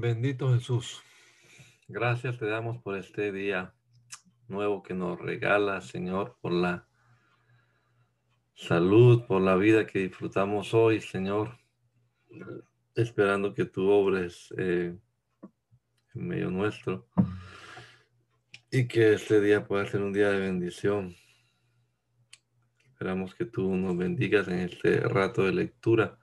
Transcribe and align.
Bendito 0.00 0.54
Jesús, 0.54 1.02
gracias 1.88 2.38
te 2.38 2.46
damos 2.46 2.78
por 2.78 2.96
este 2.96 3.32
día 3.32 3.74
nuevo 4.46 4.80
que 4.80 4.94
nos 4.94 5.18
regala, 5.18 5.80
Señor, 5.80 6.36
por 6.40 6.52
la 6.52 6.86
salud, 8.54 9.24
por 9.26 9.42
la 9.42 9.56
vida 9.56 9.88
que 9.88 9.98
disfrutamos 9.98 10.72
hoy, 10.72 11.00
Señor, 11.00 11.58
esperando 12.94 13.52
que 13.54 13.64
tú 13.64 13.90
obres 13.90 14.54
eh, 14.56 14.96
en 16.14 16.28
medio 16.28 16.48
nuestro 16.52 17.08
y 18.70 18.86
que 18.86 19.14
este 19.14 19.40
día 19.40 19.66
pueda 19.66 19.84
ser 19.86 20.02
un 20.02 20.12
día 20.12 20.30
de 20.30 20.38
bendición. 20.38 21.16
Esperamos 22.84 23.34
que 23.34 23.46
tú 23.46 23.74
nos 23.74 23.96
bendigas 23.96 24.46
en 24.46 24.60
este 24.60 25.00
rato 25.00 25.42
de 25.42 25.54
lectura 25.54 26.20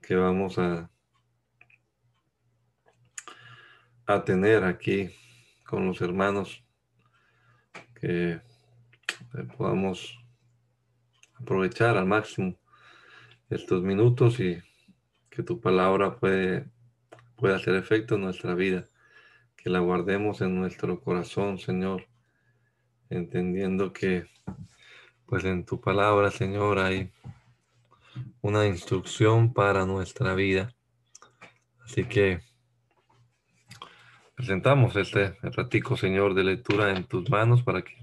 que 0.00 0.16
vamos 0.16 0.58
a 0.58 0.91
a 4.06 4.24
tener 4.24 4.64
aquí 4.64 5.10
con 5.64 5.86
los 5.86 6.00
hermanos, 6.00 6.64
que 7.94 8.40
podamos 9.56 10.18
aprovechar 11.34 11.96
al 11.96 12.06
máximo 12.06 12.56
estos 13.48 13.82
minutos 13.82 14.40
y 14.40 14.58
que 15.30 15.42
tu 15.42 15.60
palabra 15.60 16.16
puede, 16.16 16.66
pueda 17.36 17.56
hacer 17.56 17.74
efecto 17.74 18.16
en 18.16 18.22
nuestra 18.22 18.54
vida, 18.54 18.88
que 19.56 19.70
la 19.70 19.80
guardemos 19.80 20.40
en 20.40 20.54
nuestro 20.54 21.00
corazón, 21.00 21.58
Señor, 21.58 22.06
entendiendo 23.08 23.92
que 23.92 24.26
pues 25.26 25.44
en 25.44 25.64
tu 25.64 25.80
palabra, 25.80 26.30
Señor, 26.30 26.78
hay 26.78 27.10
una 28.42 28.66
instrucción 28.66 29.54
para 29.54 29.86
nuestra 29.86 30.34
vida. 30.34 30.74
Así 31.84 32.04
que 32.04 32.40
Presentamos 34.34 34.96
este 34.96 35.36
ratico, 35.42 35.96
Señor, 35.96 36.32
de 36.34 36.42
lectura 36.42 36.96
en 36.96 37.04
tus 37.04 37.28
manos 37.28 37.62
para 37.62 37.82
que 37.82 37.94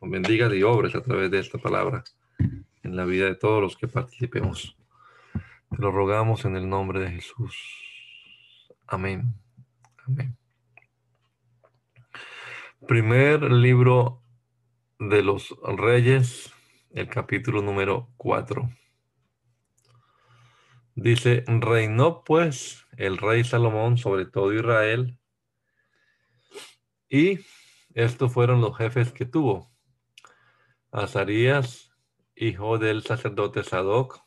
nos 0.00 0.10
bendigas 0.10 0.52
y 0.52 0.62
obres 0.62 0.94
a 0.94 1.02
través 1.02 1.30
de 1.30 1.38
esta 1.38 1.56
palabra 1.56 2.04
en 2.82 2.94
la 2.94 3.06
vida 3.06 3.24
de 3.24 3.36
todos 3.36 3.62
los 3.62 3.76
que 3.76 3.88
participemos. 3.88 4.76
Te 5.32 5.76
lo 5.78 5.90
rogamos 5.92 6.44
en 6.44 6.56
el 6.56 6.68
nombre 6.68 7.00
de 7.00 7.10
Jesús. 7.12 7.56
Amén. 8.86 9.34
Amén. 10.06 10.36
Primer 12.86 13.50
libro 13.50 14.22
de 14.98 15.22
los 15.22 15.54
reyes, 15.62 16.52
el 16.90 17.08
capítulo 17.08 17.62
número 17.62 18.10
4. 18.18 18.68
Dice, 20.96 21.44
reinó 21.46 22.24
pues 22.24 22.84
el 22.98 23.16
rey 23.16 23.42
Salomón 23.42 23.96
sobre 23.96 24.26
todo 24.26 24.52
Israel 24.52 25.16
y 27.10 27.40
estos 27.92 28.32
fueron 28.32 28.60
los 28.60 28.76
jefes 28.78 29.12
que 29.12 29.26
tuvo. 29.26 29.70
Azarías, 30.92 31.90
hijo 32.36 32.78
del 32.78 33.02
sacerdote 33.02 33.64
Sadoc. 33.64 34.24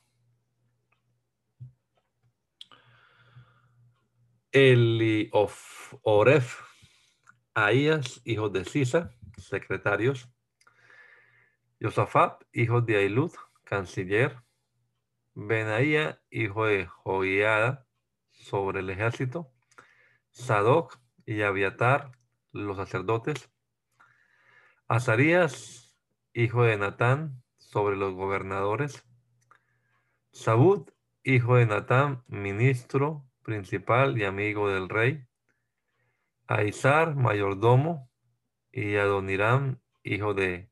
Oref, 6.04 6.62
Ahías, 7.56 8.22
hijo 8.26 8.50
de 8.50 8.66
Sisa, 8.66 9.16
secretarios. 9.38 10.30
Josafat, 11.82 12.44
hijo 12.52 12.82
de 12.82 12.98
Ailud, 12.98 13.32
canciller. 13.64 14.38
Benaía, 15.34 16.22
hijo 16.30 16.66
de 16.66 16.86
Joiada, 16.86 17.88
sobre 18.32 18.82
el 18.82 18.90
ejército. 18.90 19.52
Sadoc 20.32 21.00
y 21.26 21.42
Abiatar, 21.42 22.12
los 22.53 22.78
sacerdotes, 22.78 23.52
Azarías, 24.88 25.97
hijo 26.34 26.64
de 26.64 26.78
Natán, 26.78 27.44
sobre 27.58 27.97
los 27.97 28.14
gobernadores, 28.14 29.03
Sabud, 30.31 30.90
hijo 31.24 31.58
de 31.58 31.66
Natán, 31.66 32.24
ministro 32.28 33.25
principal 33.44 34.18
y 34.18 34.25
amigo 34.25 34.69
del 34.69 34.90
rey, 34.90 35.25
Aizar, 36.47 37.16
mayordomo, 37.16 38.09
y 38.72 38.96
Adoniram, 38.96 39.80
hijo 40.03 40.34
de 40.34 40.72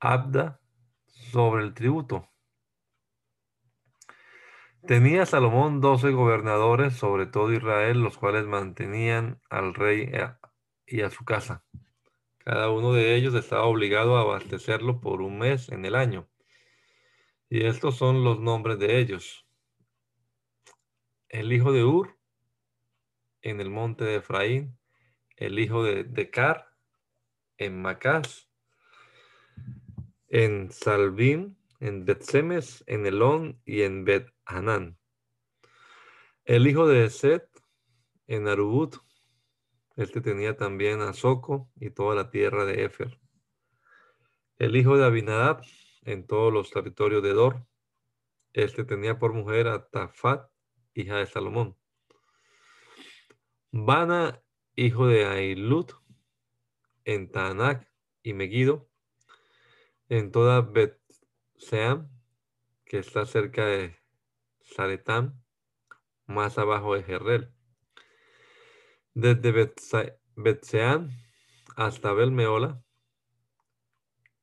Abda, 0.00 0.60
sobre 1.06 1.62
el 1.62 1.72
tributo. 1.72 2.28
Tenía 4.86 5.24
Salomón 5.24 5.80
doce 5.80 6.10
gobernadores 6.10 6.94
sobre 6.94 7.26
todo 7.26 7.52
Israel, 7.52 8.00
los 8.00 8.18
cuales 8.18 8.44
mantenían 8.44 9.40
al 9.48 9.72
rey 9.72 10.10
y 10.86 11.02
a 11.02 11.10
su 11.10 11.24
casa. 11.24 11.64
Cada 12.38 12.70
uno 12.70 12.92
de 12.92 13.14
ellos 13.14 13.34
estaba 13.34 13.64
obligado 13.64 14.16
a 14.16 14.20
abastecerlo 14.20 15.00
por 15.00 15.22
un 15.22 15.38
mes 15.38 15.70
en 15.70 15.84
el 15.84 15.94
año. 15.94 16.28
Y 17.48 17.64
estos 17.64 17.96
son 17.96 18.24
los 18.24 18.40
nombres 18.40 18.78
de 18.78 18.98
ellos. 18.98 19.46
El 21.28 21.52
hijo 21.52 21.72
de 21.72 21.84
Ur, 21.84 22.18
en 23.42 23.60
el 23.60 23.70
monte 23.70 24.04
de 24.04 24.16
Efraín. 24.16 24.78
El 25.36 25.58
hijo 25.58 25.82
de 25.82 26.04
Decar, 26.04 26.68
en 27.58 27.80
Macás. 27.80 28.48
En 30.28 30.70
Salvim, 30.70 31.56
en 31.80 32.04
Betsemes, 32.04 32.84
en 32.86 33.06
Elón 33.06 33.60
y 33.64 33.82
en 33.82 34.04
Bet 34.04 34.32
Hanán. 34.44 34.98
El 36.44 36.66
hijo 36.66 36.86
de 36.86 37.08
Set, 37.10 37.48
en 38.26 38.48
Arubut, 38.48 38.96
este 39.96 40.20
tenía 40.20 40.56
también 40.56 41.00
a 41.00 41.12
Soco 41.12 41.70
y 41.76 41.90
toda 41.90 42.16
la 42.16 42.30
tierra 42.30 42.64
de 42.64 42.84
Efer. 42.84 43.20
El 44.58 44.76
hijo 44.76 44.96
de 44.96 45.04
Abinadab 45.04 45.62
en 46.02 46.26
todos 46.26 46.52
los 46.52 46.70
territorios 46.70 47.22
de 47.22 47.32
Dor. 47.32 47.66
Este 48.52 48.84
tenía 48.84 49.18
por 49.18 49.32
mujer 49.32 49.68
a 49.68 49.88
Tafat, 49.88 50.50
hija 50.94 51.16
de 51.16 51.26
Salomón. 51.26 51.76
Bana, 53.70 54.42
hijo 54.74 55.06
de 55.06 55.26
Ailut, 55.26 55.92
en 57.04 57.30
Taanac 57.30 57.88
y 58.22 58.32
Megido, 58.32 58.88
en 60.08 60.32
toda 60.32 60.60
Bet 60.60 60.98
Seam, 61.56 62.10
que 62.84 62.98
está 62.98 63.26
cerca 63.26 63.66
de 63.66 63.96
Saretam, 64.60 65.40
más 66.26 66.58
abajo 66.58 66.94
de 66.94 67.02
Jerrel 67.02 67.53
desde 69.14 69.72
Betseán 70.34 71.10
hasta 71.76 72.12
Belmeola 72.12 72.82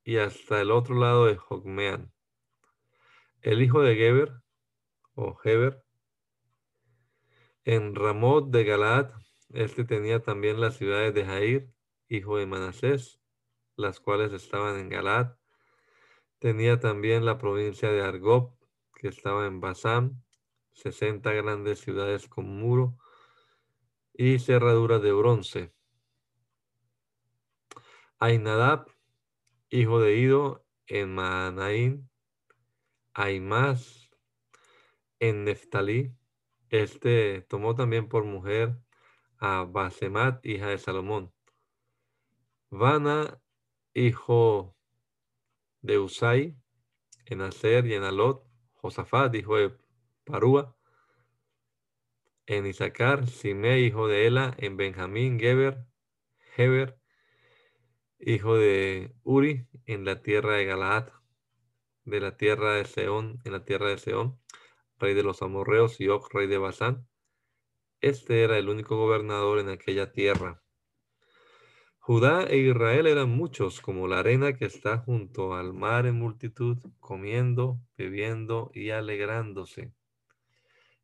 y 0.04 0.18
hasta 0.18 0.62
el 0.62 0.72
otro 0.72 0.96
lado 0.96 1.26
de 1.26 1.36
Jogmeán. 1.36 2.14
El 3.42 3.62
hijo 3.62 3.82
de 3.82 3.96
Geber 3.96 4.32
o 5.14 5.38
Heber 5.44 5.84
en 7.64 7.94
Ramot 7.94 8.50
de 8.50 8.64
Galaad, 8.64 9.12
este 9.50 9.84
tenía 9.84 10.22
también 10.22 10.60
las 10.60 10.78
ciudades 10.78 11.14
de 11.14 11.26
Jair, 11.26 11.74
hijo 12.08 12.38
de 12.38 12.48
Manasés, 12.48 13.20
las 13.76 14.00
cuales 14.00 14.32
estaban 14.34 14.80
en 14.80 14.90
Galaad. 14.90 15.36
Tenía 16.40 16.80
también 16.80 17.26
la 17.26 17.38
provincia 17.38 17.92
de 17.92 18.02
Argob, 18.02 18.56
que 18.96 19.10
estaba 19.10 19.46
en 19.46 19.60
Basán, 19.60 20.24
sesenta 20.72 21.34
grandes 21.34 21.80
ciudades 21.80 22.28
con 22.28 22.46
muro 22.46 22.98
y 24.14 24.40
cerradura 24.40 25.00
de 25.00 25.12
bronce. 25.12 25.74
Ainadab, 28.20 28.86
hijo 29.70 30.00
de 30.00 30.16
Ido, 30.16 30.66
en 30.88 31.16
Manaín, 31.16 32.10
Aimás, 33.14 34.12
en 35.20 35.46
Neftalí. 35.46 36.16
Este 36.70 37.42
tomó 37.42 37.76
también 37.76 38.08
por 38.08 38.24
mujer 38.26 38.78
a 39.38 39.64
Basemat, 39.64 40.46
hija 40.46 40.68
de 40.68 40.78
Salomón. 40.78 41.34
Vana, 42.70 43.42
hijo 43.94 44.76
de 45.82 46.00
Usai, 46.00 46.56
en 47.26 47.42
Aser 47.42 47.86
y 47.88 47.94
en 47.94 48.04
Alot, 48.04 48.46
Josafat, 48.74 49.34
hijo 49.36 49.58
de 49.58 49.78
Parúa, 50.24 50.78
en 52.58 52.66
Isaacar, 52.66 53.28
Simei, 53.28 53.86
hijo 53.86 54.08
de 54.08 54.28
Ela, 54.28 54.54
en 54.58 54.76
Benjamín, 54.76 55.40
Geber, 55.40 55.86
Heber, 56.58 56.98
hijo 58.20 58.56
de 58.56 59.14
Uri, 59.24 59.68
en 59.86 60.04
la 60.04 60.22
tierra 60.22 60.56
de 60.56 60.66
Galaad, 60.66 61.10
de 62.04 62.20
la 62.20 62.36
tierra 62.36 62.74
de 62.74 62.86
Seón, 62.86 63.40
en 63.46 63.54
la 63.54 63.64
tierra 63.64 63.90
de 63.90 63.98
Seón, 63.98 64.40
rey 65.00 65.14
de 65.14 65.24
los 65.24 65.42
amorreos, 65.42 66.02
y 66.02 66.10
Og, 66.10 66.28
rey 66.34 66.48
de 66.48 66.58
Basán. 66.58 67.08
Este 68.02 68.44
era 68.44 68.58
el 68.58 68.68
único 68.68 68.98
gobernador 68.98 69.60
en 69.60 69.70
aquella 69.70 70.12
tierra. 70.12 70.62
Judá 72.00 72.44
e 72.44 72.58
Israel 72.58 73.08
eran 73.08 73.30
muchos, 73.30 73.80
como 73.80 74.08
la 74.08 74.20
arena 74.20 74.54
que 74.54 74.66
está 74.66 74.98
junto 74.98 75.54
al 75.54 75.72
mar 75.74 76.06
en 76.06 76.16
multitud, 76.16 76.78
comiendo, 77.00 77.80
bebiendo 77.96 78.72
y 78.74 78.90
alegrándose. 78.90 79.94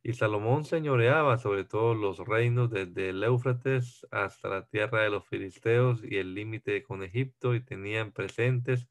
Y 0.07 0.13
Salomón 0.13 0.63
señoreaba 0.63 1.37
sobre 1.37 1.65
todos 1.65 1.97
los 1.97 2.19
reinos 2.19 2.69
desde 2.69 3.09
el 3.09 3.21
Éufrates 3.21 4.07
hasta 4.09 4.47
la 4.47 4.65
tierra 4.65 5.01
de 5.01 5.09
los 5.09 5.27
filisteos 5.27 6.01
y 6.01 6.15
el 6.15 6.33
límite 6.33 6.81
con 6.81 7.03
Egipto, 7.03 7.53
y 7.53 7.59
tenían 7.59 8.13
presentes 8.13 8.87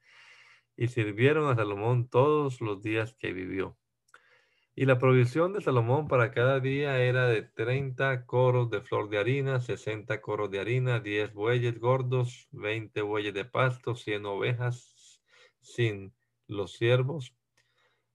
y 0.76 0.88
sirvieron 0.88 1.48
a 1.50 1.56
Salomón 1.56 2.06
todos 2.10 2.60
los 2.60 2.82
días 2.82 3.14
que 3.14 3.32
vivió. 3.32 3.78
Y 4.74 4.84
la 4.84 4.98
provisión 4.98 5.54
de 5.54 5.62
Salomón 5.62 6.06
para 6.06 6.32
cada 6.32 6.60
día 6.60 6.98
era 6.98 7.28
de 7.28 7.44
30 7.44 8.26
coros 8.26 8.68
de 8.68 8.82
flor 8.82 9.08
de 9.08 9.16
harina, 9.16 9.62
60 9.62 10.20
coros 10.20 10.50
de 10.50 10.60
harina, 10.60 11.00
10 11.00 11.32
bueyes 11.32 11.80
gordos, 11.80 12.46
20 12.50 13.00
bueyes 13.00 13.32
de 13.32 13.46
pasto, 13.46 13.94
100 13.94 14.26
ovejas 14.26 15.22
sin 15.62 16.12
los 16.46 16.74
siervos, 16.74 17.34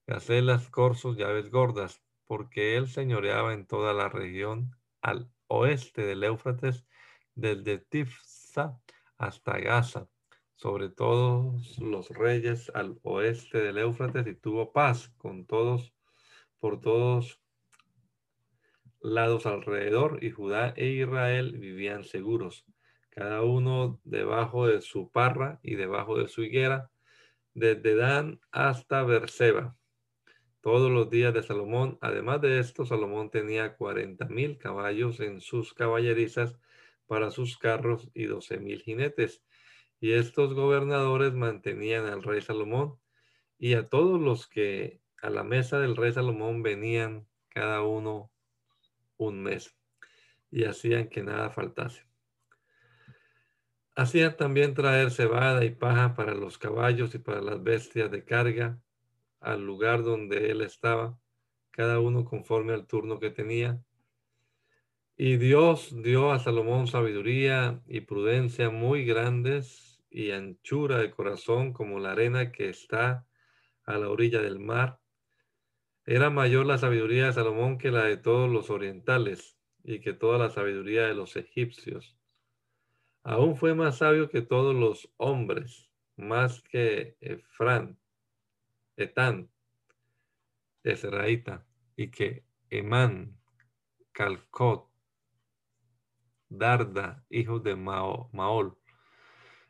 gacelas, 0.05 0.69
corzos 0.69 1.17
y 1.17 1.23
aves 1.23 1.49
gordas, 1.49 1.99
porque 2.31 2.77
él 2.77 2.87
señoreaba 2.87 3.53
en 3.53 3.65
toda 3.65 3.91
la 3.91 4.07
región 4.07 4.73
al 5.01 5.29
oeste 5.47 6.05
del 6.05 6.23
Éufrates, 6.23 6.85
desde 7.35 7.77
Tifsa 7.77 8.79
hasta 9.17 9.59
Gaza, 9.59 10.07
sobre 10.55 10.87
todos 10.87 11.77
los 11.79 12.07
reyes 12.07 12.71
al 12.73 12.97
oeste 13.03 13.59
del 13.59 13.79
Éufrates, 13.79 14.25
y 14.27 14.35
tuvo 14.35 14.71
paz 14.71 15.09
con 15.17 15.45
todos 15.45 15.93
por 16.61 16.79
todos 16.79 17.41
lados 19.01 19.45
alrededor, 19.45 20.23
y 20.23 20.31
Judá 20.31 20.73
e 20.77 20.87
Israel 20.87 21.57
vivían 21.57 22.05
seguros, 22.05 22.65
cada 23.09 23.41
uno 23.41 23.99
debajo 24.05 24.67
de 24.67 24.79
su 24.79 25.11
parra 25.11 25.59
y 25.63 25.75
debajo 25.75 26.17
de 26.17 26.29
su 26.29 26.43
higuera, 26.43 26.91
desde 27.53 27.93
Dan 27.95 28.39
hasta 28.51 29.03
Berseba. 29.03 29.75
Todos 30.61 30.91
los 30.91 31.09
días 31.09 31.33
de 31.33 31.41
Salomón, 31.41 31.97
además 32.01 32.39
de 32.39 32.59
esto, 32.59 32.85
Salomón 32.85 33.31
tenía 33.31 33.75
cuarenta 33.77 34.25
mil 34.25 34.59
caballos 34.59 35.19
en 35.19 35.41
sus 35.41 35.73
caballerizas 35.73 36.55
para 37.07 37.31
sus 37.31 37.57
carros 37.57 38.11
y 38.13 38.25
doce 38.25 38.59
mil 38.59 38.79
jinetes. 38.83 39.43
Y 39.99 40.11
estos 40.11 40.53
gobernadores 40.53 41.33
mantenían 41.33 42.05
al 42.05 42.21
rey 42.21 42.41
Salomón 42.41 42.99
y 43.57 43.73
a 43.73 43.89
todos 43.89 44.21
los 44.21 44.47
que 44.47 45.01
a 45.23 45.31
la 45.31 45.43
mesa 45.43 45.79
del 45.79 45.95
rey 45.95 46.13
Salomón 46.13 46.61
venían 46.61 47.27
cada 47.49 47.81
uno 47.81 48.31
un 49.17 49.41
mes 49.41 49.75
y 50.51 50.65
hacían 50.65 51.09
que 51.09 51.23
nada 51.23 51.49
faltase. 51.49 52.05
Hacían 53.95 54.37
también 54.37 54.75
traer 54.75 55.09
cebada 55.09 55.65
y 55.65 55.71
paja 55.71 56.13
para 56.13 56.35
los 56.35 56.59
caballos 56.59 57.15
y 57.15 57.17
para 57.17 57.41
las 57.41 57.63
bestias 57.63 58.11
de 58.11 58.23
carga 58.23 58.79
al 59.41 59.65
lugar 59.65 60.03
donde 60.03 60.51
él 60.51 60.61
estaba, 60.61 61.19
cada 61.71 61.99
uno 61.99 62.23
conforme 62.23 62.73
al 62.73 62.87
turno 62.87 63.19
que 63.19 63.29
tenía. 63.29 63.83
Y 65.17 65.37
Dios 65.37 65.93
dio 66.01 66.31
a 66.31 66.39
Salomón 66.39 66.87
sabiduría 66.87 67.81
y 67.85 68.01
prudencia 68.01 68.69
muy 68.69 69.05
grandes 69.05 70.01
y 70.09 70.31
anchura 70.31 70.97
de 70.99 71.11
corazón 71.11 71.73
como 71.73 71.99
la 71.99 72.13
arena 72.13 72.51
que 72.53 72.69
está 72.69 73.27
a 73.83 73.97
la 73.97 74.09
orilla 74.09 74.41
del 74.41 74.59
mar 74.59 75.01
era 76.05 76.29
mayor 76.29 76.65
la 76.65 76.77
sabiduría 76.79 77.27
de 77.27 77.33
Salomón 77.33 77.77
que 77.77 77.91
la 77.91 78.05
de 78.05 78.17
todos 78.17 78.49
los 78.49 78.69
orientales 78.69 79.57
y 79.83 79.99
que 79.99 80.13
toda 80.13 80.39
la 80.39 80.49
sabiduría 80.49 81.05
de 81.05 81.13
los 81.13 81.35
egipcios. 81.35 82.17
Aún 83.23 83.55
fue 83.55 83.75
más 83.75 83.99
sabio 83.99 84.29
que 84.29 84.41
todos 84.41 84.75
los 84.75 85.11
hombres, 85.17 85.91
más 86.15 86.61
que 86.63 87.17
Efrán, 87.21 87.99
Etán, 88.95 89.49
Ezraíta, 90.83 91.65
y 91.95 92.09
que 92.09 92.45
Emán, 92.69 93.37
Calcot, 94.11 94.89
Darda, 96.49 97.25
hijo 97.29 97.59
de 97.59 97.75
Maol. 97.75 98.77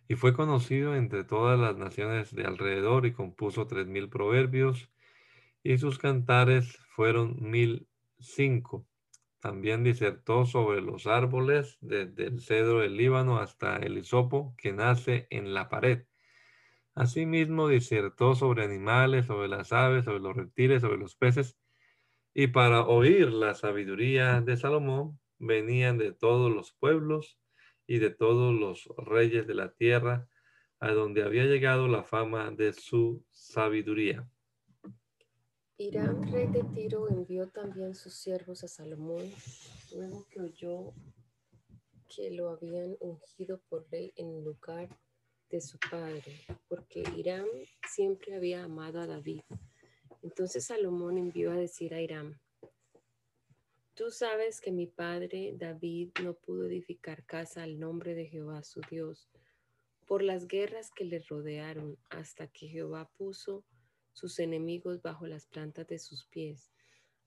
Y 0.08 0.16
fue 0.16 0.34
conocido 0.34 0.96
entre 0.96 1.24
todas 1.24 1.60
las 1.60 1.78
naciones 1.78 2.34
de 2.34 2.46
alrededor 2.46 3.06
y 3.06 3.14
compuso 3.14 3.68
tres 3.68 3.88
mil 3.88 4.10
proverbios 4.10 4.90
y 5.64 5.78
sus 5.78 6.00
cantares 6.00 6.78
fueron 6.96 7.38
mil 7.40 7.88
cinco. 8.20 8.88
También 9.40 9.84
disertó 9.84 10.46
sobre 10.46 10.82
los 10.82 11.08
árboles, 11.08 11.78
desde 11.82 12.26
el 12.26 12.42
cedro 12.42 12.80
del 12.80 12.96
Líbano 12.96 13.40
hasta 13.40 13.78
el 13.78 13.98
hisopo 13.98 14.56
que 14.58 14.72
nace 14.72 15.28
en 15.30 15.54
la 15.54 15.70
pared. 15.70 16.06
Asimismo 16.94 17.70
disertó 17.70 18.36
sobre 18.36 18.64
animales, 18.64 19.26
sobre 19.26 19.48
las 19.48 19.72
aves, 19.72 20.06
sobre 20.06 20.20
los 20.20 20.36
reptiles, 20.36 20.82
sobre 20.82 20.98
los 20.98 21.16
peces. 21.16 21.58
Y 22.34 22.48
para 22.48 22.86
oír 22.86 23.32
la 23.32 23.56
sabiduría 23.56 24.42
de 24.42 24.58
Salomón 24.58 25.20
venían 25.40 25.98
de 25.98 26.12
todos 26.12 26.54
los 26.54 26.74
pueblos 26.74 27.38
y 27.88 28.00
de 28.00 28.10
todos 28.10 28.54
los 28.54 28.88
reyes 28.98 29.48
de 29.48 29.56
la 29.56 29.72
tierra, 29.74 30.28
a 30.80 30.92
donde 30.92 31.24
había 31.24 31.46
llegado 31.46 31.88
la 31.88 32.04
fama 32.04 32.52
de 32.52 32.74
su 32.74 33.24
sabiduría. 33.32 34.28
Irán, 35.78 36.32
rey 36.32 36.48
de 36.48 36.64
Tiro, 36.76 37.10
envió 37.10 37.48
también 37.50 37.96
sus 37.96 38.14
siervos 38.14 38.64
a 38.64 38.68
Salomón, 38.68 39.32
luego 39.96 40.28
que 40.30 40.42
oyó 40.42 40.94
que 42.08 42.32
lo 42.32 42.50
habían 42.50 42.98
ungido 43.00 43.62
por 43.68 43.90
rey 43.90 44.14
en 44.16 44.44
lugar 44.44 44.90
de 45.52 45.62
su 45.62 45.78
padre, 45.78 46.46
porque 46.70 47.04
Irán 47.16 47.46
siempre 47.88 48.36
había 48.36 48.64
amado 48.64 49.02
a 49.02 49.08
David. 49.08 49.42
Entonces 50.24 50.66
Salomón 50.66 51.18
envió 51.18 51.52
a 51.52 51.56
decir 51.56 51.94
a 51.94 52.02
Irán, 52.02 52.40
tú 53.94 54.10
sabes 54.12 54.62
que 54.62 54.72
mi 54.72 54.88
padre 54.88 55.54
David 55.58 56.12
no 56.24 56.34
pudo 56.34 56.66
edificar 56.66 57.26
casa 57.26 57.64
al 57.64 57.80
nombre 57.80 58.16
de 58.16 58.28
Jehová 58.28 58.64
su 58.64 58.82
Dios 58.90 59.30
por 60.08 60.24
las 60.24 60.48
guerras 60.48 60.92
que 60.92 61.06
le 61.06 61.20
rodearon 61.20 61.98
hasta 62.10 62.48
que 62.48 62.68
Jehová 62.68 63.10
puso 63.18 63.66
sus 64.14 64.40
enemigos 64.40 65.02
bajo 65.02 65.28
las 65.28 65.46
plantas 65.46 65.88
de 65.88 66.00
sus 66.00 66.26
pies. 66.26 66.72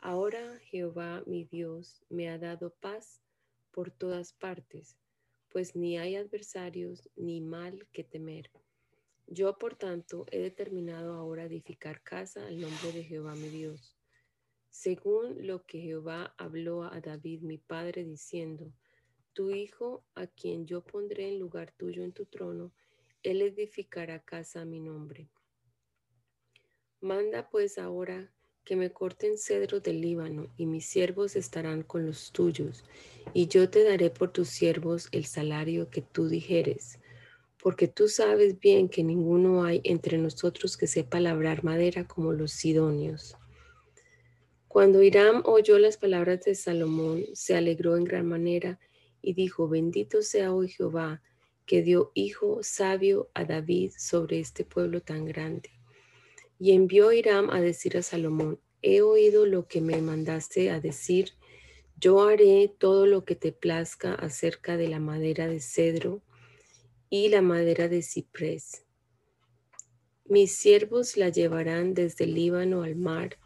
Ahora 0.00 0.58
Jehová 0.64 1.22
mi 1.26 1.44
Dios 1.44 2.02
me 2.08 2.28
ha 2.28 2.38
dado 2.38 2.74
paz 2.80 3.22
por 3.70 3.90
todas 3.90 4.32
partes, 4.32 4.96
pues 5.54 5.76
ni 5.76 5.98
hay 5.98 6.16
adversarios 6.16 7.08
ni 7.14 7.40
mal 7.40 7.86
que 7.92 8.02
temer. 8.02 8.50
Yo, 9.28 9.56
por 9.56 9.76
tanto, 9.76 10.26
he 10.32 10.40
determinado 10.40 11.14
ahora 11.14 11.44
edificar 11.44 12.02
casa 12.02 12.44
al 12.44 12.60
nombre 12.60 12.90
de 12.90 13.04
Jehová 13.04 13.36
mi 13.36 13.50
Dios, 13.50 13.96
según 14.70 15.46
lo 15.46 15.64
que 15.64 15.78
Jehová 15.78 16.34
habló 16.38 16.82
a 16.82 17.00
David 17.00 17.42
mi 17.42 17.58
padre, 17.58 18.02
diciendo, 18.02 18.72
Tu 19.32 19.52
hijo, 19.52 20.04
a 20.16 20.26
quien 20.26 20.66
yo 20.66 20.82
pondré 20.82 21.28
en 21.28 21.38
lugar 21.38 21.72
tuyo 21.76 22.02
en 22.02 22.12
tu 22.12 22.26
trono, 22.26 22.72
él 23.22 23.40
edificará 23.40 24.24
casa 24.24 24.62
a 24.62 24.64
mi 24.64 24.80
nombre. 24.80 25.30
Manda 27.00 27.48
pues 27.48 27.78
ahora 27.78 28.33
que 28.64 28.76
me 28.76 28.90
corten 28.90 29.36
cedros 29.36 29.82
del 29.82 30.00
Líbano, 30.00 30.48
y 30.56 30.66
mis 30.66 30.86
siervos 30.86 31.36
estarán 31.36 31.82
con 31.82 32.06
los 32.06 32.32
tuyos, 32.32 32.84
y 33.32 33.46
yo 33.46 33.68
te 33.68 33.84
daré 33.84 34.10
por 34.10 34.32
tus 34.32 34.48
siervos 34.48 35.08
el 35.12 35.26
salario 35.26 35.90
que 35.90 36.00
tú 36.00 36.28
dijeres, 36.28 36.98
porque 37.62 37.88
tú 37.88 38.08
sabes 38.08 38.58
bien 38.58 38.88
que 38.88 39.04
ninguno 39.04 39.64
hay 39.64 39.80
entre 39.84 40.18
nosotros 40.18 40.76
que 40.76 40.86
sepa 40.86 41.20
labrar 41.20 41.62
madera 41.64 42.06
como 42.06 42.32
los 42.32 42.52
sidonios. 42.52 43.36
Cuando 44.68 45.02
Hiram 45.02 45.42
oyó 45.44 45.78
las 45.78 45.96
palabras 45.96 46.40
de 46.44 46.54
Salomón, 46.54 47.24
se 47.34 47.54
alegró 47.54 47.96
en 47.96 48.04
gran 48.04 48.26
manera 48.26 48.80
y 49.22 49.34
dijo, 49.34 49.68
bendito 49.68 50.22
sea 50.22 50.52
hoy 50.52 50.68
Jehová, 50.68 51.22
que 51.64 51.82
dio 51.82 52.10
hijo 52.14 52.62
sabio 52.62 53.30
a 53.34 53.44
David 53.44 53.92
sobre 53.96 54.40
este 54.40 54.64
pueblo 54.64 55.00
tan 55.00 55.24
grande 55.24 55.70
y 56.58 56.72
envió 56.72 57.12
Hiram 57.12 57.50
a 57.50 57.60
decir 57.60 57.96
a 57.96 58.02
Salomón, 58.02 58.60
he 58.82 59.02
oído 59.02 59.46
lo 59.46 59.66
que 59.66 59.80
me 59.80 60.00
mandaste 60.00 60.70
a 60.70 60.80
decir, 60.80 61.32
yo 61.96 62.22
haré 62.22 62.72
todo 62.78 63.06
lo 63.06 63.24
que 63.24 63.34
te 63.34 63.52
plazca 63.52 64.14
acerca 64.14 64.76
de 64.76 64.88
la 64.88 65.00
madera 65.00 65.46
de 65.46 65.60
cedro 65.60 66.22
y 67.08 67.28
la 67.28 67.42
madera 67.42 67.88
de 67.88 68.02
ciprés. 68.02 68.84
Mis 70.26 70.56
siervos 70.56 71.16
la 71.16 71.28
llevarán 71.28 71.94
desde 71.94 72.24
el 72.24 72.34
Líbano 72.34 72.82
al 72.82 72.96
mar, 72.96 73.38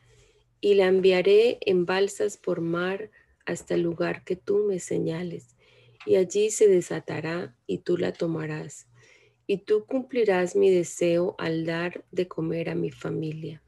y 0.61 0.75
la 0.75 0.87
enviaré 0.87 1.59
en 1.61 1.87
balsas 1.87 2.37
por 2.37 2.61
mar 2.61 3.11
hasta 3.47 3.75
el 3.75 3.83
lugar 3.83 4.25
que 4.25 4.37
tú 4.37 4.65
me 4.67 4.79
señales, 4.81 5.57
y 6.07 6.17
allí 6.17 6.51
se 6.51 6.69
desatará 6.69 7.57
y 7.67 7.79
tú 7.79 7.97
la 7.97 8.13
tomarás, 8.13 8.87
y 9.49 9.65
tú 9.65 9.87
cumplirás 9.87 10.55
mi 10.55 10.71
deseo 10.71 11.35
al 11.39 11.65
dar 11.65 12.05
de 12.13 12.29
comer 12.29 12.69
a 12.69 12.75
mi 12.75 12.91
familia. 12.91 13.63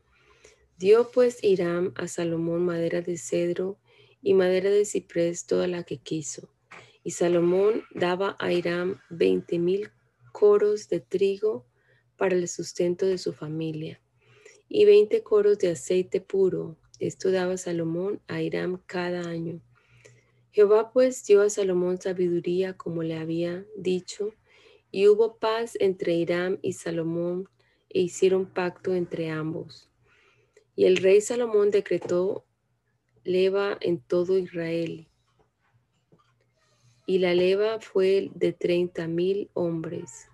Dio 0.77 1.11
pues 1.11 1.43
Hiram 1.43 1.95
a 1.97 2.07
Salomón 2.07 2.67
madera 2.67 3.01
de 3.01 3.17
cedro 3.17 3.79
y 4.23 4.35
madera 4.35 4.69
de 4.69 4.85
ciprés 4.85 5.47
toda 5.47 5.67
la 5.67 5.83
que 5.83 5.97
quiso. 5.97 6.51
Y 7.03 7.13
Salomón 7.13 7.83
daba 7.95 8.37
a 8.39 8.53
Hiram 8.53 9.01
veinte 9.09 9.59
mil 9.59 9.91
coros 10.33 10.91
de 10.91 11.01
trigo 11.01 11.65
para 12.19 12.37
el 12.37 12.47
sustento 12.47 13.07
de 13.07 13.17
su 13.17 13.33
familia, 13.33 14.03
y 14.69 14.85
veinte 14.85 15.23
coros 15.23 15.59
de 15.59 15.71
aceite 15.71 16.21
puro. 16.21 16.77
Esto 16.99 17.31
daba 17.31 17.57
Salomón 17.57 18.21
a 18.29 18.43
Hiram 18.43 18.83
cada 18.85 19.23
año. 19.23 19.63
Jehová 20.53 20.93
pues 20.93 21.25
dio 21.25 21.41
a 21.41 21.49
Salomón 21.49 21.99
sabiduría 21.99 22.77
como 22.77 23.03
le 23.03 23.17
había 23.17 23.65
dicho, 23.77 24.35
y 24.91 25.09
hubo 25.09 25.37
paz 25.37 25.77
entre 25.81 26.15
Hiram 26.15 26.59
y 26.63 26.73
Salomón, 26.75 27.49
e 27.89 28.01
hicieron 28.01 28.47
pacto 28.47 28.95
entre 28.95 29.31
ambos. 29.31 29.89
Y 30.77 30.85
el 30.85 30.97
rey 30.97 31.21
Salomón 31.21 31.71
decretó 31.71 32.45
leva 33.25 33.77
en 33.81 34.01
todo 34.01 34.39
Israel. 34.39 35.09
Y 37.07 37.19
la 37.19 37.35
leva 37.35 37.81
fue 37.81 38.31
de 38.35 38.53
treinta 38.53 39.09
mil 39.09 39.51
hombres 39.55 40.31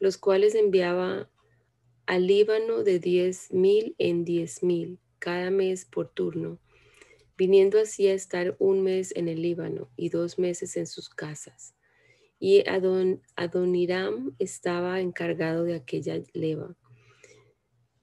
los 0.00 0.16
cuales 0.16 0.54
enviaba 0.54 1.30
al 2.06 2.26
Líbano 2.26 2.82
de 2.82 2.98
diez 2.98 3.52
mil 3.52 3.94
en 3.98 4.24
diez 4.24 4.62
mil 4.62 4.98
cada 5.18 5.50
mes 5.50 5.84
por 5.84 6.08
turno, 6.08 6.58
viniendo 7.36 7.78
así 7.78 8.08
a 8.08 8.14
estar 8.14 8.56
un 8.58 8.82
mes 8.82 9.14
en 9.14 9.28
el 9.28 9.42
Líbano 9.42 9.90
y 9.96 10.08
dos 10.08 10.38
meses 10.38 10.76
en 10.78 10.86
sus 10.86 11.10
casas. 11.10 11.74
Y 12.42 12.66
Adon, 12.66 13.20
Adoniram 13.36 14.34
estaba 14.38 15.00
encargado 15.00 15.64
de 15.64 15.74
aquella 15.74 16.22
leva. 16.32 16.74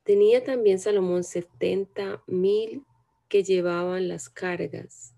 Tenía 0.04 0.44
también 0.44 0.80
Salomón 0.80 1.24
setenta 1.24 2.24
mil 2.28 2.86
que 3.28 3.44
llevaban 3.44 4.08
las 4.08 4.30
cargas 4.30 5.16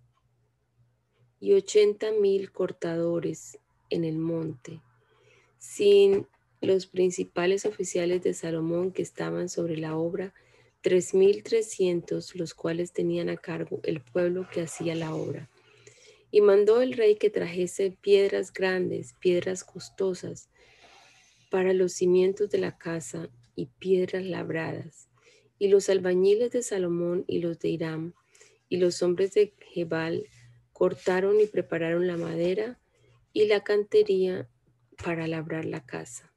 y 1.39 1.53
ochenta 1.53 2.11
mil 2.11 2.51
cortadores 2.51 3.59
en 3.89 4.03
el 4.05 4.17
monte, 4.17 4.81
sin 5.57 6.25
los 6.61 6.87
principales 6.87 7.65
oficiales 7.65 8.23
de 8.23 8.33
Salomón 8.33 8.91
que 8.91 9.01
estaban 9.01 9.49
sobre 9.49 9.77
la 9.77 9.95
obra, 9.97 10.33
tres 10.81 11.13
mil 11.13 11.43
trescientos, 11.43 12.35
los 12.35 12.53
cuales 12.53 12.93
tenían 12.93 13.29
a 13.29 13.37
cargo 13.37 13.81
el 13.83 14.01
pueblo 14.01 14.47
que 14.51 14.61
hacía 14.61 14.95
la 14.95 15.13
obra. 15.13 15.49
Y 16.31 16.41
mandó 16.41 16.81
el 16.81 16.93
rey 16.93 17.15
que 17.15 17.29
trajese 17.29 17.97
piedras 18.01 18.53
grandes, 18.53 19.13
piedras 19.19 19.63
costosas, 19.63 20.49
para 21.49 21.73
los 21.73 21.93
cimientos 21.93 22.49
de 22.49 22.59
la 22.59 22.77
casa 22.77 23.29
y 23.55 23.65
piedras 23.65 24.23
labradas. 24.23 25.09
Y 25.57 25.67
los 25.69 25.89
albañiles 25.89 26.51
de 26.51 26.61
Salomón 26.61 27.25
y 27.27 27.39
los 27.39 27.59
de 27.59 27.69
Hiram 27.69 28.13
y 28.69 28.77
los 28.77 29.01
hombres 29.01 29.33
de 29.33 29.53
Jebal 29.71 30.27
cortaron 30.71 31.39
y 31.41 31.47
prepararon 31.47 32.07
la 32.07 32.17
madera 32.17 32.79
y 33.33 33.47
la 33.47 33.63
cantería 33.63 34.47
para 35.03 35.27
labrar 35.27 35.65
la 35.65 35.85
casa. 35.85 36.31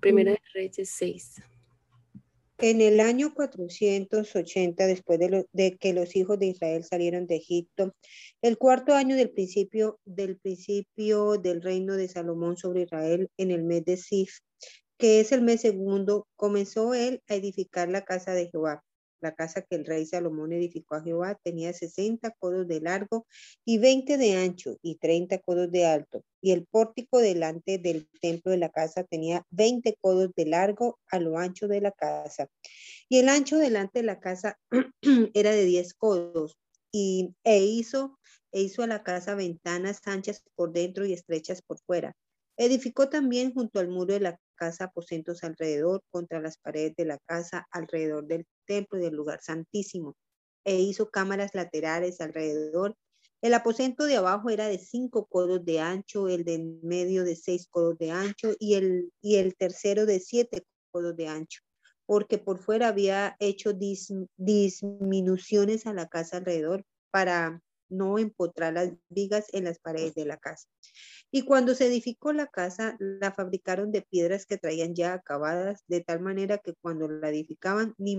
Primera 0.00 0.32
de 0.32 0.40
Reyes 0.52 0.90
6. 0.90 1.42
En 2.58 2.80
el 2.80 3.00
año 3.00 3.34
480, 3.34 4.86
después 4.86 5.18
de, 5.18 5.46
de, 5.52 5.76
que 5.76 5.92
los 5.92 6.16
hijos 6.16 6.38
de 6.38 6.46
Israel 6.46 6.84
salieron 6.84 7.26
de 7.26 7.36
Egipto, 7.36 7.94
el 8.40 8.56
cuarto 8.56 8.94
año 8.94 9.14
del 9.14 9.30
principio, 9.30 9.98
del 10.06 10.38
principio 10.38 11.36
del 11.36 11.60
reino 11.60 11.96
de 11.96 12.08
Salomón 12.08 12.56
sobre 12.56 12.82
Israel, 12.82 13.28
en 13.36 13.50
el 13.50 13.62
mes 13.62 13.84
de 13.84 13.98
Sif, 13.98 14.38
que 14.96 15.20
es 15.20 15.32
el 15.32 15.42
mes 15.42 15.60
segundo, 15.60 16.26
comenzó 16.34 16.94
él 16.94 17.22
a 17.28 17.34
edificar 17.34 17.90
la 17.90 18.04
casa 18.04 18.32
de 18.32 18.48
Jehová 18.48 18.82
la 19.20 19.34
casa 19.34 19.62
que 19.62 19.76
el 19.76 19.84
rey 19.84 20.06
Salomón 20.06 20.52
edificó 20.52 20.96
a 20.96 21.02
Jehová 21.02 21.38
tenía 21.42 21.72
60 21.72 22.30
codos 22.38 22.66
de 22.68 22.80
largo 22.80 23.26
y 23.64 23.78
20 23.78 24.16
de 24.16 24.36
ancho 24.36 24.76
y 24.82 24.96
30 24.96 25.38
codos 25.38 25.70
de 25.70 25.86
alto. 25.86 26.22
Y 26.40 26.52
el 26.52 26.66
pórtico 26.66 27.18
delante 27.18 27.78
del 27.78 28.08
templo 28.20 28.50
de 28.50 28.58
la 28.58 28.68
casa 28.68 29.04
tenía 29.04 29.44
20 29.50 29.96
codos 30.00 30.30
de 30.36 30.46
largo 30.46 30.98
a 31.10 31.18
lo 31.18 31.38
ancho 31.38 31.68
de 31.68 31.80
la 31.80 31.92
casa. 31.92 32.48
Y 33.08 33.18
el 33.18 33.28
ancho 33.28 33.56
delante 33.58 34.00
de 34.00 34.04
la 34.04 34.20
casa 34.20 34.58
era 35.34 35.50
de 35.50 35.64
10 35.64 35.94
codos. 35.94 36.56
Y, 36.92 37.34
e, 37.44 37.58
hizo, 37.58 38.18
e 38.52 38.62
hizo 38.62 38.82
a 38.82 38.86
la 38.86 39.02
casa 39.02 39.34
ventanas 39.34 40.00
anchas 40.04 40.42
por 40.54 40.72
dentro 40.72 41.04
y 41.04 41.12
estrechas 41.12 41.62
por 41.62 41.78
fuera. 41.80 42.14
Edificó 42.56 43.08
también 43.08 43.52
junto 43.52 43.80
al 43.80 43.88
muro 43.88 44.14
de 44.14 44.20
la 44.20 44.40
casa 44.54 44.84
aposentos 44.84 45.44
alrededor, 45.44 46.02
contra 46.10 46.40
las 46.40 46.56
paredes 46.56 46.94
de 46.96 47.04
la 47.04 47.18
casa, 47.26 47.66
alrededor 47.70 48.26
del 48.26 48.46
templo 48.66 48.98
del 48.98 49.14
lugar 49.14 49.40
santísimo, 49.42 50.16
e 50.64 50.80
hizo 50.80 51.10
cámaras 51.10 51.54
laterales 51.54 52.20
alrededor. 52.20 52.96
El 53.40 53.54
aposento 53.54 54.04
de 54.04 54.16
abajo 54.16 54.50
era 54.50 54.66
de 54.66 54.78
cinco 54.78 55.26
codos 55.26 55.64
de 55.64 55.80
ancho, 55.80 56.28
el 56.28 56.44
de 56.44 56.58
medio 56.82 57.24
de 57.24 57.36
seis 57.36 57.68
codos 57.68 57.96
de 57.98 58.10
ancho 58.10 58.54
y 58.58 58.74
el, 58.74 59.12
y 59.20 59.36
el 59.36 59.56
tercero 59.56 60.06
de 60.06 60.20
siete 60.20 60.64
codos 60.90 61.16
de 61.16 61.28
ancho, 61.28 61.60
porque 62.06 62.38
por 62.38 62.58
fuera 62.58 62.88
había 62.88 63.36
hecho 63.38 63.72
disminuciones 64.36 65.86
a 65.86 65.92
la 65.92 66.08
casa 66.08 66.38
alrededor 66.38 66.84
para 67.10 67.62
no 67.88 68.18
empotrar 68.18 68.72
las 68.72 68.92
vigas 69.08 69.46
en 69.52 69.64
las 69.64 69.78
paredes 69.78 70.14
de 70.14 70.24
la 70.24 70.38
casa. 70.38 70.66
Y 71.30 71.42
cuando 71.42 71.74
se 71.74 71.86
edificó 71.86 72.32
la 72.32 72.46
casa, 72.46 72.96
la 72.98 73.32
fabricaron 73.32 73.92
de 73.92 74.02
piedras 74.02 74.46
que 74.46 74.58
traían 74.58 74.94
ya 74.94 75.14
acabadas, 75.14 75.84
de 75.86 76.00
tal 76.00 76.20
manera 76.20 76.58
que 76.58 76.74
cuando 76.80 77.08
la 77.08 77.28
edificaban, 77.28 77.94
ni 77.98 78.16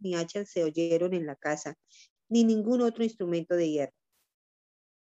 ni 0.00 0.14
hachas 0.14 0.50
se 0.50 0.64
oyeron 0.64 1.14
en 1.14 1.26
la 1.26 1.36
casa, 1.36 1.76
ni 2.28 2.44
ningún 2.44 2.82
otro 2.82 3.04
instrumento 3.04 3.56
de 3.56 3.70
hierro. 3.70 3.92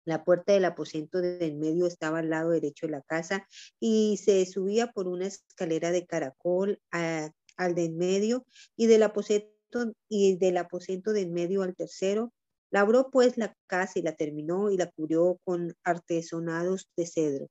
La 0.04 0.24
puerta 0.24 0.52
del 0.52 0.64
aposento 0.64 1.20
de 1.20 1.46
en 1.46 1.60
medio 1.60 1.86
estaba 1.86 2.18
al 2.18 2.30
lado 2.30 2.50
derecho 2.50 2.86
de 2.86 2.92
la 2.92 3.02
casa 3.02 3.46
y 3.78 4.16
se 4.16 4.44
subía 4.46 4.88
por 4.88 5.06
una 5.06 5.26
escalera 5.26 5.92
de 5.92 6.06
caracol 6.06 6.80
al 6.90 7.74
de 7.74 7.84
en 7.84 7.96
medio 7.96 8.44
y 8.76 8.86
del 8.86 9.04
aposento 9.04 9.92
y 10.08 10.36
del 10.36 10.56
aposento 10.56 11.12
de 11.12 11.20
en 11.20 11.32
medio 11.32 11.62
al 11.62 11.76
tercero 11.76 12.32
Labró 12.72 13.10
pues 13.10 13.36
la 13.36 13.54
casa 13.66 13.98
y 13.98 14.02
la 14.02 14.16
terminó 14.16 14.70
y 14.70 14.78
la 14.78 14.90
cubrió 14.90 15.38
con 15.44 15.74
artesonados 15.84 16.88
de 16.96 17.06
cedro. 17.06 17.48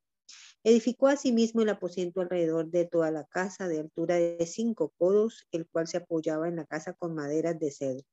Edificó 0.63 1.07
asimismo 1.07 1.63
el 1.63 1.69
aposento 1.69 2.21
alrededor 2.21 2.69
de 2.69 2.85
toda 2.85 3.09
la 3.09 3.25
casa 3.25 3.67
de 3.67 3.79
altura 3.79 4.15
de 4.15 4.45
cinco 4.45 4.93
codos, 4.97 5.47
el 5.51 5.67
cual 5.67 5.87
se 5.87 5.97
apoyaba 5.97 6.47
en 6.47 6.55
la 6.55 6.65
casa 6.65 6.93
con 6.93 7.15
maderas 7.15 7.57
de 7.59 7.71
cedro. 7.71 8.05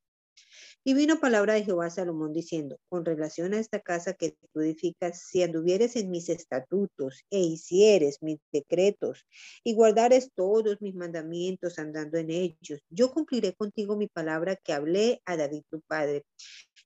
Y 0.83 0.95
vino 0.95 1.21
palabra 1.21 1.55
de 1.55 1.65
Jehová 1.65 1.87
a 1.87 1.91
Salomón 1.91 2.33
diciendo, 2.33 2.79
con 2.89 3.05
relación 3.05 3.53
a 3.53 3.59
esta 3.59 3.81
casa 3.81 4.15
que 4.15 4.37
tú 4.53 4.61
edificas, 4.61 5.21
si 5.29 5.43
anduvieres 5.43 5.97
en 5.97 6.11
mis 6.11 6.31
estatutos 6.31 7.25
e 7.31 7.41
hicieres 7.41 8.23
mis 8.23 8.39
decretos 8.53 9.27
y 9.63 9.75
guardares 9.75 10.31
todos 10.35 10.81
mis 10.81 10.95
mandamientos 10.95 11.79
andando 11.79 12.17
en 12.17 12.31
ellos, 12.31 12.81
yo 12.89 13.13
cumpliré 13.13 13.55
contigo 13.55 13.97
mi 13.97 14.07
palabra 14.07 14.57
que 14.57 14.73
hablé 14.73 15.21
a 15.27 15.37
David 15.37 15.65
tu 15.69 15.83
padre 15.83 16.25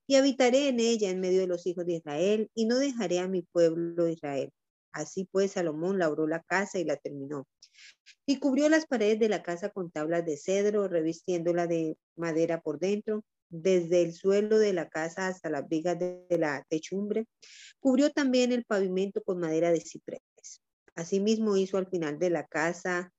y 0.08 0.16
habitaré 0.16 0.68
en 0.68 0.80
ella 0.80 1.10
en 1.10 1.20
medio 1.20 1.40
de 1.40 1.46
los 1.46 1.66
hijos 1.66 1.86
de 1.86 1.94
Israel, 1.94 2.50
y 2.54 2.64
no 2.64 2.78
dejaré 2.78 3.20
a 3.20 3.28
mi 3.28 3.42
pueblo 3.42 4.08
Israel. 4.08 4.50
Así 4.92 5.28
pues, 5.30 5.52
Salomón 5.52 5.98
labró 5.98 6.26
la 6.26 6.42
casa 6.42 6.78
y 6.78 6.84
la 6.84 6.96
terminó. 6.96 7.46
Y 8.26 8.38
cubrió 8.38 8.68
las 8.68 8.86
paredes 8.86 9.18
de 9.18 9.28
la 9.28 9.42
casa 9.42 9.70
con 9.70 9.90
tablas 9.90 10.24
de 10.24 10.36
cedro, 10.36 10.88
revistiéndola 10.88 11.66
de 11.66 11.96
madera 12.16 12.60
por 12.60 12.78
dentro, 12.78 13.24
desde 13.48 14.02
el 14.02 14.14
suelo 14.14 14.58
de 14.58 14.72
la 14.72 14.88
casa 14.88 15.28
hasta 15.28 15.50
las 15.50 15.68
vigas 15.68 15.98
de, 15.98 16.26
la 16.30 16.64
techumbre. 16.68 17.26
Cubrió 17.80 18.10
también 18.10 18.52
el 18.52 18.64
pavimento 18.64 19.22
con 19.22 19.40
madera 19.40 19.70
de 19.70 19.80
ciprés. 19.80 20.22
Asimismo 20.94 21.56
hizo 21.56 21.78
al 21.78 21.88
final 21.88 22.18
de 22.18 22.30
la 22.30 22.46
casa 22.46 23.12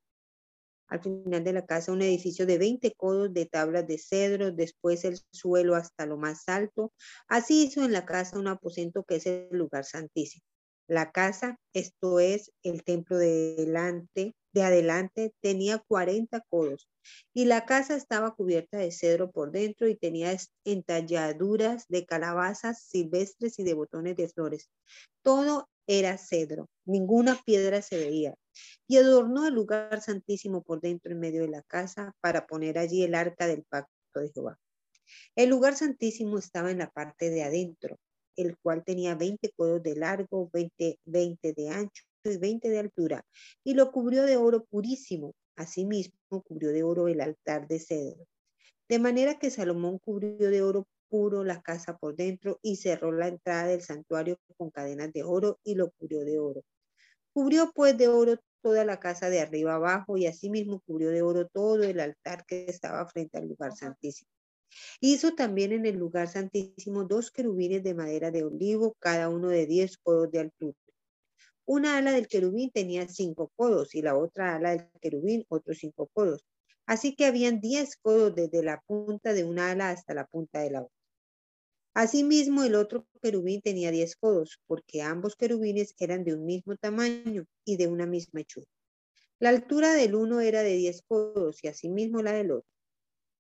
al 0.87 1.01
final 1.01 1.43
de 1.43 1.53
la 1.53 1.65
casa 1.65 1.91
un 1.91 2.03
edificio 2.03 2.45
de 2.45 2.59
20 2.59 2.93
codos 2.93 3.33
de 3.33 3.47
tablas 3.47 3.87
de 3.87 3.97
cedro, 3.97 4.51
después 4.51 5.03
el 5.05 5.17
suelo 5.31 5.75
hasta 5.75 6.05
lo 6.05 6.17
más 6.17 6.47
alto. 6.47 6.93
Así 7.27 7.63
hizo 7.63 7.83
en 7.83 7.93
la 7.93 8.05
casa 8.05 8.37
un 8.37 8.47
aposento 8.47 9.03
que 9.03 9.15
es 9.15 9.25
el 9.25 9.47
lugar 9.51 9.85
santísimo. 9.85 10.45
La 10.87 11.11
casa, 11.11 11.57
esto 11.73 12.19
es 12.19 12.51
el 12.61 12.83
templo 12.83 13.17
de 13.17 13.55
de 14.53 14.61
adelante, 14.61 15.33
tenía 15.41 15.79
40 15.79 16.41
codos 16.41 16.87
y 17.33 17.45
la 17.45 17.65
casa 17.65 17.95
estaba 17.95 18.35
cubierta 18.35 18.77
de 18.77 18.91
cedro 18.91 19.31
por 19.31 19.51
dentro 19.51 19.87
y 19.87 19.95
tenía 19.95 20.37
entalladuras 20.63 21.87
de 21.87 22.05
calabazas 22.05 22.83
silvestres 22.83 23.59
y 23.59 23.63
de 23.63 23.73
botones 23.73 24.15
de 24.15 24.29
flores. 24.29 24.69
Todo 25.23 25.69
era 25.87 26.17
cedro, 26.17 26.69
ninguna 26.85 27.41
piedra 27.45 27.81
se 27.81 27.97
veía. 27.97 28.35
Y 28.87 28.97
adornó 28.97 29.47
el 29.47 29.53
lugar 29.55 30.01
santísimo 30.01 30.61
por 30.61 30.79
dentro 30.79 31.11
en 31.11 31.19
medio 31.19 31.41
de 31.41 31.49
la 31.49 31.63
casa 31.63 32.13
para 32.21 32.45
poner 32.45 32.77
allí 32.77 33.03
el 33.03 33.15
arca 33.15 33.47
del 33.47 33.63
pacto 33.63 34.19
de 34.19 34.29
Jehová. 34.29 34.59
El 35.35 35.49
lugar 35.49 35.75
santísimo 35.75 36.37
estaba 36.37 36.71
en 36.71 36.77
la 36.77 36.89
parte 36.89 37.29
de 37.29 37.43
adentro, 37.43 37.97
el 38.35 38.57
cual 38.57 38.83
tenía 38.83 39.15
20 39.15 39.51
codos 39.55 39.83
de 39.83 39.95
largo, 39.95 40.49
20, 40.53 40.99
20 41.05 41.53
de 41.53 41.69
ancho 41.69 42.03
y 42.23 42.37
20 42.37 42.69
de 42.69 42.79
altura, 42.79 43.25
y 43.63 43.73
lo 43.73 43.91
cubrió 43.91 44.23
de 44.23 44.37
oro 44.37 44.65
purísimo. 44.65 45.33
Asimismo, 45.55 46.17
cubrió 46.43 46.71
de 46.71 46.83
oro 46.83 47.07
el 47.07 47.21
altar 47.21 47.67
de 47.67 47.79
cedro. 47.79 48.25
De 48.89 48.99
manera 48.99 49.37
que 49.37 49.51
Salomón 49.51 49.99
cubrió 49.99 50.49
de 50.49 50.61
oro 50.61 50.87
puro 51.09 51.43
la 51.43 51.61
casa 51.61 51.95
por 51.97 52.15
dentro 52.15 52.59
y 52.63 52.77
cerró 52.77 53.11
la 53.11 53.27
entrada 53.27 53.67
del 53.67 53.81
santuario 53.81 54.39
con 54.57 54.71
cadenas 54.71 55.13
de 55.13 55.23
oro 55.23 55.59
y 55.63 55.75
lo 55.75 55.91
cubrió 55.91 56.25
de 56.25 56.39
oro. 56.39 56.63
Cubrió 57.33 57.71
pues 57.73 57.95
de 57.97 58.07
oro 58.07 58.37
toda 58.63 58.83
la 58.83 58.99
casa 58.99 59.29
de 59.29 59.39
arriba 59.39 59.75
abajo 59.75 60.17
y 60.17 60.25
asimismo 60.25 60.81
cubrió 60.87 61.09
de 61.11 61.21
oro 61.21 61.47
todo 61.47 61.83
el 61.83 61.99
altar 61.99 62.45
que 62.47 62.65
estaba 62.67 63.05
frente 63.05 63.37
al 63.37 63.47
lugar 63.47 63.75
santísimo. 63.75 64.32
Hizo 64.99 65.35
también 65.35 65.71
en 65.71 65.85
el 65.85 65.97
lugar 65.97 66.27
santísimo 66.27 67.03
dos 67.03 67.31
querubines 67.31 67.83
de 67.83 67.93
madera 67.93 68.31
de 68.31 68.43
olivo, 68.43 68.95
cada 68.99 69.29
uno 69.29 69.49
de 69.49 69.65
diez 69.65 69.97
codos 69.97 70.31
de 70.31 70.39
altura. 70.39 70.77
Una 71.65 71.97
ala 71.97 72.11
del 72.11 72.27
querubín 72.27 72.71
tenía 72.71 73.07
cinco 73.07 73.51
codos 73.55 73.95
y 73.95 74.01
la 74.01 74.17
otra 74.17 74.55
ala 74.55 74.71
del 74.71 74.89
querubín 75.01 75.45
otros 75.47 75.77
cinco 75.77 76.09
codos. 76.13 76.45
Así 76.85 77.15
que 77.15 77.25
habían 77.25 77.61
diez 77.61 77.95
codos 77.95 78.35
desde 78.35 78.63
la 78.63 78.81
punta 78.85 79.33
de 79.33 79.45
una 79.45 79.71
ala 79.71 79.89
hasta 79.89 80.13
la 80.13 80.25
punta 80.25 80.59
de 80.59 80.71
la 80.71 80.81
otra. 80.81 80.95
Asimismo, 81.95 82.63
el 82.63 82.75
otro 82.75 83.07
querubín 83.21 83.61
tenía 83.61 83.91
diez 83.91 84.15
codos, 84.15 84.59
porque 84.65 85.03
ambos 85.03 85.35
querubines 85.35 85.93
eran 85.99 86.23
de 86.23 86.33
un 86.33 86.45
mismo 86.45 86.75
tamaño 86.75 87.45
y 87.65 87.77
de 87.77 87.87
una 87.87 88.07
misma 88.07 88.41
hechura. 88.41 88.65
La 89.39 89.49
altura 89.49 89.93
del 89.93 90.15
uno 90.15 90.39
era 90.39 90.63
de 90.63 90.75
diez 90.75 91.03
codos 91.07 91.63
y 91.63 91.67
asimismo 91.67 92.21
la 92.21 92.31
del 92.33 92.51
otro. 92.51 92.69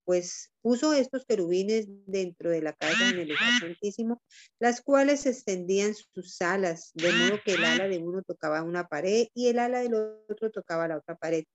Pues 0.05 0.51
puso 0.61 0.93
estos 0.93 1.25
querubines 1.25 1.85
dentro 2.05 2.49
de 2.49 2.61
la 2.61 2.73
casa 2.73 3.09
en 3.09 3.19
el 3.19 3.29
lugar 3.29 3.59
santísimo, 3.59 4.21
las 4.59 4.81
cuales 4.81 5.25
extendían 5.25 5.93
sus 5.95 6.41
alas, 6.41 6.91
de 6.93 7.11
modo 7.11 7.39
que 7.45 7.53
el 7.53 7.63
ala 7.63 7.87
de 7.87 7.99
uno 7.99 8.21
tocaba 8.21 8.63
una 8.63 8.87
pared 8.87 9.27
y 9.33 9.47
el 9.47 9.59
ala 9.59 9.81
del 9.81 9.95
otro 9.95 10.51
tocaba 10.51 10.87
la 10.87 10.97
otra 10.97 11.15
pared. 11.15 11.45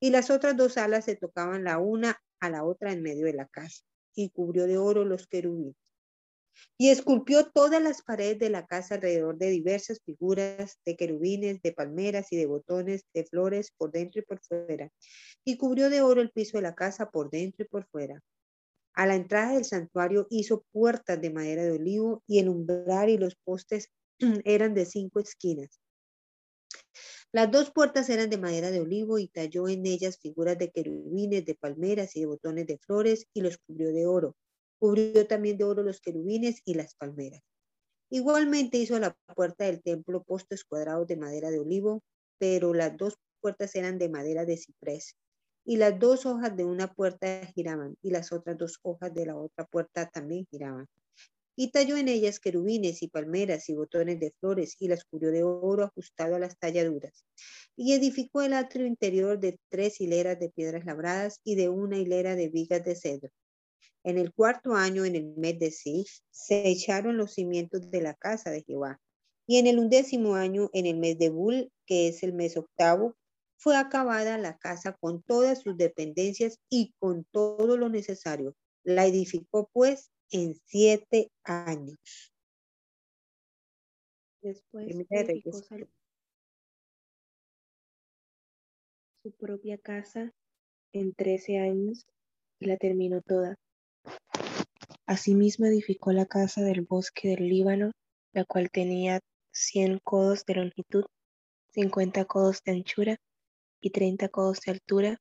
Y 0.00 0.10
las 0.10 0.30
otras 0.30 0.56
dos 0.56 0.78
alas 0.78 1.04
se 1.04 1.16
tocaban 1.16 1.64
la 1.64 1.78
una 1.78 2.18
a 2.40 2.50
la 2.50 2.64
otra 2.64 2.92
en 2.92 3.02
medio 3.02 3.26
de 3.26 3.34
la 3.34 3.46
casa, 3.46 3.82
y 4.14 4.30
cubrió 4.30 4.66
de 4.66 4.78
oro 4.78 5.04
los 5.04 5.26
querubines. 5.26 5.76
Y 6.76 6.90
esculpió 6.90 7.50
todas 7.50 7.82
las 7.82 8.02
paredes 8.02 8.38
de 8.38 8.50
la 8.50 8.66
casa 8.66 8.96
alrededor 8.96 9.36
de 9.38 9.50
diversas 9.50 10.00
figuras 10.04 10.78
de 10.84 10.96
querubines, 10.96 11.60
de 11.62 11.72
palmeras 11.72 12.32
y 12.32 12.36
de 12.36 12.46
botones 12.46 13.04
de 13.14 13.24
flores 13.24 13.72
por 13.76 13.90
dentro 13.90 14.20
y 14.20 14.24
por 14.24 14.40
fuera. 14.40 14.90
Y 15.44 15.56
cubrió 15.56 15.90
de 15.90 16.02
oro 16.02 16.20
el 16.20 16.30
piso 16.30 16.58
de 16.58 16.62
la 16.62 16.74
casa 16.74 17.10
por 17.10 17.30
dentro 17.30 17.64
y 17.64 17.68
por 17.68 17.86
fuera. 17.86 18.22
A 18.94 19.06
la 19.06 19.14
entrada 19.14 19.54
del 19.54 19.64
santuario 19.64 20.26
hizo 20.30 20.64
puertas 20.72 21.20
de 21.20 21.30
madera 21.30 21.62
de 21.62 21.72
olivo 21.72 22.22
y 22.26 22.40
el 22.40 22.48
umbral 22.48 23.10
y 23.10 23.18
los 23.18 23.36
postes 23.36 23.90
eran 24.44 24.74
de 24.74 24.86
cinco 24.86 25.20
esquinas. 25.20 25.80
Las 27.30 27.50
dos 27.50 27.70
puertas 27.70 28.08
eran 28.08 28.30
de 28.30 28.38
madera 28.38 28.70
de 28.70 28.80
olivo 28.80 29.18
y 29.18 29.28
talló 29.28 29.68
en 29.68 29.86
ellas 29.86 30.18
figuras 30.18 30.58
de 30.58 30.70
querubines, 30.70 31.44
de 31.44 31.54
palmeras 31.54 32.16
y 32.16 32.20
de 32.20 32.26
botones 32.26 32.66
de 32.66 32.78
flores 32.78 33.26
y 33.34 33.42
los 33.42 33.58
cubrió 33.58 33.92
de 33.92 34.06
oro. 34.06 34.34
Cubrió 34.78 35.26
también 35.26 35.56
de 35.58 35.64
oro 35.64 35.82
los 35.82 36.00
querubines 36.00 36.62
y 36.64 36.74
las 36.74 36.94
palmeras. 36.94 37.42
Igualmente 38.10 38.78
hizo 38.78 38.96
a 38.96 39.00
la 39.00 39.16
puerta 39.34 39.64
del 39.64 39.82
templo 39.82 40.22
postes 40.22 40.64
cuadrados 40.64 41.06
de 41.06 41.16
madera 41.16 41.50
de 41.50 41.60
olivo, 41.60 42.02
pero 42.38 42.72
las 42.72 42.96
dos 42.96 43.18
puertas 43.40 43.74
eran 43.74 43.98
de 43.98 44.08
madera 44.08 44.44
de 44.44 44.56
ciprés. 44.56 45.16
Y 45.64 45.76
las 45.76 45.98
dos 45.98 46.24
hojas 46.24 46.56
de 46.56 46.64
una 46.64 46.92
puerta 46.94 47.44
giraban, 47.54 47.96
y 48.00 48.10
las 48.10 48.32
otras 48.32 48.56
dos 48.56 48.78
hojas 48.82 49.12
de 49.12 49.26
la 49.26 49.36
otra 49.36 49.66
puerta 49.66 50.08
también 50.08 50.46
giraban. 50.50 50.86
Y 51.54 51.70
talló 51.70 51.96
en 51.98 52.08
ellas 52.08 52.40
querubines 52.40 53.02
y 53.02 53.08
palmeras 53.08 53.68
y 53.68 53.74
botones 53.74 54.18
de 54.20 54.32
flores, 54.40 54.76
y 54.78 54.88
las 54.88 55.04
cubrió 55.04 55.30
de 55.30 55.42
oro 55.42 55.84
ajustado 55.84 56.36
a 56.36 56.38
las 56.38 56.56
talladuras. 56.56 57.24
Y 57.76 57.92
edificó 57.92 58.40
el 58.40 58.54
atrio 58.54 58.86
interior 58.86 59.38
de 59.38 59.58
tres 59.68 60.00
hileras 60.00 60.38
de 60.38 60.48
piedras 60.48 60.86
labradas 60.86 61.40
y 61.44 61.56
de 61.56 61.68
una 61.68 61.98
hilera 61.98 62.36
de 62.36 62.48
vigas 62.48 62.82
de 62.84 62.94
cedro. 62.94 63.30
En 64.04 64.18
el 64.18 64.32
cuarto 64.32 64.74
año, 64.74 65.04
en 65.04 65.16
el 65.16 65.34
mes 65.36 65.58
de 65.58 65.70
Sis, 65.70 66.22
se 66.30 66.68
echaron 66.68 67.16
los 67.16 67.34
cimientos 67.34 67.90
de 67.90 68.00
la 68.00 68.14
casa 68.14 68.50
de 68.50 68.62
Jehová. 68.62 69.00
Y 69.46 69.58
en 69.58 69.66
el 69.66 69.78
undécimo 69.78 70.34
año, 70.34 70.70
en 70.72 70.86
el 70.86 70.96
mes 70.96 71.18
de 71.18 71.30
Bul, 71.30 71.72
que 71.86 72.08
es 72.08 72.22
el 72.22 72.32
mes 72.32 72.56
octavo, 72.56 73.16
fue 73.56 73.76
acabada 73.76 74.38
la 74.38 74.56
casa 74.56 74.96
con 75.00 75.22
todas 75.22 75.62
sus 75.62 75.76
dependencias 75.76 76.58
y 76.70 76.94
con 76.98 77.24
todo 77.32 77.76
lo 77.76 77.88
necesario. 77.88 78.54
La 78.84 79.06
edificó 79.06 79.68
pues 79.72 80.10
en 80.30 80.54
siete 80.64 81.30
años. 81.44 81.98
Después 84.40 84.86
edificó 84.88 85.60
su 89.22 89.32
propia 89.32 89.78
casa 89.78 90.32
en 90.92 91.12
trece 91.14 91.58
años 91.58 92.06
y 92.60 92.66
la 92.66 92.76
terminó 92.76 93.20
toda. 93.22 93.56
Asimismo 95.08 95.64
edificó 95.64 96.12
la 96.12 96.26
casa 96.26 96.60
del 96.60 96.82
bosque 96.82 97.28
del 97.28 97.48
Líbano, 97.48 97.92
la 98.34 98.44
cual 98.44 98.70
tenía 98.70 99.20
cien 99.50 100.00
codos 100.04 100.44
de 100.44 100.56
longitud, 100.56 101.06
cincuenta 101.72 102.26
codos 102.26 102.62
de 102.62 102.72
anchura 102.72 103.16
y 103.80 103.88
treinta 103.88 104.28
codos 104.28 104.60
de 104.60 104.72
altura, 104.72 105.16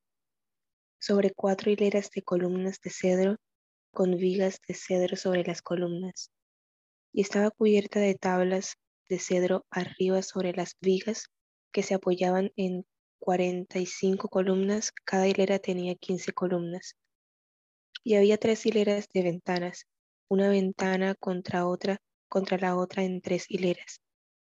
sobre 1.00 1.32
cuatro 1.32 1.71
hileras 1.71 2.12
de 2.12 2.21
columnas 2.21 2.82
de 2.84 2.89
cedro, 2.89 3.38
con 3.93 4.17
vigas 4.17 4.60
de 4.67 4.73
cedro 4.73 5.15
sobre 5.15 5.45
las 5.45 5.62
columnas. 5.62 6.32
Y 7.13 7.21
estaba 7.21 7.50
cubierta 7.50 8.02
de 8.02 8.15
tablas 8.15 8.73
de 9.08 9.19
cedro 9.19 9.65
arriba 9.71 10.21
sobre 10.21 10.52
las 10.52 10.73
vigas, 10.82 11.28
que 11.71 11.82
se 11.82 11.93
apoyaban 11.93 12.52
en 12.58 12.86
cuarenta 13.19 13.80
y 13.80 13.86
cinco 13.86 14.28
columnas, 14.28 14.91
cada 15.06 15.30
hilera 15.30 15.60
tenía 15.60 15.95
quince 15.95 16.34
columnas 16.34 16.97
y 18.08 18.15
había 18.15 18.38
tres 18.38 18.65
hileras 18.65 19.10
de 19.13 19.22
ventanas, 19.22 19.86
una 20.30 20.48
ventana 20.48 21.13
contra 21.15 21.67
otra, 21.67 21.98
contra 22.30 22.58
la 22.58 22.78
otra 22.78 23.04
en 23.04 23.20
tres 23.20 23.48
hileras. 23.50 24.00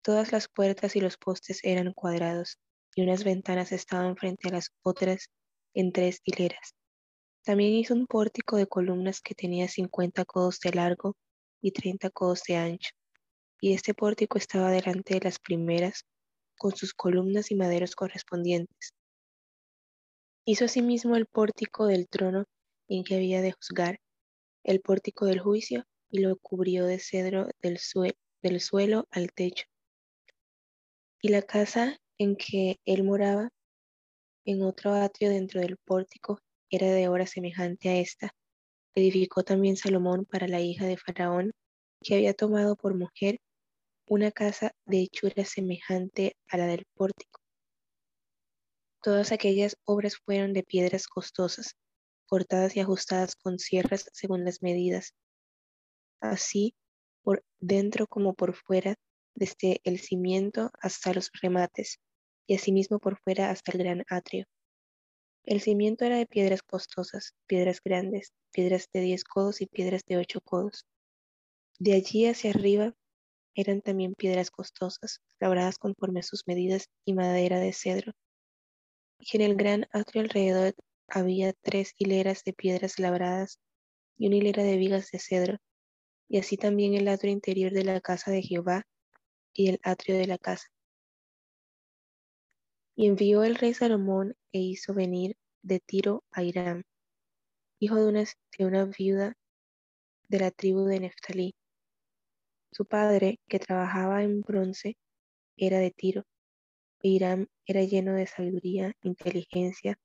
Todas 0.01 0.33
las 0.33 0.49
puertas 0.49 0.97
y 0.97 0.99
los 0.99 1.15
postes 1.15 1.62
eran 1.63 1.93
cuadrados, 1.93 2.57
y 2.93 3.03
unas 3.03 3.23
ventanas 3.23 3.71
estaban 3.71 4.17
frente 4.17 4.49
a 4.49 4.51
las 4.51 4.71
otras 4.83 5.29
en 5.73 5.93
tres 5.93 6.19
hileras. 6.25 6.75
También 7.45 7.71
hizo 7.71 7.93
un 7.93 8.05
pórtico 8.05 8.57
de 8.57 8.67
columnas 8.67 9.21
que 9.21 9.33
tenía 9.33 9.69
cincuenta 9.69 10.25
codos 10.25 10.60
de 10.60 10.73
largo 10.73 11.15
y 11.62 11.71
treinta 11.71 12.10
codos 12.10 12.41
de 12.49 12.57
ancho, 12.57 12.89
y 13.62 13.71
este 13.71 13.93
pórtico 13.93 14.38
estaba 14.38 14.71
delante 14.71 15.13
de 15.13 15.21
las 15.21 15.39
primeras, 15.39 16.03
con 16.57 16.75
sus 16.75 16.93
columnas 16.93 17.49
y 17.51 17.55
maderos 17.55 17.95
correspondientes. 17.95 18.91
Hizo 20.45 20.65
asimismo 20.65 21.15
el 21.15 21.27
pórtico 21.27 21.86
del 21.86 22.10
trono 22.10 22.43
en 22.88 23.04
que 23.04 23.15
había 23.15 23.41
de 23.41 23.52
juzgar 23.52 24.00
el 24.63 24.82
pórtico 24.82 25.26
del 25.26 25.39
juicio 25.39 25.86
y 26.10 26.19
lo 26.19 26.38
cubrió 26.38 26.86
de 26.86 27.00
cedro 27.00 27.47
del, 27.62 27.80
suelo 28.60 29.08
al 29.12 29.32
techo. 29.34 29.65
Y 31.21 31.30
la 31.30 31.41
casa 31.41 31.97
en 32.17 32.36
que 32.36 32.80
él 32.86 33.04
moraba, 33.04 33.50
en 34.45 34.63
otro 34.63 34.93
atrio 34.93 35.30
dentro 35.30 35.62
del 35.62 35.78
pórtico, 35.78 36.39
era 36.69 36.88
de 36.88 37.08
obra 37.08 37.28
semejante 37.28 37.89
a 37.89 37.97
esta. 37.97 38.32
Edificó 38.95 39.43
también 39.43 39.78
Salomón 39.78 40.26
para 40.26 40.47
la 40.47 40.60
hija 40.62 40.86
de 40.86 40.97
Faraón, 40.97 41.52
que 42.02 42.15
había 42.15 42.34
tomado 42.34 42.76
por 42.76 42.95
mujer 42.95 43.39
una 44.08 44.32
casa 44.32 44.71
de 44.86 45.02
hechura 45.02 45.43
semejante 45.43 46.36
a 46.47 46.58
la 46.58 46.65
del 46.67 46.86
pórtico. 46.95 47.41
Todas 49.02 49.32
aquellas 49.32 49.78
obras 49.86 50.17
fueron 50.17 50.54
de 50.54 50.63
piedras 50.63 51.08
costosas, 51.08 51.76
cortadas 52.27 52.75
y 52.75 52.81
ajustadas 52.81 53.35
con 53.35 53.57
sierras 53.57 54.09
según 54.13 54.45
las 54.45 54.61
medidas, 54.61 55.13
así 56.21 56.75
por 57.23 57.43
dentro 57.59 58.07
como 58.07 58.33
por 58.33 58.55
fuera, 58.55 58.95
desde 59.35 59.81
el 59.83 59.99
cimiento 59.99 60.71
hasta 60.79 61.13
los 61.13 61.29
remates, 61.41 61.99
y 62.47 62.55
asimismo 62.55 62.99
por 62.99 63.19
fuera 63.19 63.49
hasta 63.51 63.71
el 63.71 63.79
gran 63.79 64.03
atrio. 64.09 64.45
El 65.43 65.61
cimiento 65.61 66.05
era 66.05 66.17
de 66.17 66.25
piedras 66.25 66.61
costosas, 66.61 67.33
piedras 67.47 67.79
grandes, 67.83 68.33
piedras 68.51 68.89
de 68.93 69.01
diez 69.01 69.23
codos 69.23 69.61
y 69.61 69.65
piedras 69.65 70.03
de 70.05 70.17
ocho 70.17 70.41
codos. 70.41 70.85
De 71.79 71.93
allí 71.93 72.25
hacia 72.25 72.51
arriba 72.51 72.93
eran 73.55 73.81
también 73.81 74.13
piedras 74.13 74.51
costosas, 74.51 75.21
labradas 75.39 75.77
conforme 75.77 76.19
a 76.19 76.23
sus 76.23 76.47
medidas 76.47 76.89
y 77.05 77.13
madera 77.13 77.59
de 77.59 77.73
cedro. 77.73 78.11
Y 79.19 79.37
en 79.37 79.41
el 79.41 79.55
gran 79.55 79.85
atrio 79.91 80.21
alrededor 80.21 80.73
había 81.08 81.54
tres 81.54 81.93
hileras 81.98 82.43
de 82.43 82.54
piedras 82.54 83.00
labradas 83.00 83.60
y 84.17 84.28
una 84.28 84.38
hilera 84.38 84.63
de 84.63 84.78
vigas 84.78 85.10
de 85.12 85.20
cedro, 85.20 85.58
y 86.28 86.39
así 86.39 86.58
también 86.58 86.96
el 86.96 87.08
atrio 87.08 87.32
interior 87.32 87.72
de 87.72 87.84
la 87.84 88.02
casa 88.02 88.32
de 88.32 88.41
Jehová, 88.41 88.84
y 89.54 89.70
el 89.70 89.80
atrio 89.84 90.17
de 90.17 90.28
la 90.28 90.38
casa. 90.38 90.67
Y 92.96 93.08
envió 93.08 93.43
el 93.43 93.56
rey 93.56 93.74
Salomón 93.74 94.36
e 94.52 94.60
hizo 94.60 94.93
venir 94.93 95.38
de 95.62 95.80
Tiro 95.80 96.24
a 96.32 96.43
Hiram, 96.43 96.84
hijo 97.80 97.96
de 97.96 98.08
una, 98.08 98.24
de 98.24 98.65
una 98.65 98.86
viuda 98.86 99.36
de 100.28 100.39
la 100.39 100.52
tribu 100.52 100.86
de 100.86 101.00
Neftalí. 101.00 101.56
Su 102.72 102.86
padre, 102.86 103.39
que 103.48 103.60
trabajaba 103.60 104.24
en 104.24 104.41
bronce, 104.41 104.98
era 105.56 105.80
de 105.80 105.91
Tiro. 105.91 106.24
E 107.02 107.10
Hiram 107.10 107.48
era 107.65 107.84
lleno 107.84 108.13
de 108.13 108.28
sabiduría, 108.28 108.93
inteligencia 109.02 109.98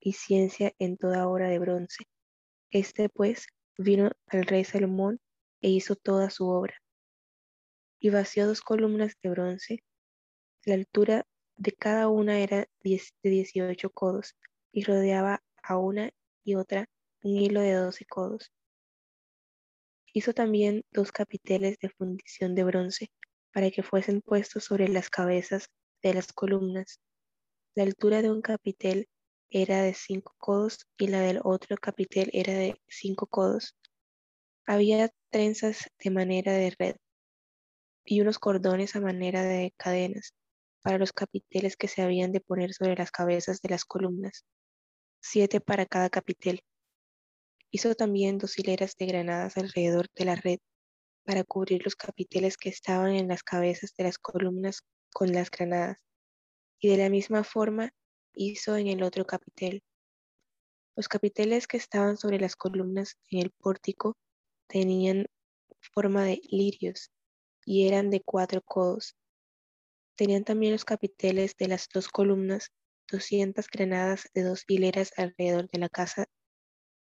y 0.00 0.12
ciencia 0.12 0.72
en 0.78 0.96
toda 0.96 1.28
obra 1.28 1.48
de 1.48 1.58
bronce. 1.58 2.04
Este 2.70 3.08
pues 3.08 3.46
vino 3.78 4.10
al 4.26 4.44
rey 4.44 4.64
Salomón 4.64 5.20
e 5.60 5.70
hizo 5.70 5.96
toda 5.96 6.30
su 6.30 6.48
obra. 6.48 6.74
Y 8.00 8.10
vació 8.10 8.46
dos 8.46 8.60
columnas 8.60 9.14
de 9.22 9.30
bronce. 9.30 9.82
La 10.64 10.74
altura 10.74 11.24
de 11.56 11.72
cada 11.72 12.08
una 12.08 12.38
era 12.40 12.66
de 12.82 13.00
dieciocho 13.22 13.90
codos 13.90 14.36
y 14.72 14.84
rodeaba 14.84 15.42
a 15.62 15.78
una 15.78 16.10
y 16.44 16.54
otra 16.54 16.88
un 17.22 17.36
hilo 17.36 17.60
de 17.60 17.72
doce 17.72 18.04
codos. 18.04 18.52
Hizo 20.12 20.32
también 20.32 20.84
dos 20.92 21.12
capiteles 21.12 21.78
de 21.78 21.90
fundición 21.90 22.54
de 22.54 22.64
bronce 22.64 23.10
para 23.52 23.70
que 23.70 23.82
fuesen 23.82 24.20
puestos 24.20 24.64
sobre 24.64 24.88
las 24.88 25.10
cabezas 25.10 25.68
de 26.02 26.14
las 26.14 26.32
columnas. 26.32 27.00
La 27.74 27.82
altura 27.82 28.22
de 28.22 28.30
un 28.30 28.42
capitel 28.42 29.08
era 29.50 29.82
de 29.82 29.94
cinco 29.94 30.34
codos 30.38 30.86
y 30.98 31.08
la 31.08 31.20
del 31.20 31.40
otro 31.44 31.76
capitel 31.76 32.30
era 32.32 32.52
de 32.52 32.80
cinco 32.88 33.26
codos. 33.26 33.76
Había 34.66 35.10
trenzas 35.30 35.90
de 35.98 36.10
manera 36.10 36.52
de 36.52 36.74
red 36.78 36.96
y 38.04 38.20
unos 38.20 38.38
cordones 38.38 38.96
a 38.96 39.00
manera 39.00 39.42
de 39.42 39.72
cadenas 39.76 40.34
para 40.82 40.98
los 40.98 41.12
capiteles 41.12 41.76
que 41.76 41.88
se 41.88 42.02
habían 42.02 42.32
de 42.32 42.40
poner 42.40 42.72
sobre 42.72 42.96
las 42.96 43.10
cabezas 43.10 43.60
de 43.60 43.70
las 43.70 43.84
columnas, 43.84 44.44
siete 45.20 45.60
para 45.60 45.86
cada 45.86 46.10
capitel. 46.10 46.60
Hizo 47.70 47.94
también 47.94 48.38
dos 48.38 48.58
hileras 48.58 48.96
de 48.96 49.06
granadas 49.06 49.56
alrededor 49.56 50.06
de 50.14 50.24
la 50.24 50.36
red 50.36 50.58
para 51.24 51.42
cubrir 51.42 51.84
los 51.84 51.96
capiteles 51.96 52.56
que 52.56 52.68
estaban 52.68 53.16
en 53.16 53.28
las 53.28 53.42
cabezas 53.42 53.94
de 53.96 54.04
las 54.04 54.18
columnas 54.18 54.82
con 55.12 55.32
las 55.32 55.50
granadas, 55.50 55.98
y 56.78 56.88
de 56.88 56.98
la 56.98 57.08
misma 57.08 57.42
forma 57.42 57.90
hizo 58.36 58.76
en 58.76 58.86
el 58.86 59.02
otro 59.02 59.24
capitel. 59.24 59.82
Los 60.94 61.08
capiteles 61.08 61.66
que 61.66 61.78
estaban 61.78 62.16
sobre 62.16 62.38
las 62.38 62.54
columnas 62.54 63.16
en 63.30 63.40
el 63.40 63.50
pórtico 63.50 64.16
tenían 64.68 65.26
forma 65.80 66.24
de 66.24 66.40
lirios 66.50 67.10
y 67.64 67.88
eran 67.88 68.10
de 68.10 68.20
cuatro 68.20 68.62
codos. 68.62 69.16
Tenían 70.16 70.44
también 70.44 70.72
los 70.72 70.84
capiteles 70.84 71.56
de 71.58 71.68
las 71.68 71.88
dos 71.92 72.08
columnas, 72.08 72.70
doscientas 73.10 73.68
granadas 73.68 74.28
de 74.34 74.42
dos 74.42 74.64
hileras 74.68 75.12
alrededor 75.16 75.68
de 75.68 75.78
la 75.78 75.88
casa, 75.88 76.26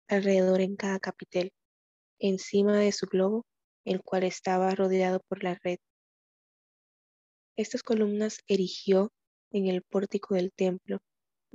alrededor 0.07 0.61
en 0.61 0.75
cada 0.75 0.99
capitel, 0.99 1.51
encima 2.19 2.77
de 2.77 2.91
su 2.91 3.07
globo, 3.07 3.45
el 3.85 4.01
cual 4.01 4.23
estaba 4.23 4.71
rodeado 4.71 5.19
por 5.27 5.43
la 5.43 5.59
red. 5.63 5.77
Estas 7.57 7.83
columnas 7.83 8.39
erigió 8.47 9.11
en 9.51 9.67
el 9.67 9.81
pórtico 9.83 10.35
del 10.35 10.51
templo, 10.51 10.99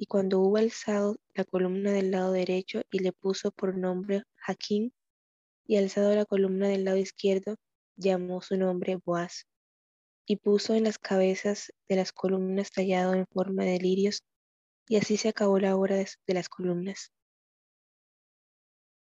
y 0.02 0.06
cuando 0.06 0.40
hubo 0.40 0.56
alzado 0.56 1.18
la 1.34 1.44
columna 1.44 1.92
del 1.92 2.10
lado 2.10 2.32
derecho 2.32 2.80
y 2.90 3.00
le 3.00 3.12
puso 3.12 3.50
por 3.50 3.76
nombre 3.76 4.22
Jaquín, 4.36 4.94
y 5.66 5.76
alzado 5.76 6.14
la 6.14 6.24
columna 6.24 6.68
del 6.68 6.84
lado 6.84 6.96
izquierdo, 6.96 7.56
llamó 7.96 8.40
su 8.40 8.56
nombre 8.56 8.96
Boaz, 8.96 9.44
y 10.24 10.36
puso 10.36 10.74
en 10.74 10.84
las 10.84 10.96
cabezas 10.96 11.70
de 11.86 11.96
las 11.96 12.12
columnas 12.12 12.70
tallado 12.70 13.12
en 13.12 13.26
forma 13.26 13.64
de 13.64 13.78
lirios, 13.78 14.22
y 14.88 14.96
así 14.96 15.18
se 15.18 15.28
acabó 15.28 15.58
la 15.58 15.76
obra 15.76 15.96
de, 15.96 16.08
las 16.28 16.48
columnas. 16.48 17.12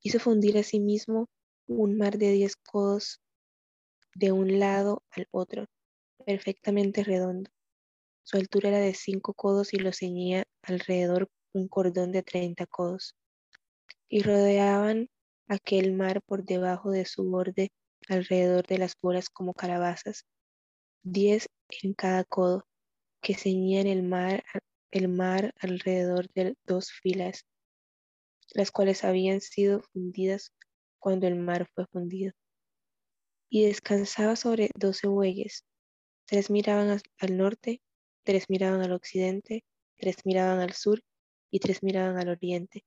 Hizo 0.02 0.20
fundir 0.20 0.58
asimismo 0.58 1.28
un 1.68 1.98
mar 1.98 2.18
de 2.18 2.32
diez 2.32 2.56
codos 2.56 3.22
de 4.16 4.32
un 4.32 4.58
lado 4.58 5.04
al 5.12 5.28
otro, 5.30 5.68
perfectamente 6.26 7.04
redondo, 7.04 7.52
su 8.30 8.38
altura 8.38 8.70
era 8.70 8.80
de 8.80 8.94
cinco 8.94 9.34
codos 9.34 9.74
y 9.74 9.78
lo 9.78 9.92
ceñía 9.92 10.46
alrededor 10.64 11.30
un 11.54 11.68
cordón 11.68 12.12
de 12.12 12.24
treinta 12.24 12.66
codos. 12.66 13.16
Y 14.08 14.22
rodeaban 14.24 15.10
aquel 15.48 15.94
mar 15.94 16.22
por 16.22 16.44
debajo 16.44 16.92
de 16.92 17.06
su 17.06 17.24
borde 17.24 17.72
alrededor 18.08 18.66
de 18.66 18.78
las 18.78 18.94
bolas 19.02 19.30
como 19.30 19.54
calabazas, 19.54 20.26
diez 21.04 21.48
en 21.84 21.94
cada 21.94 22.24
codo, 22.24 22.66
que 23.22 23.36
ceñían 23.36 23.88
el 23.88 24.04
mar, 24.04 24.44
el 24.92 25.08
mar 25.10 25.54
alrededor 25.60 26.28
de 26.34 26.56
dos 26.66 26.92
filas, 26.92 27.46
las 28.54 28.72
cuales 28.72 29.04
habían 29.04 29.42
sido 29.42 29.82
fundidas 29.94 30.54
cuando 30.98 31.28
el 31.28 31.36
mar 31.36 31.68
fue 31.76 31.86
fundido. 31.88 32.34
Y 33.50 33.66
descansaba 33.66 34.36
sobre 34.36 34.70
doce 34.76 35.08
bueyes, 35.08 35.66
tres 36.26 36.50
miraban 36.50 37.00
al 37.20 37.38
norte 37.38 37.82
tres 38.30 38.46
miraban 38.48 38.82
al 38.82 38.92
occidente, 38.92 39.64
tres 40.00 40.18
miraban 40.26 40.60
al 40.60 40.74
sur 40.74 41.02
y 41.52 41.60
tres 41.60 41.84
miraban 41.84 42.18
al 42.18 42.30
oriente. 42.30 42.86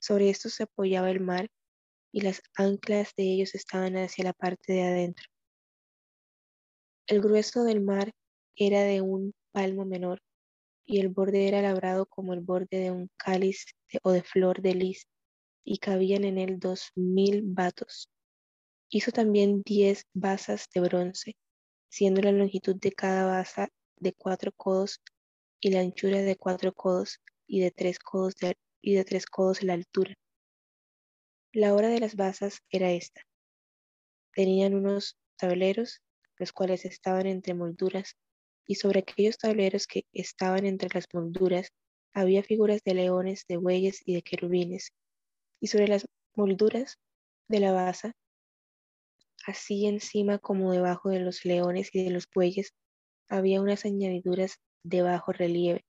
Sobre 0.00 0.30
estos 0.30 0.54
se 0.54 0.62
apoyaba 0.62 1.10
el 1.10 1.20
mar 1.20 1.48
y 2.12 2.22
las 2.22 2.40
anclas 2.56 3.12
de 3.16 3.24
ellos 3.24 3.54
estaban 3.54 3.96
hacia 3.96 4.24
la 4.24 4.32
parte 4.32 4.72
de 4.72 4.82
adentro. 4.82 5.26
El 7.06 7.20
grueso 7.20 7.64
del 7.64 7.80
mar 7.80 8.12
era 8.56 8.82
de 8.82 9.00
un 9.00 9.34
palmo 9.52 9.84
menor 9.84 10.20
y 10.86 11.00
el 11.00 11.08
borde 11.08 11.48
era 11.48 11.60
labrado 11.60 12.06
como 12.06 12.32
el 12.32 12.40
borde 12.40 12.78
de 12.78 12.90
un 12.90 13.10
cáliz 13.16 13.66
o 14.02 14.12
de 14.12 14.22
flor 14.22 14.62
de 14.62 14.74
lis 14.74 15.06
y 15.64 15.78
cabían 15.78 16.24
en 16.24 16.38
él 16.38 16.58
dos 16.58 16.90
mil 16.94 17.42
batos. 17.44 18.10
Hizo 18.90 19.12
también 19.12 19.62
diez 19.62 20.04
basas 20.14 20.66
de 20.74 20.80
bronce, 20.80 21.36
siendo 21.90 22.22
la 22.22 22.32
longitud 22.32 22.76
de 22.76 22.92
cada 22.92 23.26
basa 23.26 23.68
de 23.96 24.14
cuatro 24.14 24.52
codos 24.52 25.00
y 25.60 25.70
la 25.70 25.80
anchura 25.80 26.22
de 26.22 26.36
cuatro 26.36 26.72
codos 26.72 27.20
y 27.46 27.60
de 27.60 27.70
tres 27.70 27.98
codos 27.98 28.36
de 28.36 29.66
la 29.66 29.72
altura. 29.72 30.14
La 31.52 31.74
hora 31.74 31.88
de 31.88 32.00
las 32.00 32.14
basas 32.14 32.60
era 32.70 32.92
esta. 32.92 33.22
Tenían 34.34 34.74
unos 34.74 35.16
tableros, 35.36 36.02
los 36.36 36.52
cuales 36.52 36.84
estaban 36.84 37.26
entre 37.26 37.54
molduras, 37.54 38.16
y 38.66 38.76
sobre 38.76 39.00
aquellos 39.00 39.38
tableros 39.38 39.86
que 39.86 40.04
estaban 40.12 40.66
entre 40.66 40.90
las 40.92 41.06
molduras 41.12 41.70
había 42.12 42.42
figuras 42.42 42.82
de 42.84 42.94
leones, 42.94 43.44
de 43.48 43.56
bueyes 43.56 44.02
y 44.04 44.14
de 44.14 44.22
querubines, 44.22 44.92
y 45.60 45.68
sobre 45.68 45.88
las 45.88 46.06
molduras 46.34 46.98
de 47.48 47.60
la 47.60 47.72
basa, 47.72 48.12
así 49.46 49.86
encima 49.86 50.38
como 50.38 50.72
debajo 50.72 51.08
de 51.08 51.20
los 51.20 51.44
leones 51.44 51.90
y 51.94 52.04
de 52.04 52.10
los 52.10 52.28
bueyes, 52.32 52.74
había 53.28 53.60
unas 53.60 53.84
añadiduras 53.84 54.58
de 54.88 55.02
bajo 55.02 55.32
relieve. 55.32 55.84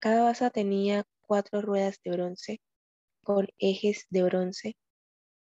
Cada 0.00 0.22
basa 0.22 0.50
tenía 0.50 1.04
cuatro 1.22 1.60
ruedas 1.62 1.98
de 2.04 2.10
bronce 2.12 2.60
con 3.24 3.48
ejes 3.58 4.06
de 4.10 4.22
bronce 4.22 4.76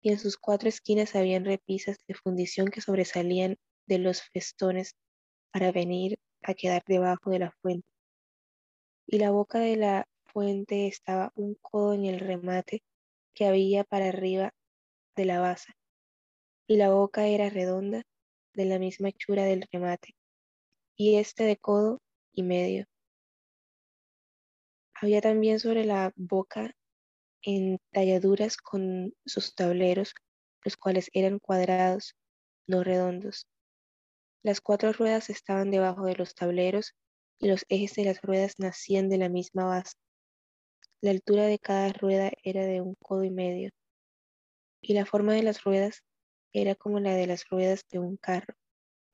y 0.03 0.11
en 0.11 0.19
sus 0.19 0.37
cuatro 0.37 0.69
esquinas 0.69 1.15
habían 1.15 1.45
repisas 1.45 1.99
de 2.09 2.15
fundición 2.15 2.69
que 2.69 2.81
sobresalían 2.81 3.57
de 3.87 3.99
los 3.99 4.23
festones 4.23 4.97
para 5.53 5.73
venir 5.73 6.19
a 6.43 6.55
quedar 6.55 6.83
debajo 6.87 7.31
de 7.31 7.39
la 7.39 7.51
fuente. 7.61 7.87
Y 9.07 9.19
la 9.19 9.31
boca 9.31 9.59
de 9.59 9.77
la 9.77 10.09
fuente 10.33 10.87
estaba 10.87 11.33
un 11.35 11.55
codo 11.57 11.93
en 11.93 12.07
el 12.07 12.21
remate 12.21 12.83
que 13.35 13.47
había 13.47 13.85
para 13.85 14.09
arriba 14.09 14.53
de 15.17 15.25
la 15.25 15.41
basa, 15.41 15.75
y 16.67 16.77
la 16.77 16.91
boca 16.91 17.27
era 17.27 17.51
redonda 17.51 18.03
de 18.55 18.65
la 18.65 18.79
misma 18.79 19.09
hechura 19.09 19.45
del 19.45 19.67
remate, 19.73 20.15
y 21.01 21.17
este 21.17 21.45
de 21.45 21.57
codo 21.57 22.03
y 22.31 22.43
medio. 22.43 22.85
Había 24.93 25.23
también 25.23 25.59
sobre 25.59 25.87
la 25.87 26.13
boca 26.15 26.77
entalladuras 27.41 28.59
con 28.59 29.15
sus 29.25 29.55
tableros, 29.55 30.13
los 30.63 30.77
cuales 30.77 31.09
eran 31.15 31.39
cuadrados, 31.39 32.17
no 32.67 32.85
redondos. 32.85 33.47
Las 34.43 34.61
cuatro 34.61 34.93
ruedas 34.93 35.31
estaban 35.31 35.71
debajo 35.71 36.05
de 36.05 36.17
los 36.17 36.35
tableros 36.35 36.93
y 37.39 37.49
los 37.49 37.65
ejes 37.71 37.95
de 37.95 38.05
las 38.05 38.21
ruedas 38.21 38.57
nacían 38.59 39.09
de 39.09 39.17
la 39.17 39.31
misma 39.31 39.65
base. 39.65 39.95
La 41.01 41.13
altura 41.13 41.47
de 41.47 41.59
cada 41.59 41.95
rueda 41.95 42.31
era 42.43 42.67
de 42.67 42.83
un 42.83 42.95
codo 42.97 43.25
y 43.25 43.31
medio, 43.31 43.71
y 44.83 44.93
la 44.93 45.07
forma 45.07 45.33
de 45.33 45.45
las 45.45 45.65
ruedas 45.65 46.03
era 46.53 46.75
como 46.75 47.01
la 47.01 47.15
de 47.15 47.27
las 47.27 47.49
ruedas 47.49 47.87
de 47.91 48.01
un 48.01 48.19
carro. 48.19 48.55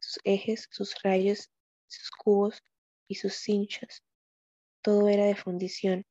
Sus 0.00 0.18
ejes, 0.24 0.66
sus 0.72 1.00
rayos 1.04 1.48
sus 1.88 2.10
cubos 2.10 2.62
y 3.08 3.16
sus 3.16 3.34
cinchos. 3.34 4.02
Todo 4.82 5.08
era 5.08 5.24
de 5.24 5.36
fundición. 5.36 6.04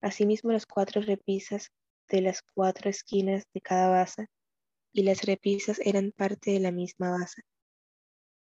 Asimismo 0.00 0.52
las 0.52 0.66
cuatro 0.66 1.02
repisas 1.02 1.70
de 2.08 2.22
las 2.22 2.42
cuatro 2.54 2.90
esquinas 2.90 3.44
de 3.54 3.60
cada 3.60 3.88
basa 3.88 4.26
y 4.92 5.02
las 5.02 5.22
repisas 5.22 5.80
eran 5.84 6.12
parte 6.12 6.50
de 6.50 6.60
la 6.60 6.72
misma 6.72 7.10
basa. 7.10 7.42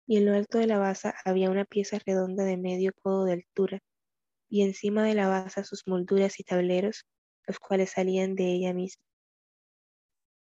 Y 0.08 0.18
en 0.18 0.26
lo 0.26 0.34
alto 0.34 0.60
de 0.60 0.68
la 0.68 0.78
basa 0.78 1.16
había 1.26 1.50
una 1.50 1.66
pieza 1.66 2.00
redonda 2.06 2.44
de 2.46 2.58
medio 2.58 2.94
codo 3.02 3.26
de 3.26 3.34
altura, 3.34 3.80
y 4.50 4.62
encima 4.62 5.04
de 5.04 5.16
la 5.16 5.28
basa 5.28 5.64
sus 5.64 5.84
molduras 5.88 6.40
y 6.40 6.44
tableros, 6.44 7.06
los 7.46 7.60
cuales 7.60 7.92
salían 7.92 8.36
de 8.36 8.54
ella 8.54 8.74
misma. 8.74 9.04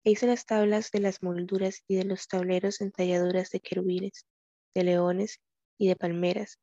E 0.03 0.11
hizo 0.11 0.25
las 0.25 0.45
tablas 0.45 0.89
de 0.91 0.99
las 0.99 1.21
molduras 1.21 1.83
y 1.87 1.95
de 1.95 2.05
los 2.05 2.27
tableros 2.27 2.81
en 2.81 2.91
talladuras 2.91 3.51
de 3.51 3.59
querubines, 3.59 4.25
de 4.73 4.83
leones 4.83 5.39
y 5.77 5.87
de 5.87 5.95
palmeras, 5.95 6.59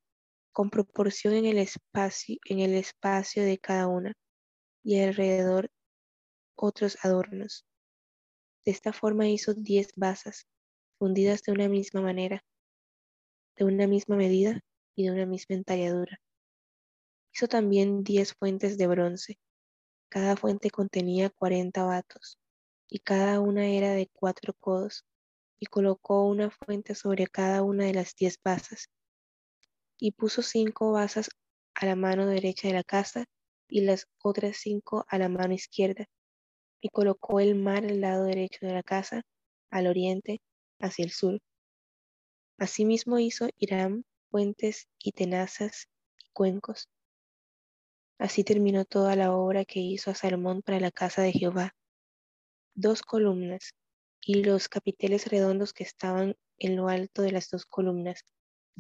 con 0.53 0.71
proporción 0.71 1.35
en 1.35 1.47
el 1.47 1.59
espacio, 1.59 2.37
en 2.45 2.61
el 2.61 2.75
espacio 2.75 3.45
de 3.45 3.59
cada 3.59 3.87
una, 3.87 4.15
y 4.83 5.01
alrededor 5.01 5.71
otros 6.57 6.99
adornos. 7.03 7.65
De 8.65 8.73
esta 8.73 8.93
forma 8.93 9.29
hizo 9.29 9.55
diez 9.55 9.93
basas, 9.97 10.47
fundidas 10.99 11.43
de 11.43 11.53
una 11.53 11.69
misma 11.69 12.03
manera, 12.03 12.45
de 13.57 13.65
una 13.65 13.87
misma 13.87 14.17
medida 14.17 14.61
y 14.97 15.05
de 15.05 15.13
una 15.13 15.27
misma 15.27 15.57
entalladura. 15.57 16.19
Hizo 17.33 17.49
también 17.49 18.03
diez 18.03 18.35
fuentes 18.35 18.77
de 18.77 18.87
bronce. 18.87 19.39
Cada 20.11 20.37
fuente 20.37 20.71
contenía 20.71 21.31
cuarenta 21.31 21.85
vatos, 21.85 22.39
y 22.89 22.99
cada 22.99 23.41
una 23.41 23.67
era 23.67 23.93
de 23.93 24.11
cuatro 24.13 24.55
codos, 24.59 25.05
y 25.61 25.67
colocó 25.67 26.27
una 26.27 26.51
fuente 26.51 26.95
sobre 26.95 27.27
cada 27.29 27.63
una 27.63 27.85
de 27.85 27.95
las 27.95 28.15
diez 28.17 28.39
basas. 28.43 28.89
Y 30.01 30.13
puso 30.13 30.43
cinco 30.43 30.93
basas 30.93 31.31
a 31.75 31.87
la 31.87 31.95
mano 31.95 32.27
derecha 32.27 32.69
de 32.69 32.75
la 32.75 32.83
casa 32.83 33.27
y 33.69 33.83
las 33.83 34.09
otras 34.19 34.57
cinco 34.57 35.05
a 35.09 35.19
la 35.19 35.29
mano 35.29 35.55
izquierda, 35.55 36.07
y 36.81 36.89
colocó 36.89 37.39
el 37.39 37.55
mar 37.55 37.85
al 37.85 38.01
lado 38.01 38.25
derecho 38.25 38.67
de 38.67 38.73
la 38.73 38.83
casa, 38.83 39.23
al 39.71 39.87
oriente, 39.87 40.41
hacia 40.81 41.05
el 41.05 41.13
sur. 41.13 41.39
Asimismo 42.59 43.19
hizo 43.19 43.49
Hiram 43.59 44.03
puentes 44.31 44.89
y 44.99 45.13
tenazas 45.13 45.89
y 46.19 46.31
cuencos. 46.33 46.89
Así 48.19 48.45
terminó 48.45 48.85
toda 48.85 49.17
la 49.17 49.35
obra 49.35 49.65
que 49.65 49.81
hizo 49.81 50.11
a 50.11 50.15
Salomón 50.15 50.63
para 50.63 50.81
la 50.81 50.91
casa 50.91 51.23
de 51.23 51.33
Jehová. 51.33 51.75
Dos 52.75 53.03
columnas 53.03 53.75
y 54.21 54.45
los 54.45 54.69
capiteles 54.69 55.27
redondos 55.27 55.73
que 55.73 55.85
estaban 55.85 56.37
en 56.59 56.77
lo 56.77 56.89
alto 56.89 57.23
de 57.23 57.33
las 57.33 57.49
dos 57.49 57.65
columnas, 57.65 58.25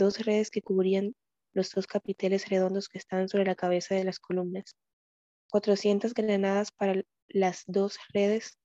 dos 0.00 0.18
redes 0.24 0.50
que 0.50 0.62
cubrían 0.62 1.14
los 1.52 1.70
dos 1.70 1.86
capiteles 1.86 2.48
redondos 2.48 2.88
que 2.88 2.98
estaban 2.98 3.28
sobre 3.28 3.44
la 3.44 3.54
cabeza 3.54 3.94
de 3.94 4.04
las 4.04 4.18
columnas, 4.18 4.74
cuatrocientas 5.50 6.14
granadas 6.14 6.72
para 6.72 7.02
las 7.28 7.64
dos 7.66 7.98
redes, 8.14 8.58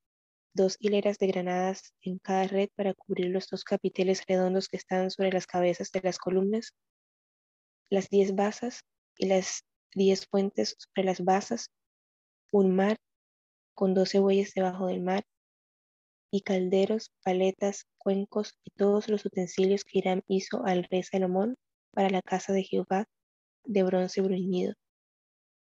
dos 0.54 0.78
hileras 0.80 1.18
de 1.18 1.28
granadas 1.28 1.94
en 2.02 2.20
cada 2.20 2.48
red 2.48 2.70
para 2.76 2.94
cubrir 2.94 3.28
los 3.32 3.50
dos 3.50 3.66
capiteles 3.66 4.24
redondos 4.26 4.70
que 4.70 4.78
estaban 4.78 5.12
sobre 5.12 5.32
las 5.32 5.46
cabezas 5.46 5.92
de 5.92 6.02
las 6.02 6.18
columnas, 6.18 6.74
las 7.90 8.10
diez 8.10 8.34
basas 8.34 8.86
y 9.18 9.28
las 9.28 9.66
diez 9.94 10.28
fuentes 10.28 10.76
sobre 10.78 11.06
las 11.06 11.24
basas, 11.24 11.70
un 12.52 12.74
mar 12.76 12.98
con 13.74 13.94
doce 13.94 14.20
bueyes 14.20 14.54
debajo 14.54 14.88
del 14.88 15.02
mar, 15.02 15.26
y 16.36 16.42
calderos, 16.42 17.14
paletas, 17.24 17.86
cuencos 17.98 18.60
y 18.66 18.72
todos 18.72 19.08
los 19.08 19.26
utensilios 19.26 19.86
que 19.86 20.00
Irán 20.00 20.22
hizo 20.28 20.66
al 20.66 20.84
rey 20.84 21.02
Salomón 21.02 21.56
para 21.92 22.10
la 22.10 22.22
casa 22.22 22.52
de 22.52 22.64
Jehová 22.64 23.06
de 23.64 23.84
bronce 23.84 24.20
bruñido. 24.20 24.74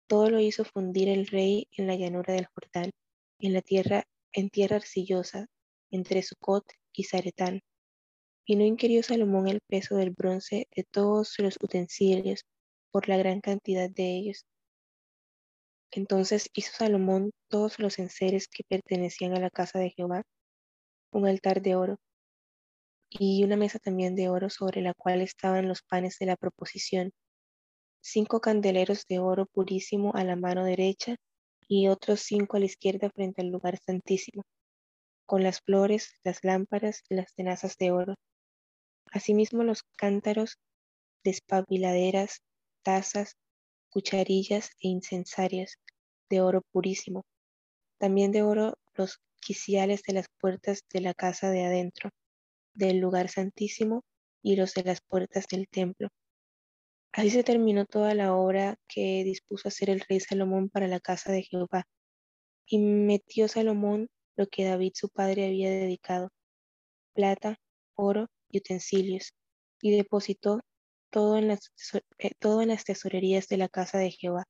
Todo 0.07 0.31
lo 0.31 0.39
hizo 0.39 0.65
fundir 0.65 1.09
el 1.09 1.27
rey 1.27 1.67
en 1.73 1.89
la 1.89 1.97
llanura 1.97 2.35
del 2.35 2.47
Jordán, 2.47 2.93
en 3.41 3.55
la 3.55 3.61
tierra, 3.61 4.05
en 4.33 4.51
tierra 4.51 4.77
arcillosa, 4.77 5.49
entre 5.91 6.23
Sucot 6.23 6.65
y 6.93 7.05
Zaretán. 7.05 7.61
Y 8.47 8.55
no 8.55 8.63
inquirió 8.63 9.03
Salomón 9.03 9.49
el 9.49 9.63
peso 9.67 9.97
del 9.97 10.11
bronce 10.11 10.69
de 10.77 10.85
todos 10.85 11.35
los 11.39 11.57
utensilios, 11.61 12.45
por 12.93 13.09
la 13.09 13.17
gran 13.17 13.41
cantidad 13.41 13.91
de 13.91 14.17
ellos. 14.17 14.47
Entonces 15.91 16.49
hizo 16.55 16.71
Salomón 16.73 17.33
todos 17.49 17.81
los 17.81 17.99
enseres 17.99 18.47
que 18.47 18.63
pertenecían 18.63 19.37
a 19.37 19.41
la 19.41 19.51
casa 19.51 19.81
de 19.81 19.91
Jehová, 19.91 20.23
un 21.13 21.27
altar 21.27 21.63
de 21.63 21.77
oro 21.77 21.99
y 23.11 23.45
una 23.45 23.57
mesa 23.57 23.79
también 23.79 24.17
de 24.17 24.29
oro 24.29 24.49
sobre 24.51 24.81
la 24.81 24.95
cual 24.95 25.21
estaban 25.21 25.69
los 25.69 25.83
panes 25.83 26.19
de 26.19 26.27
la 26.27 26.37
proposición, 26.37 27.13
cinco 28.01 28.41
candeleros 28.41 29.05
de 29.07 29.19
oro 29.19 29.47
purísimo 29.47 30.13
a 30.15 30.25
la 30.25 30.37
mano 30.37 30.65
derecha 30.65 31.17
y 31.69 31.89
otros 31.89 32.21
cinco 32.21 32.57
a 32.57 32.61
la 32.61 32.67
izquierda 32.67 33.11
frente 33.11 33.43
al 33.43 33.49
lugar 33.49 33.79
santísimo, 33.85 34.45
con 35.27 35.43
las 35.43 35.61
flores, 35.61 36.15
las 36.25 36.43
lámparas 36.43 37.03
y 37.09 37.15
las 37.15 37.35
tenazas 37.35 37.77
de 37.77 37.93
oro. 37.93 38.15
Asimismo 39.11 39.63
los 39.63 39.83
cántaros, 39.97 40.59
despabiladeras, 41.23 42.41
tazas, 42.83 43.37
cucharillas 43.91 44.71
e 44.81 44.89
incensarias 44.89 45.77
de 46.31 46.41
oro 46.41 46.63
purísimo. 46.73 47.25
También 47.99 48.33
de 48.33 48.43
oro 48.43 48.75
los 48.95 49.21
de 50.07 50.13
las 50.13 50.27
puertas 50.41 50.83
de 50.93 51.01
la 51.01 51.15
casa 51.15 51.51
de 51.51 51.65
adentro, 51.65 52.11
del 52.75 52.99
lugar 52.99 53.29
santísimo 53.29 54.03
y 54.43 54.57
los 54.57 54.75
de 54.75 54.85
las 54.85 55.01
puertas 55.01 55.47
del 55.51 55.69
templo 55.69 56.09
Así 57.15 57.29
se 57.29 57.45
terminó 57.45 57.85
toda 57.85 58.15
la 58.15 58.35
obra 58.35 58.77
que 58.89 59.23
dispuso 59.23 59.69
hacer 59.69 59.91
el 59.91 60.01
rey 60.09 60.19
Salomón 60.21 60.71
para 60.71 60.89
la 60.89 60.99
casa 60.99 61.31
de 61.31 61.43
Jehová. 61.43 61.85
Y 62.67 62.79
metió 62.79 63.49
Salomón 63.49 64.09
lo 64.35 64.47
que 64.47 64.65
David 64.65 64.93
su 64.95 65.11
padre 65.11 65.47
había 65.47 65.71
dedicado, 65.71 66.31
plata, 67.15 67.57
oro 67.95 68.29
y 68.49 68.59
utensilios, 68.59 69.35
y 69.83 69.95
depositó 69.95 70.61
todo 71.11 71.37
en 71.37 71.49
las, 71.49 71.71
eh, 72.19 72.31
todo 72.39 72.63
en 72.63 72.69
las 72.69 72.85
tesorerías 72.85 73.47
de 73.49 73.59
la 73.59 73.69
casa 73.69 73.99
de 73.99 74.11
Jehová. 74.11 74.45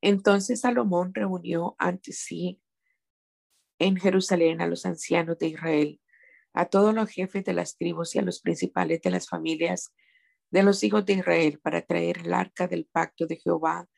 Entonces 0.00 0.60
Salomón 0.60 1.12
reunió 1.14 1.74
ante 1.78 2.12
sí 2.12 2.60
en 3.78 3.96
Jerusalén 3.96 4.60
a 4.60 4.66
los 4.66 4.86
ancianos 4.86 5.38
de 5.38 5.48
Israel 5.48 6.00
a 6.52 6.66
todos 6.66 6.94
los 6.94 7.08
jefes 7.08 7.44
de 7.44 7.52
las 7.52 7.76
tribus 7.76 8.14
y 8.14 8.18
a 8.18 8.22
los 8.22 8.40
principales 8.40 9.00
de 9.02 9.10
las 9.10 9.28
familias 9.28 9.94
de 10.50 10.62
los 10.62 10.82
hijos 10.82 11.04
de 11.06 11.14
Israel 11.14 11.60
para 11.62 11.82
traer 11.82 12.18
el 12.18 12.34
arca 12.34 12.66
del 12.66 12.86
pacto 12.86 13.26
de 13.26 13.36
Jehová 13.36 13.88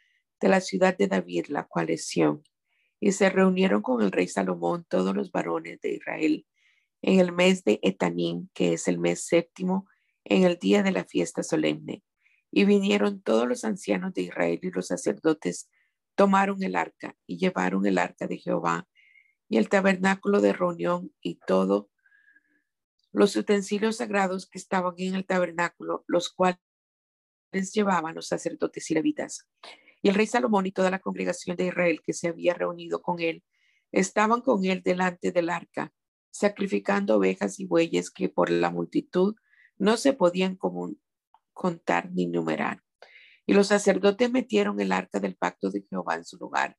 de 0.40 0.48
la 0.48 0.60
ciudad 0.60 0.96
de 0.96 1.06
David, 1.06 1.46
la 1.48 1.64
cual 1.64 1.90
es 1.90 2.06
Sión. 2.06 2.42
Y 3.00 3.12
se 3.12 3.30
reunieron 3.30 3.82
con 3.82 4.02
el 4.02 4.12
rey 4.12 4.26
Salomón 4.26 4.84
todos 4.88 5.14
los 5.14 5.32
varones 5.32 5.80
de 5.80 5.94
Israel 5.94 6.46
en 7.02 7.20
el 7.20 7.32
mes 7.32 7.64
de 7.64 7.78
Etanim, 7.82 8.48
que 8.52 8.74
es 8.74 8.88
el 8.88 8.98
mes 8.98 9.24
séptimo, 9.26 9.86
en 10.24 10.44
el 10.44 10.58
día 10.58 10.82
de 10.82 10.92
la 10.92 11.04
fiesta 11.04 11.42
solemne. 11.42 12.02
Y 12.50 12.64
vinieron 12.64 13.22
todos 13.22 13.48
los 13.48 13.64
ancianos 13.64 14.12
de 14.12 14.22
Israel 14.22 14.58
y 14.62 14.70
los 14.70 14.88
sacerdotes, 14.88 15.70
tomaron 16.14 16.62
el 16.62 16.76
arca 16.76 17.16
y 17.26 17.38
llevaron 17.38 17.86
el 17.86 17.98
arca 17.98 18.26
de 18.26 18.38
Jehová 18.38 18.88
y 19.48 19.56
el 19.56 19.68
tabernáculo 19.68 20.40
de 20.40 20.52
reunión 20.52 21.12
y 21.20 21.36
todo 21.46 21.90
los 23.12 23.34
utensilios 23.36 23.96
sagrados 23.96 24.48
que 24.48 24.58
estaban 24.58 24.94
en 24.98 25.14
el 25.14 25.26
tabernáculo, 25.26 26.04
los 26.06 26.32
cuales 26.32 26.60
llevaban 27.72 28.14
los 28.14 28.28
sacerdotes 28.28 28.90
y 28.90 28.94
levitas. 28.94 29.48
Y 30.02 30.08
el 30.08 30.14
rey 30.14 30.26
Salomón 30.26 30.66
y 30.66 30.72
toda 30.72 30.90
la 30.90 31.00
congregación 31.00 31.56
de 31.56 31.66
Israel 31.66 32.00
que 32.04 32.12
se 32.12 32.28
había 32.28 32.54
reunido 32.54 33.02
con 33.02 33.20
él, 33.20 33.42
estaban 33.92 34.40
con 34.40 34.64
él 34.64 34.82
delante 34.84 35.32
del 35.32 35.50
arca, 35.50 35.92
sacrificando 36.30 37.16
ovejas 37.16 37.58
y 37.58 37.66
bueyes 37.66 38.10
que 38.10 38.28
por 38.28 38.50
la 38.50 38.70
multitud 38.70 39.34
no 39.76 39.96
se 39.96 40.12
podían 40.12 40.56
contar 41.52 42.10
ni 42.12 42.26
numerar. 42.26 42.82
Y 43.46 43.54
los 43.54 43.68
sacerdotes 43.68 44.30
metieron 44.30 44.80
el 44.80 44.92
arca 44.92 45.20
del 45.20 45.36
pacto 45.36 45.70
de 45.70 45.82
Jehová 45.88 46.16
en 46.16 46.24
su 46.24 46.36
lugar, 46.36 46.76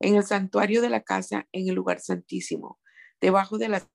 en 0.00 0.16
el 0.16 0.24
santuario 0.24 0.80
de 0.82 0.90
la 0.90 1.02
casa, 1.02 1.46
en 1.52 1.68
el 1.68 1.74
lugar 1.74 2.00
santísimo, 2.00 2.80
debajo 3.20 3.58
de 3.58 3.68
las 3.68 3.88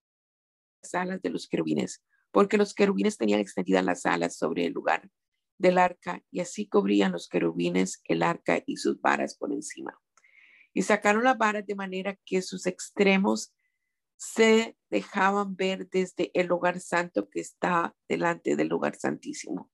alas 0.93 1.21
de 1.21 1.29
los 1.29 1.47
querubines, 1.47 2.03
porque 2.31 2.57
los 2.57 2.73
querubines 2.73 3.17
tenían 3.17 3.39
extendidas 3.39 3.85
las 3.85 4.05
alas 4.05 4.37
sobre 4.37 4.65
el 4.65 4.73
lugar 4.73 5.09
del 5.57 5.77
arca 5.77 6.21
y 6.31 6.41
así 6.41 6.67
cubrían 6.67 7.11
los 7.11 7.27
querubines 7.27 8.01
el 8.05 8.23
arca 8.23 8.61
y 8.65 8.77
sus 8.77 8.99
varas 9.01 9.35
por 9.37 9.53
encima. 9.53 9.97
Y 10.73 10.81
sacaron 10.81 11.23
las 11.23 11.37
varas 11.37 11.65
de 11.65 11.75
manera 11.75 12.17
que 12.25 12.41
sus 12.41 12.65
extremos 12.65 13.53
se 14.17 14.77
dejaban 14.89 15.55
ver 15.55 15.89
desde 15.89 16.31
el 16.33 16.47
lugar 16.47 16.79
santo 16.79 17.29
que 17.29 17.39
está 17.39 17.95
delante 18.07 18.55
del 18.55 18.69
lugar 18.69 18.95
santísimo, 18.95 19.71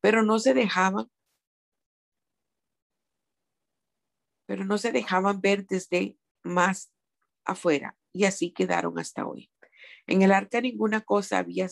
pero 0.00 0.22
no 0.22 0.38
se 0.38 0.52
dejaban 0.52 1.08
pero 4.46 4.64
no 4.64 4.78
se 4.78 4.92
dejaban 4.92 5.40
ver 5.40 5.66
desde 5.66 6.16
más 6.42 6.92
afuera 7.44 7.96
y 8.12 8.24
así 8.24 8.52
quedaron 8.52 8.98
hasta 8.98 9.26
hoy. 9.26 9.50
En 10.06 10.22
el 10.22 10.32
arca 10.32 10.60
ninguna 10.60 11.00
cosa 11.00 11.38
había 11.38 11.68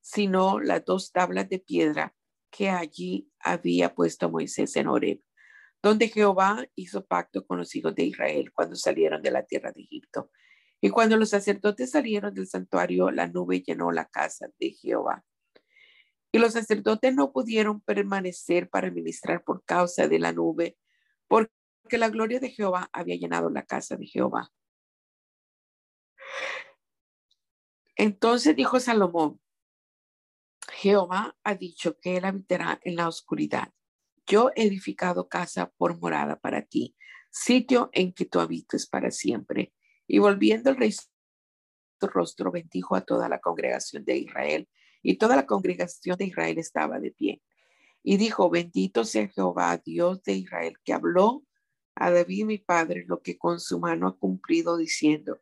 sino 0.00 0.60
las 0.60 0.84
dos 0.84 1.10
tablas 1.10 1.48
de 1.48 1.58
piedra 1.58 2.14
que 2.50 2.70
allí 2.70 3.28
había 3.40 3.92
puesto 3.92 4.30
Moisés 4.30 4.76
en 4.76 4.86
Horeb, 4.86 5.20
donde 5.82 6.08
Jehová 6.08 6.64
hizo 6.76 7.04
pacto 7.04 7.44
con 7.44 7.58
los 7.58 7.74
hijos 7.74 7.92
de 7.96 8.04
Israel 8.04 8.52
cuando 8.52 8.76
salieron 8.76 9.20
de 9.20 9.32
la 9.32 9.44
tierra 9.44 9.72
de 9.72 9.82
Egipto. 9.82 10.30
Y 10.80 10.90
cuando 10.90 11.16
los 11.16 11.30
sacerdotes 11.30 11.90
salieron 11.90 12.32
del 12.34 12.46
santuario, 12.46 13.10
la 13.10 13.26
nube 13.26 13.62
llenó 13.62 13.90
la 13.90 14.04
casa 14.04 14.48
de 14.60 14.70
Jehová. 14.70 15.24
Y 16.30 16.38
los 16.38 16.52
sacerdotes 16.52 17.12
no 17.12 17.32
pudieron 17.32 17.80
permanecer 17.80 18.68
para 18.68 18.92
ministrar 18.92 19.42
por 19.42 19.64
causa 19.64 20.06
de 20.06 20.20
la 20.20 20.32
nube, 20.32 20.76
porque 21.26 21.55
la 21.92 22.10
gloria 22.10 22.40
de 22.40 22.50
Jehová 22.50 22.88
había 22.92 23.16
llenado 23.16 23.50
la 23.50 23.64
casa 23.64 23.96
de 23.96 24.06
Jehová. 24.06 24.52
Entonces 27.96 28.54
dijo 28.54 28.78
Salomón, 28.78 29.40
Jehová 30.72 31.36
ha 31.42 31.54
dicho 31.54 31.98
que 31.98 32.16
él 32.16 32.24
habitará 32.24 32.78
en 32.82 32.96
la 32.96 33.08
oscuridad. 33.08 33.72
Yo 34.26 34.50
he 34.54 34.64
edificado 34.64 35.28
casa 35.28 35.72
por 35.76 35.98
morada 35.98 36.38
para 36.38 36.62
ti, 36.62 36.96
sitio 37.30 37.88
en 37.92 38.12
que 38.12 38.26
tú 38.26 38.40
habites 38.40 38.86
para 38.86 39.10
siempre. 39.10 39.72
Y 40.06 40.18
volviendo 40.18 40.70
el 40.70 40.76
rey 40.76 40.92
su 40.92 42.06
rostro, 42.08 42.50
bendijo 42.50 42.94
a 42.94 43.00
toda 43.00 43.28
la 43.28 43.40
congregación 43.40 44.04
de 44.04 44.18
Israel, 44.18 44.68
y 45.02 45.16
toda 45.16 45.36
la 45.36 45.46
congregación 45.46 46.18
de 46.18 46.26
Israel 46.26 46.58
estaba 46.58 46.98
de 46.98 47.12
pie. 47.12 47.42
Y 48.02 48.18
dijo, 48.18 48.50
bendito 48.50 49.04
sea 49.04 49.28
Jehová, 49.28 49.78
Dios 49.78 50.22
de 50.22 50.34
Israel, 50.34 50.76
que 50.84 50.92
habló 50.92 51.45
a 51.96 52.10
David 52.10 52.44
mi 52.44 52.58
padre 52.58 53.04
lo 53.08 53.22
que 53.22 53.38
con 53.38 53.58
su 53.58 53.80
mano 53.80 54.06
ha 54.06 54.18
cumplido, 54.18 54.76
diciendo, 54.76 55.40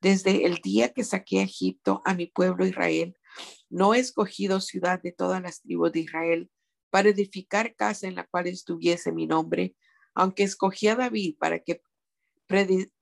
desde 0.00 0.46
el 0.46 0.56
día 0.56 0.92
que 0.92 1.02
saqué 1.02 1.40
a 1.40 1.44
Egipto 1.44 2.02
a 2.04 2.14
mi 2.14 2.26
pueblo 2.26 2.66
Israel, 2.66 3.16
no 3.68 3.94
he 3.94 3.98
escogido 3.98 4.60
ciudad 4.60 5.02
de 5.02 5.12
todas 5.12 5.42
las 5.42 5.62
tribus 5.62 5.92
de 5.92 6.00
Israel 6.00 6.50
para 6.90 7.08
edificar 7.08 7.74
casa 7.74 8.06
en 8.06 8.14
la 8.14 8.26
cual 8.26 8.46
estuviese 8.46 9.12
mi 9.12 9.26
nombre, 9.26 9.74
aunque 10.14 10.44
escogí 10.44 10.88
a 10.88 10.96
David 10.96 11.36
para 11.38 11.58
que 11.58 11.82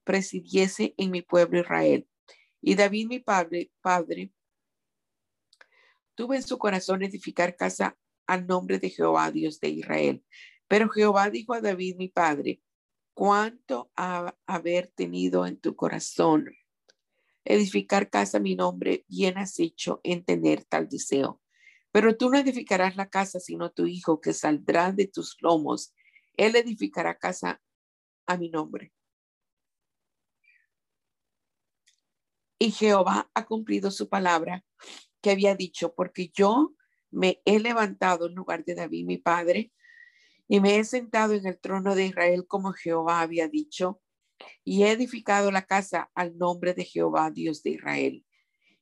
presidiese 0.04 0.94
en 0.96 1.10
mi 1.10 1.22
pueblo 1.22 1.60
Israel. 1.60 2.08
Y 2.60 2.74
David, 2.76 3.08
mi 3.08 3.18
padre, 3.18 3.70
padre, 3.80 4.32
tuvo 6.14 6.34
en 6.34 6.42
su 6.42 6.56
corazón 6.58 7.02
edificar 7.02 7.56
casa 7.56 7.96
al 8.26 8.46
nombre 8.46 8.78
de 8.78 8.90
Jehová, 8.90 9.30
Dios 9.30 9.60
de 9.60 9.68
Israel. 9.68 10.24
Pero 10.68 10.88
Jehová 10.88 11.30
dijo 11.30 11.54
a 11.54 11.60
David, 11.60 11.96
mi 11.96 12.08
padre, 12.08 12.60
cuánto 13.14 13.90
ha 13.96 14.36
haber 14.46 14.88
tenido 14.88 15.46
en 15.46 15.58
tu 15.58 15.76
corazón 15.76 16.50
edificar 17.44 18.10
casa 18.10 18.38
a 18.38 18.40
mi 18.40 18.56
nombre, 18.56 19.04
bien 19.08 19.38
has 19.38 19.58
hecho 19.60 20.00
en 20.02 20.24
tener 20.24 20.64
tal 20.64 20.88
deseo. 20.88 21.40
Pero 21.92 22.16
tú 22.16 22.28
no 22.28 22.38
edificarás 22.38 22.96
la 22.96 23.08
casa, 23.08 23.40
sino 23.40 23.70
tu 23.70 23.86
hijo 23.86 24.20
que 24.20 24.32
saldrá 24.32 24.92
de 24.92 25.06
tus 25.06 25.36
lomos 25.40 25.94
él 26.36 26.56
edificará 26.56 27.18
casa 27.18 27.60
a 28.26 28.36
mi 28.36 28.50
nombre. 28.50 28.92
Y 32.58 32.70
Jehová 32.70 33.30
ha 33.34 33.46
cumplido 33.46 33.90
su 33.90 34.08
palabra 34.08 34.64
que 35.20 35.30
había 35.30 35.54
dicho, 35.54 35.94
porque 35.94 36.30
yo 36.32 36.74
me 37.16 37.40
he 37.46 37.58
levantado 37.60 38.26
en 38.26 38.34
lugar 38.34 38.64
de 38.64 38.74
David, 38.74 39.06
mi 39.06 39.16
padre, 39.16 39.72
y 40.48 40.60
me 40.60 40.76
he 40.76 40.84
sentado 40.84 41.32
en 41.32 41.46
el 41.46 41.58
trono 41.58 41.94
de 41.94 42.06
Israel 42.06 42.46
como 42.46 42.72
Jehová 42.72 43.22
había 43.22 43.48
dicho, 43.48 44.02
y 44.64 44.82
he 44.82 44.92
edificado 44.92 45.50
la 45.50 45.62
casa 45.62 46.10
al 46.14 46.36
nombre 46.36 46.74
de 46.74 46.84
Jehová, 46.84 47.30
Dios 47.30 47.62
de 47.62 47.70
Israel. 47.70 48.26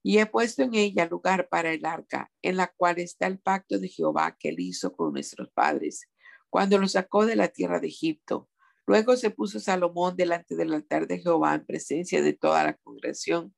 Y 0.03 0.18
he 0.18 0.27
puesto 0.27 0.62
en 0.62 0.75
ella 0.75 1.07
lugar 1.07 1.49
para 1.49 1.73
el 1.73 1.87
arca, 1.87 2.31
en 2.42 2.57
la 2.57 2.66
cual 2.66 2.99
está 2.99 3.29
el 3.29 3.38
pacto 3.38 3.79
de 3.79 3.88
Jehová 3.88 4.37
que 4.38 4.49
él 4.49 4.59
hizo 4.59 4.92
con 4.92 5.12
nuestros 5.12 5.49
padres 5.51 6.11
cuando 6.51 6.79
lo 6.79 6.88
sacó 6.88 7.27
de 7.27 7.37
la 7.37 7.49
tierra 7.49 7.81
de 7.81 7.88
Egipto. 7.88 8.49
Luego 8.87 9.16
se 9.16 9.31
puso 9.31 9.61
Salomón 9.61 10.16
delante 10.16 10.57
del 10.57 10.75
altar 10.75 11.07
de 11.07 11.20
Jehová 11.20 11.55
en 11.55 11.64
presencia 11.64 12.20
de 12.20 12.33
toda 12.33 12.64
la 12.64 12.75
congregación 12.75 13.55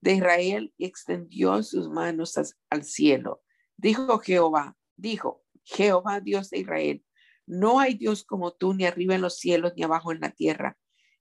de 0.00 0.14
Israel 0.14 0.74
y 0.76 0.86
extendió 0.86 1.62
sus 1.62 1.88
manos 1.88 2.34
al 2.68 2.84
cielo. 2.84 3.42
Dijo 3.78 4.18
Jehová, 4.18 4.76
dijo 4.96 5.44
Jehová 5.62 6.20
Dios 6.20 6.50
de 6.50 6.58
Israel, 6.58 7.04
no 7.46 7.78
hay 7.78 7.94
Dios 7.94 8.24
como 8.24 8.52
tú 8.52 8.74
ni 8.74 8.84
arriba 8.84 9.14
en 9.14 9.20
los 9.20 9.38
cielos 9.38 9.72
ni 9.76 9.84
abajo 9.84 10.10
en 10.10 10.20
la 10.20 10.32
tierra, 10.32 10.76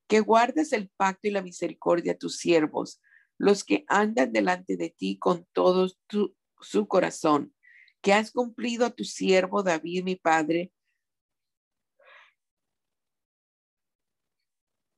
que 0.07 0.21
guardes 0.21 0.73
el 0.73 0.89
pacto 0.89 1.27
y 1.27 1.31
la 1.31 1.43
misericordia 1.43 2.13
a 2.13 2.17
tus 2.17 2.37
siervos, 2.37 2.99
los 3.37 3.63
que 3.63 3.85
andan 3.87 4.33
delante 4.33 4.75
de 4.75 4.89
ti 4.89 5.19
con 5.19 5.47
todo 5.53 5.87
su 6.09 6.87
corazón, 6.87 7.53
que 8.01 8.13
has 8.13 8.31
cumplido 8.31 8.87
a 8.87 8.89
tu 8.89 9.03
siervo 9.03 9.61
David 9.61 10.03
mi 10.03 10.15
padre 10.15 10.73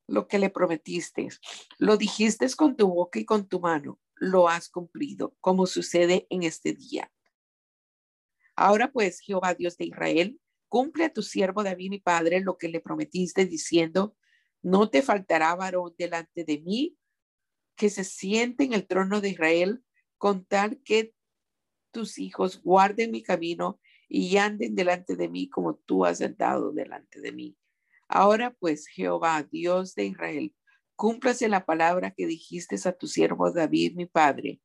lo 0.08 0.28
que 0.28 0.39
le 0.39 0.50
prometiste. 0.50 1.28
Lo 1.78 1.98
dijiste 1.98 2.48
con 2.56 2.76
tu 2.76 2.88
boca 2.88 3.19
y 3.19 3.26
con 3.26 3.48
tu 3.48 3.60
mano. 3.60 4.00
Lo 4.15 4.50
has 4.50 4.69
cumplido, 4.69 5.36
como 5.39 5.65
sucede 5.67 6.26
en 6.30 6.43
este 6.43 6.74
día. 6.74 7.12
Ahora 8.62 8.91
pues, 8.91 9.22
Jehová 9.22 9.54
Dios 9.54 9.78
de 9.78 9.86
Israel, 9.86 10.38
cumple 10.67 11.06
a 11.06 11.13
tu 11.13 11.22
siervo 11.22 11.63
David, 11.63 11.91
mi 11.91 12.00
padre, 12.00 12.41
lo 12.41 12.58
que 12.58 12.67
le 12.67 12.82
prometiste, 12.82 13.45
diciendo, 13.45 14.17
no 14.62 14.89
te 14.89 15.02
faltará 15.02 15.56
varón 15.56 15.95
delante 15.98 16.43
de 16.43 16.60
mí 16.60 16.98
que 17.78 17.89
se 17.89 18.04
siente 18.04 18.65
en 18.65 18.74
el 18.74 18.86
trono 18.86 19.22
de 19.22 19.30
Israel, 19.30 19.82
con 20.17 20.43
tal 20.43 20.82
que 20.84 21.13
tus 21.93 22.19
hijos 22.19 22.62
guarden 22.62 23.12
mi 23.12 23.24
camino 23.24 23.80
y 24.10 24.36
anden 24.36 24.76
delante 24.76 25.15
de 25.15 25.30
mí 25.30 25.48
como 25.50 25.76
tú 25.76 26.04
has 26.04 26.19
andado 26.19 26.74
delante 26.74 27.22
de 27.22 27.32
mí. 27.32 27.58
Ahora 28.10 28.54
pues, 28.60 28.88
Jehová, 28.88 29.41
Dios 29.50 29.95
de 29.95 30.08
Israel, 30.08 30.54
cúmplase 30.98 31.48
la 31.48 31.65
palabra 31.65 32.12
que 32.12 32.28
dijiste 32.28 32.76
a 32.84 32.91
tu 32.91 33.08
siervo 33.08 33.54
David, 33.54 33.95
mi 33.95 34.06
padre. 34.06 34.60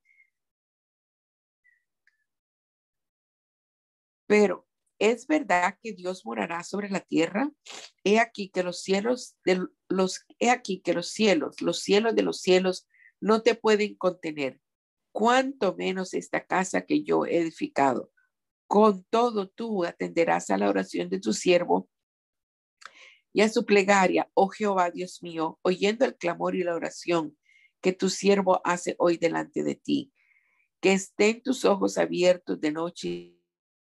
Pero, 4.26 4.66
¿es 4.98 5.26
verdad 5.26 5.78
que 5.82 5.92
Dios 5.92 6.24
morará 6.24 6.62
sobre 6.64 6.88
la 6.88 7.00
tierra? 7.00 7.50
He 8.04 8.18
aquí 8.18 8.48
que 8.48 8.62
los 8.62 8.82
cielos 8.82 9.36
de 9.44 9.66
los 9.88 10.24
he 10.38 10.50
aquí 10.50 10.80
que 10.80 10.94
los 10.94 11.08
cielos, 11.08 11.60
los 11.60 11.80
cielos 11.80 12.14
de 12.14 12.22
los 12.22 12.40
cielos 12.40 12.88
no 13.20 13.42
te 13.42 13.54
pueden 13.54 13.94
contener. 13.96 14.60
Cuánto 15.12 15.74
menos 15.76 16.14
esta 16.14 16.44
casa 16.44 16.82
que 16.82 17.02
yo 17.02 17.24
he 17.24 17.38
edificado. 17.38 18.10
Con 18.66 19.04
todo 19.10 19.48
tú 19.48 19.84
atenderás 19.84 20.50
a 20.50 20.58
la 20.58 20.68
oración 20.68 21.08
de 21.08 21.20
tu 21.20 21.32
siervo 21.32 21.88
y 23.32 23.42
a 23.42 23.48
su 23.48 23.64
plegaria, 23.66 24.30
oh 24.34 24.48
Jehová 24.48 24.90
Dios 24.90 25.22
mío, 25.22 25.58
oyendo 25.62 26.04
el 26.04 26.16
clamor 26.16 26.54
y 26.54 26.62
la 26.62 26.74
oración 26.74 27.36
que 27.80 27.92
tu 27.92 28.08
siervo 28.08 28.60
hace 28.64 28.94
hoy 28.98 29.18
delante 29.18 29.62
de 29.62 29.74
ti. 29.74 30.12
Que 30.80 30.92
estén 30.92 31.42
tus 31.42 31.64
ojos 31.64 31.98
abiertos 31.98 32.60
de 32.60 32.72
noche 32.72 33.43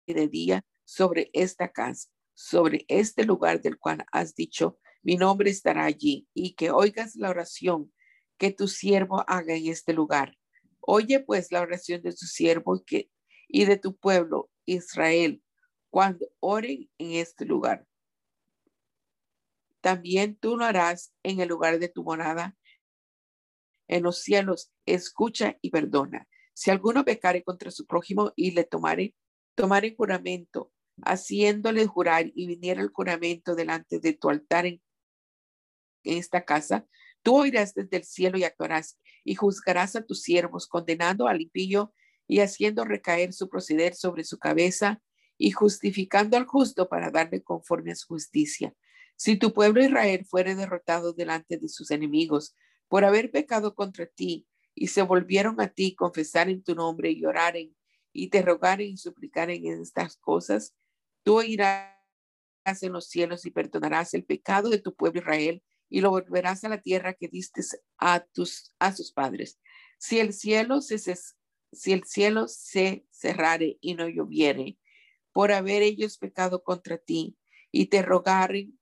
de 0.07 0.29
día 0.29 0.65
sobre 0.85 1.31
esta 1.33 1.73
casa, 1.73 2.09
sobre 2.35 2.85
este 2.89 3.25
lugar 3.25 3.61
del 3.61 3.79
cual 3.79 4.05
has 4.13 4.35
dicho, 4.35 4.79
mi 5.03 5.17
nombre 5.17 5.51
estará 5.51 5.85
allí, 5.85 6.29
y 6.35 6.55
que 6.55 6.71
oigas 6.71 7.17
la 7.17 7.31
oración 7.31 7.93
que 8.39 8.51
tu 8.51 8.69
siervo 8.69 9.25
haga 9.29 9.55
en 9.55 9.67
este 9.69 9.93
lugar. 9.93 10.37
Oye 10.81 11.21
pues 11.21 11.51
la 11.53 11.61
oración 11.61 12.03
de 12.03 12.13
tu 12.13 12.27
siervo 12.27 12.83
y 13.49 13.65
de 13.65 13.77
tu 13.77 13.97
pueblo 13.97 14.51
Israel 14.65 15.43
cuando 15.91 16.27
oren 16.41 16.91
en 16.99 17.13
este 17.13 17.45
lugar 17.45 17.87
también 19.87 20.35
tú 20.35 20.57
lo 20.57 20.65
harás 20.65 21.15
en 21.23 21.39
el 21.39 21.49
lugar 21.49 21.79
de 21.79 21.89
tu 21.89 22.03
morada. 22.03 22.57
En 23.87 24.03
los 24.03 24.19
cielos, 24.19 24.73
escucha 24.85 25.59
y 25.63 25.71
perdona. 25.71 26.27
Si 26.55 26.73
alguno 26.73 27.05
pecare 27.05 27.45
contra 27.45 27.71
su 27.71 27.87
prójimo 27.87 28.33
y 28.35 28.51
le 28.51 28.65
tomare, 28.65 29.15
tomare 29.57 29.95
juramento, 29.97 30.71
haciéndole 31.03 31.87
jurar 31.87 32.31
y 32.35 32.47
viniera 32.47 32.81
el 32.81 32.91
juramento 32.91 33.57
delante 33.57 33.99
de 33.99 34.13
tu 34.13 34.29
altar 34.31 34.67
en, 34.67 34.81
esta 36.05 36.45
casa, 36.45 36.87
tú 37.23 37.39
oirás 37.39 37.75
desde 37.75 37.97
el 37.97 38.05
cielo 38.05 38.39
y 38.39 38.45
actuarás 38.45 39.01
y 39.25 39.35
juzgarás 39.35 39.97
a 39.97 40.07
tus 40.07 40.23
siervos, 40.23 40.69
condenando 40.69 41.27
al 41.27 41.41
impío 41.41 41.93
y 42.29 42.39
haciendo 42.39 42.85
recaer 42.85 43.33
su 43.33 43.49
proceder 43.49 43.97
sobre 43.97 44.23
su 44.23 44.39
cabeza 44.39 45.03
y 45.37 45.51
justificando 45.51 46.37
al 46.37 46.47
justo 46.47 46.89
para 46.89 47.11
darle 47.11 47.43
conforme 47.43 47.91
a 47.91 47.97
su 47.97 48.07
justicia. 48.07 48.73
Si 49.17 49.37
tu 49.37 49.53
pueblo 49.53 49.83
Israel 49.83 50.25
fuere 50.27 50.55
derrotado 50.55 51.13
delante 51.13 51.59
de 51.59 51.69
sus 51.69 51.91
enemigos 51.91 52.55
por 52.87 53.05
haber 53.05 53.33
pecado 53.33 53.75
contra 53.75 54.07
ti 54.07 54.47
y 54.77 54.89
se 54.89 55.03
volvieron 55.03 55.61
a 55.61 55.69
ti, 55.69 55.97
confesar 55.97 56.49
en 56.49 56.63
tu 56.63 56.77
nombre 56.77 57.11
y 57.11 57.25
oraren 57.25 57.75
y 58.17 58.29
te 58.29 58.43
rogaren 58.43 58.89
y 58.89 58.97
suplicaren 58.97 59.65
en 59.67 59.83
estas 59.83 60.17
cosas, 60.17 60.75
tú 61.23 61.43
irás 61.43 61.93
en 62.81 62.93
los 62.93 63.07
cielos 63.09 63.47
y 63.47 63.51
perdonarás 63.51 64.15
el 64.15 64.25
pecado 64.25 64.71
de 64.71 64.79
tu 64.79 64.95
pueblo 64.95 65.21
Israel 65.21 65.63
y 65.89 66.01
lo 66.01 66.11
volverás 66.11 66.65
a 66.65 66.69
la 66.69 66.81
tierra 66.81 67.15
que 67.15 67.29
diste 67.29 67.63
a 67.99 68.21
tus 68.21 68.75
a 68.79 68.95
sus 68.95 69.13
padres. 69.13 69.61
Si 69.99 70.19
el 70.19 70.33
cielo 70.33 70.81
se, 70.81 70.99
si 71.73 71.93
el 71.93 72.05
cielo 72.05 72.49
se 72.49 73.07
cerrare 73.11 73.79
y 73.81 73.95
no 73.95 74.09
lloviere 74.09 74.79
por 75.33 75.53
haber 75.53 75.83
ellos 75.83 76.19
pecado 76.19 76.63
contra 76.63 76.99
ti 76.99 77.37
y 77.71 77.87
te 77.87 78.03
rogaren 78.03 78.79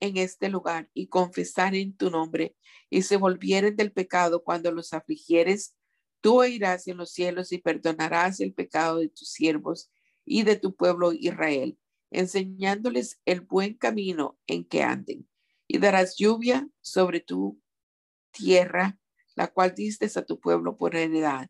en 0.00 0.16
este 0.16 0.48
lugar 0.48 0.90
y 0.94 1.08
confesaren 1.08 1.96
tu 1.96 2.10
nombre 2.10 2.56
y 2.88 3.02
se 3.02 3.16
volvieren 3.16 3.76
del 3.76 3.92
pecado 3.92 4.42
cuando 4.42 4.72
los 4.72 4.92
afligieres, 4.92 5.76
tú 6.20 6.40
oirás 6.40 6.86
en 6.88 6.96
los 6.96 7.10
cielos 7.10 7.52
y 7.52 7.58
perdonarás 7.58 8.40
el 8.40 8.52
pecado 8.52 8.98
de 8.98 9.08
tus 9.08 9.30
siervos 9.30 9.90
y 10.24 10.42
de 10.42 10.56
tu 10.56 10.74
pueblo 10.74 11.12
Israel, 11.12 11.78
enseñándoles 12.10 13.20
el 13.24 13.40
buen 13.40 13.74
camino 13.74 14.38
en 14.46 14.64
que 14.64 14.82
anden. 14.82 15.28
Y 15.66 15.78
darás 15.78 16.16
lluvia 16.16 16.68
sobre 16.80 17.20
tu 17.20 17.60
tierra, 18.32 18.98
la 19.34 19.48
cual 19.48 19.74
diste 19.74 20.10
a 20.14 20.24
tu 20.24 20.40
pueblo 20.40 20.76
por 20.76 20.96
heredad. 20.96 21.48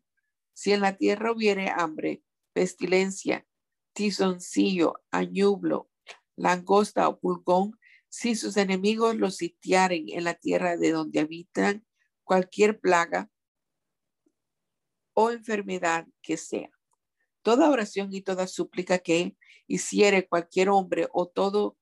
Si 0.53 0.71
en 0.71 0.81
la 0.81 0.95
tierra 0.97 1.31
hubiere 1.31 1.69
hambre, 1.69 2.23
pestilencia, 2.53 3.47
tizoncillo, 3.93 5.01
añublo, 5.11 5.89
langosta 6.35 7.07
o 7.07 7.19
pulgón, 7.19 7.77
si 8.09 8.35
sus 8.35 8.57
enemigos 8.57 9.15
los 9.15 9.37
sitiaren 9.37 10.09
en 10.09 10.25
la 10.25 10.33
tierra 10.33 10.77
de 10.77 10.91
donde 10.91 11.21
habitan 11.21 11.85
cualquier 12.23 12.79
plaga 12.79 13.29
o 15.13 15.31
enfermedad 15.31 16.07
que 16.21 16.37
sea. 16.37 16.69
Toda 17.41 17.69
oración 17.69 18.13
y 18.13 18.21
toda 18.21 18.47
súplica 18.47 18.99
que 18.99 19.35
hiciere 19.67 20.27
cualquier 20.27 20.69
hombre 20.69 21.07
o 21.11 21.27
todo 21.27 21.77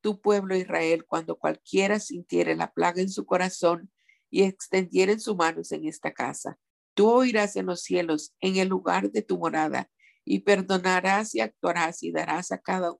tu 0.00 0.20
pueblo 0.20 0.56
Israel 0.56 1.04
cuando 1.06 1.36
cualquiera 1.36 1.98
sintiere 1.98 2.54
la 2.54 2.72
plaga 2.72 3.00
en 3.00 3.10
su 3.10 3.26
corazón 3.26 3.90
y 4.30 4.42
extendiere 4.42 5.18
sus 5.18 5.36
manos 5.36 5.72
en 5.72 5.86
esta 5.86 6.12
casa. 6.12 6.58
Tú 6.94 7.10
oirás 7.10 7.56
en 7.56 7.66
los 7.66 7.82
cielos, 7.82 8.34
en 8.40 8.56
el 8.56 8.68
lugar 8.68 9.10
de 9.10 9.22
tu 9.22 9.38
morada, 9.38 9.90
y 10.24 10.40
perdonarás 10.40 11.34
y 11.34 11.40
actuarás 11.40 12.02
y 12.02 12.12
darás 12.12 12.52
a 12.52 12.58
cada 12.58 12.94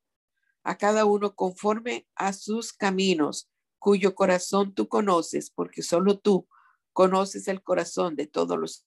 a 0.69 0.77
cada 0.77 1.05
uno 1.07 1.35
conforme 1.35 2.07
a 2.15 2.33
sus 2.33 2.73
caminos, 2.73 3.51
cuyo 3.79 4.15
corazón 4.15 4.75
tú 4.75 4.89
conoces, 4.89 5.51
porque 5.51 5.83
solo 5.83 6.19
tú 6.19 6.47
conoces 6.93 7.49
el 7.49 7.63
corazón 7.63 8.17
de 8.17 8.27
todos 8.27 8.59
los 8.59 8.87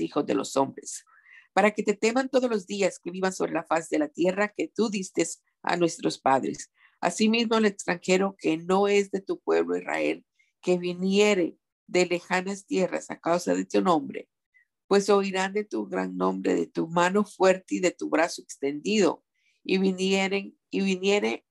hijos 0.00 0.26
de 0.26 0.34
los 0.34 0.56
hombres, 0.56 1.04
para 1.52 1.72
que 1.72 1.82
te 1.82 1.94
teman 1.94 2.28
todos 2.28 2.50
los 2.50 2.66
días 2.66 2.98
que 2.98 3.10
vivan 3.10 3.32
sobre 3.32 3.52
la 3.52 3.64
faz 3.64 3.88
de 3.88 3.98
la 3.98 4.08
tierra 4.08 4.52
que 4.56 4.68
tú 4.68 4.90
diste 4.90 5.26
a 5.62 5.76
nuestros 5.76 6.18
padres. 6.18 6.70
Asimismo, 7.00 7.56
el 7.56 7.66
extranjero 7.66 8.36
que 8.38 8.56
no 8.58 8.88
es 8.88 9.10
de 9.10 9.20
tu 9.20 9.40
pueblo 9.40 9.76
Israel, 9.76 10.24
que 10.60 10.78
viniere 10.78 11.56
de 11.86 12.06
lejanas 12.06 12.66
tierras 12.66 13.10
a 13.10 13.18
causa 13.18 13.54
de 13.54 13.64
tu 13.64 13.80
nombre, 13.80 14.28
pues 14.86 15.08
oirán 15.10 15.52
de 15.52 15.64
tu 15.64 15.86
gran 15.86 16.16
nombre, 16.16 16.54
de 16.54 16.66
tu 16.66 16.88
mano 16.88 17.24
fuerte 17.24 17.76
y 17.76 17.80
de 17.80 17.90
tu 17.90 18.08
brazo 18.08 18.42
extendido, 18.42 19.24
y 19.62 19.78
vinieren 19.78 20.58
y 20.70 20.80
viniere 20.80 21.44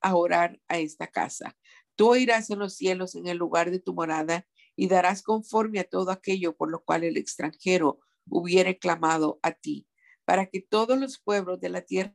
a 0.00 0.16
orar 0.16 0.60
a 0.68 0.78
esta 0.78 1.06
casa. 1.06 1.56
Tú 1.94 2.10
oirás 2.10 2.50
en 2.50 2.58
los 2.58 2.74
cielos 2.74 3.14
en 3.14 3.26
el 3.26 3.38
lugar 3.38 3.70
de 3.70 3.78
tu 3.78 3.94
morada 3.94 4.46
y 4.76 4.88
darás 4.88 5.22
conforme 5.22 5.80
a 5.80 5.84
todo 5.84 6.10
aquello 6.10 6.56
por 6.56 6.70
lo 6.70 6.82
cual 6.84 7.04
el 7.04 7.16
extranjero 7.16 8.00
hubiere 8.26 8.78
clamado 8.78 9.38
a 9.42 9.52
ti, 9.52 9.86
para 10.24 10.46
que 10.46 10.60
todos 10.60 10.98
los 10.98 11.18
pueblos 11.18 11.60
de 11.60 11.68
la 11.68 11.82
tierra 11.82 12.14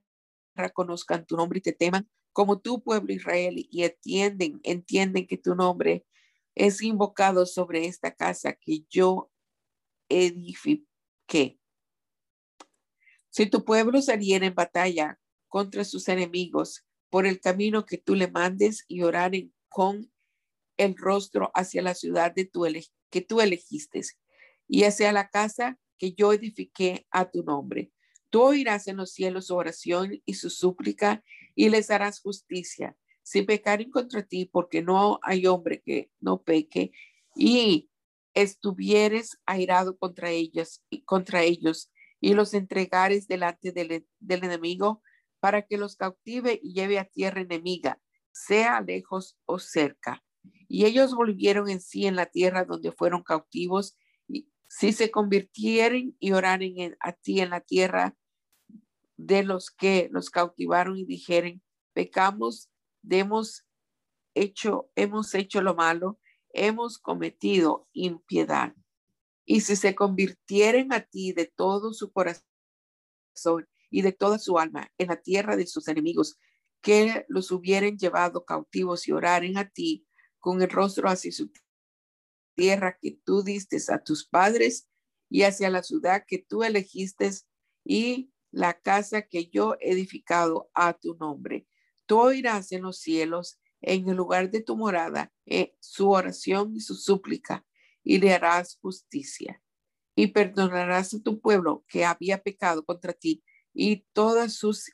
conozcan 0.74 1.26
tu 1.26 1.36
nombre 1.38 1.60
y 1.60 1.62
te 1.62 1.74
teman 1.74 2.10
como 2.34 2.60
tu 2.60 2.84
pueblo 2.84 3.14
Israel 3.14 3.68
y 3.70 3.84
entienden, 3.84 4.60
entienden 4.64 5.26
que 5.26 5.38
tu 5.38 5.56
nombre 5.56 6.06
es 6.56 6.82
invocado 6.82 7.46
sobre 7.46 7.86
esta 7.86 8.14
casa 8.14 8.54
que 8.54 8.86
yo 8.90 9.32
edifiqué. 10.10 11.60
Si 13.30 13.46
tu 13.48 13.66
pueblo 13.66 14.02
saliera 14.02 14.46
en 14.46 14.56
batalla 14.56 15.20
contra 15.48 15.84
sus 15.84 16.08
enemigos 16.10 16.86
por 17.10 17.26
el 17.26 17.40
camino 17.40 17.86
que 17.86 17.98
tú 17.98 18.16
le 18.16 18.30
mandes 18.30 18.86
y 18.88 19.04
oraren 19.04 19.54
con 19.70 20.12
el 20.78 20.96
rostro 20.96 21.52
hacia 21.54 21.82
la 21.82 21.96
ciudad 21.96 22.34
de 22.34 22.46
tu 22.46 22.66
que 23.10 23.22
tú 23.22 23.42
elegiste 23.42 24.02
y 24.68 24.84
hacia 24.84 25.12
la 25.12 25.30
casa 25.30 25.78
que 25.98 26.14
yo 26.14 26.34
edifiqué 26.34 27.08
a 27.12 27.30
tu 27.30 27.44
nombre. 27.44 27.92
Tú 28.30 28.44
oirás 28.44 28.88
en 28.88 28.98
los 28.98 29.12
cielos 29.12 29.48
su 29.48 29.56
oración 29.56 30.22
y 30.26 30.34
su 30.36 30.50
súplica 30.50 31.24
y 31.56 31.70
les 31.70 31.90
harás 31.90 32.20
justicia. 32.20 32.96
Si 33.24 33.42
pecaren 33.42 33.90
contra 33.90 34.24
ti, 34.24 34.46
porque 34.46 34.82
no 34.82 35.20
hay 35.22 35.48
hombre 35.48 35.82
que 35.82 36.12
no 36.20 36.42
peque, 36.42 36.92
y 37.36 37.90
estuvieres 38.34 39.38
airado 39.46 39.98
contra 39.98 40.30
ellos, 40.30 40.84
contra 41.06 41.44
ellos 41.44 41.92
y 42.20 42.34
los 42.34 42.54
entregares 42.54 43.28
delante 43.28 43.72
del, 43.72 44.08
del 44.20 44.44
enemigo, 44.44 45.02
para 45.40 45.62
que 45.62 45.78
los 45.78 45.96
cautive 45.96 46.60
y 46.62 46.74
lleve 46.74 47.00
a 47.00 47.06
tierra 47.06 47.42
enemiga, 47.42 48.02
sea 48.32 48.82
lejos 48.82 49.38
o 49.46 49.60
cerca. 49.60 50.24
Y 50.68 50.86
ellos 50.86 51.16
volvieron 51.16 51.70
en 51.70 51.82
sí 51.82 52.06
en 52.06 52.16
la 52.16 52.26
tierra 52.26 52.66
donde 52.66 52.92
fueron 52.92 53.24
cautivos, 53.24 53.98
y 54.28 54.50
si 54.68 54.94
se 54.94 55.12
convirtieren 55.12 56.16
y 56.20 56.32
oraren 56.32 56.98
a 57.00 57.14
ti 57.14 57.42
en 57.42 57.50
la 57.50 57.62
tierra 57.62 58.16
de 59.18 59.44
los 59.44 59.72
que 59.72 60.10
los 60.12 60.30
cautivaron 60.30 60.98
y 60.98 61.06
dijeren, 61.06 61.62
pecamos, 61.94 62.70
hemos 63.10 63.66
hecho, 64.36 64.92
hemos 64.96 65.34
hecho 65.34 65.62
lo 65.62 65.76
malo, 65.76 66.20
hemos 66.50 67.00
cometido 67.00 67.88
impiedad. 67.94 68.76
Y 69.46 69.62
si 69.62 69.76
se 69.76 69.96
convirtieren 69.96 70.94
a 70.94 71.02
ti 71.02 71.32
de 71.32 71.46
todo 71.46 71.94
su 71.94 72.12
corazón 72.12 72.44
y 73.90 74.02
de 74.02 74.12
toda 74.12 74.38
su 74.38 74.60
alma 74.60 74.92
en 74.98 75.08
la 75.08 75.22
tierra 75.22 75.56
de 75.56 75.66
sus 75.68 75.88
enemigos, 75.88 76.38
que 76.82 77.26
los 77.28 77.52
hubieran 77.52 77.98
llevado 77.98 78.46
cautivos 78.46 79.08
y 79.08 79.12
oraren 79.12 79.58
a 79.58 79.70
ti 79.70 80.07
con 80.40 80.62
el 80.62 80.70
rostro 80.70 81.10
hacia 81.10 81.32
su 81.32 81.52
tierra 82.56 82.98
que 83.00 83.20
tú 83.24 83.44
diste 83.44 83.78
a 83.90 84.04
tus 84.04 84.26
padres 84.26 84.90
y 85.30 85.44
hacia 85.44 85.70
la 85.70 85.84
ciudad 85.84 86.26
que 86.28 86.40
tú 86.40 86.64
elegiste 86.64 87.30
y 87.84 88.32
la 88.52 88.80
casa 88.80 89.22
que 89.24 89.50
yo 89.50 89.76
he 89.80 89.92
edificado 89.92 90.70
a 90.74 90.94
tu 90.94 91.16
nombre. 91.16 91.68
Tú 92.06 92.20
oirás 92.20 92.72
en 92.72 92.84
los 92.84 93.00
cielos, 93.00 93.60
en 93.82 94.10
el 94.10 94.16
lugar 94.16 94.50
de 94.50 94.62
tu 94.62 94.76
morada, 94.76 95.32
su 95.80 96.10
oración 96.10 96.76
y 96.76 96.80
su 96.80 96.96
súplica, 96.96 97.66
y 98.04 98.20
le 98.20 98.34
harás 98.34 98.78
justicia. 98.82 99.62
Y 100.16 100.28
perdonarás 100.28 101.14
a 101.14 101.22
tu 101.22 101.40
pueblo 101.40 101.86
que 101.88 102.06
había 102.06 102.42
pecado 102.42 102.84
contra 102.84 103.14
ti 103.14 103.44
y 103.74 104.08
todas 104.14 104.54
sus 104.54 104.92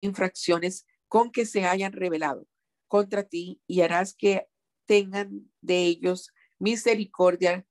infracciones 0.00 0.86
con 1.08 1.30
que 1.30 1.44
se 1.44 1.64
hayan 1.64 1.92
revelado 1.92 2.46
contra 2.88 3.22
ti 3.22 3.60
y 3.66 3.82
harás 3.82 4.14
que 4.14 4.48
tengan 4.86 5.50
de 5.60 5.84
ellos 5.84 6.32
misericordia 6.58 7.66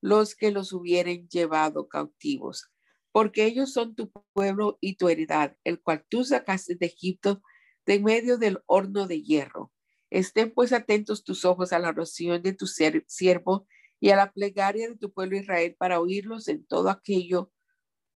los 0.00 0.34
que 0.34 0.50
los 0.50 0.72
hubieren 0.72 1.28
llevado 1.28 1.88
cautivos, 1.88 2.70
porque 3.12 3.44
ellos 3.44 3.72
son 3.72 3.94
tu 3.94 4.10
pueblo 4.32 4.78
y 4.80 4.96
tu 4.96 5.08
heredad, 5.08 5.56
el 5.64 5.82
cual 5.82 6.06
tú 6.08 6.24
sacaste 6.24 6.74
de 6.76 6.86
Egipto 6.86 7.42
de 7.84 7.98
medio 8.00 8.38
del 8.38 8.62
horno 8.66 9.06
de 9.06 9.22
hierro. 9.22 9.72
Estén 10.10 10.52
pues 10.52 10.72
atentos 10.72 11.24
tus 11.24 11.44
ojos 11.44 11.72
a 11.72 11.78
la 11.78 11.90
oración 11.90 12.42
de 12.42 12.52
tu 12.52 12.66
siervo 12.66 13.66
y 14.00 14.10
a 14.10 14.16
la 14.16 14.32
plegaria 14.32 14.88
de 14.88 14.96
tu 14.96 15.12
pueblo 15.12 15.36
Israel 15.36 15.76
para 15.78 16.00
oírlos 16.00 16.48
en 16.48 16.64
todo 16.66 16.88
aquello 16.88 17.52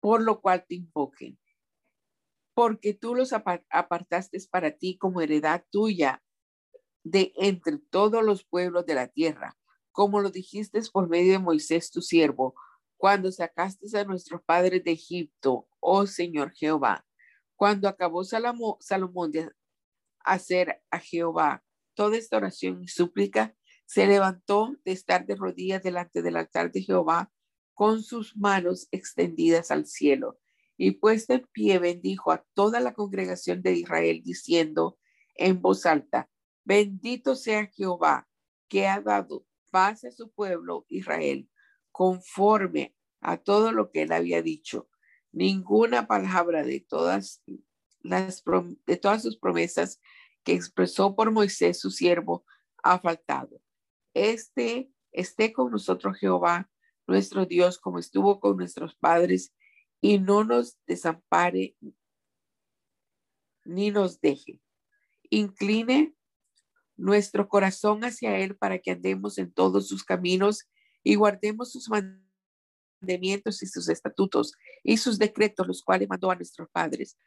por 0.01 0.23
lo 0.23 0.41
cual 0.41 0.67
te 0.69 0.75
invoquen. 0.75 1.39
Porque 2.55 2.95
tú 2.95 3.15
los 3.15 3.33
apartaste 3.33 4.39
para 4.51 4.73
ti 4.73 4.99
como 4.99 5.21
heredad 5.21 5.65
tuya 5.71 6.23
de 7.05 7.33
entre 7.37 7.79
todos 7.79 8.25
los 8.25 8.45
pueblos 8.45 8.87
de 8.87 8.95
la 8.95 9.09
tierra, 9.09 9.57
como 9.93 10.21
lo 10.21 10.31
dijiste 10.31 10.81
por 10.93 11.09
medio 11.09 11.33
de 11.33 11.39
Moisés 11.39 11.91
tu 11.91 12.03
siervo, 12.03 12.55
cuando 12.97 13.31
sacaste 13.31 13.87
a 13.99 14.05
nuestros 14.05 14.43
padres 14.43 14.83
de 14.83 14.93
Egipto, 14.93 15.69
oh 15.79 16.07
Señor 16.07 16.53
Jehová. 16.53 17.07
Cuando 17.55 17.87
acabó 17.87 18.25
Salomón 18.25 19.31
de 19.31 19.51
hacer 20.21 20.83
a 20.91 20.99
Jehová 20.99 21.63
toda 21.95 22.17
esta 22.17 22.39
oración 22.39 22.83
y 22.83 22.89
súplica, 22.89 23.55
se 23.87 24.07
levantó 24.07 24.75
de 24.85 24.93
estar 24.93 25.27
de 25.27 25.37
rodillas 25.37 25.83
delante 25.83 26.23
del 26.23 26.37
altar 26.37 26.73
de 26.73 26.83
Jehová 26.83 27.31
con 27.75 28.03
sus 28.03 28.37
manos 28.37 28.89
extendidas 28.91 29.71
al 29.71 29.87
cielo. 29.87 30.41
Y 30.77 30.93
puesto 30.93 31.35
en 31.35 31.47
pie 31.53 31.79
bendijo 31.79 32.33
a 32.33 32.45
toda 32.55 32.81
la 32.81 32.95
congregación 32.95 33.63
de 33.63 33.75
Israel, 33.75 34.23
diciendo 34.25 34.99
en 35.37 35.61
voz 35.61 35.87
alta, 35.87 36.31
bendito 36.65 37.37
sea 37.37 37.67
Jehová, 37.67 38.29
que 38.69 38.87
ha 38.87 39.01
dado 39.01 39.47
paz 39.71 40.05
a 40.05 40.11
su 40.11 40.31
pueblo 40.31 40.87
Israel, 40.89 41.49
conforme 41.93 42.95
a 43.21 43.37
todo 43.37 43.73
lo 43.73 43.91
que 43.91 44.03
él 44.03 44.13
había 44.13 44.43
dicho. 44.43 44.89
Ninguna 45.33 46.07
palabra 46.07 46.63
de 46.63 46.81
todas 46.81 47.43
las 48.01 48.43
de 48.87 48.97
todas 48.97 49.23
sus 49.23 49.39
promesas 49.39 50.01
que 50.45 50.53
expresó 50.53 51.17
por 51.17 51.33
Moisés 51.33 51.81
su 51.81 51.91
siervo 51.91 52.45
ha 52.83 52.99
faltado. 52.99 53.61
Este 54.13 54.93
esté 55.11 55.53
con 55.53 55.71
nosotros 55.71 56.19
Jehová 56.19 56.71
nuestro 57.07 57.47
Dios 57.47 57.79
como 57.79 57.99
estuvo 57.99 58.41
con 58.41 58.57
nuestros 58.57 58.95
padres 58.95 59.55
y 60.01 60.19
no 60.19 60.45
nos 60.45 60.79
desampare 60.87 61.77
ni 63.65 63.91
nos 63.91 64.21
deje. 64.21 64.61
Incline 65.31 66.14
nuestro 66.97 67.49
corazón 67.49 68.05
hacia 68.05 68.39
Él 68.39 68.57
para 68.57 68.79
que 68.79 68.93
andemos 68.93 69.39
en 69.39 69.53
todos 69.53 69.89
sus 69.89 70.05
caminos 70.05 70.69
y 71.03 71.17
guardemos 71.17 71.73
sus 71.73 71.89
mandamientos 71.89 73.63
y 73.63 73.67
sus 73.67 73.89
estatutos 73.89 74.53
y 74.83 74.97
sus 74.97 75.19
decretos, 75.19 75.67
los 75.67 75.83
cuales 75.83 76.09
mandó 76.09 76.31
a 76.31 76.37
nuestros 76.37 76.69
padres. 76.71 77.19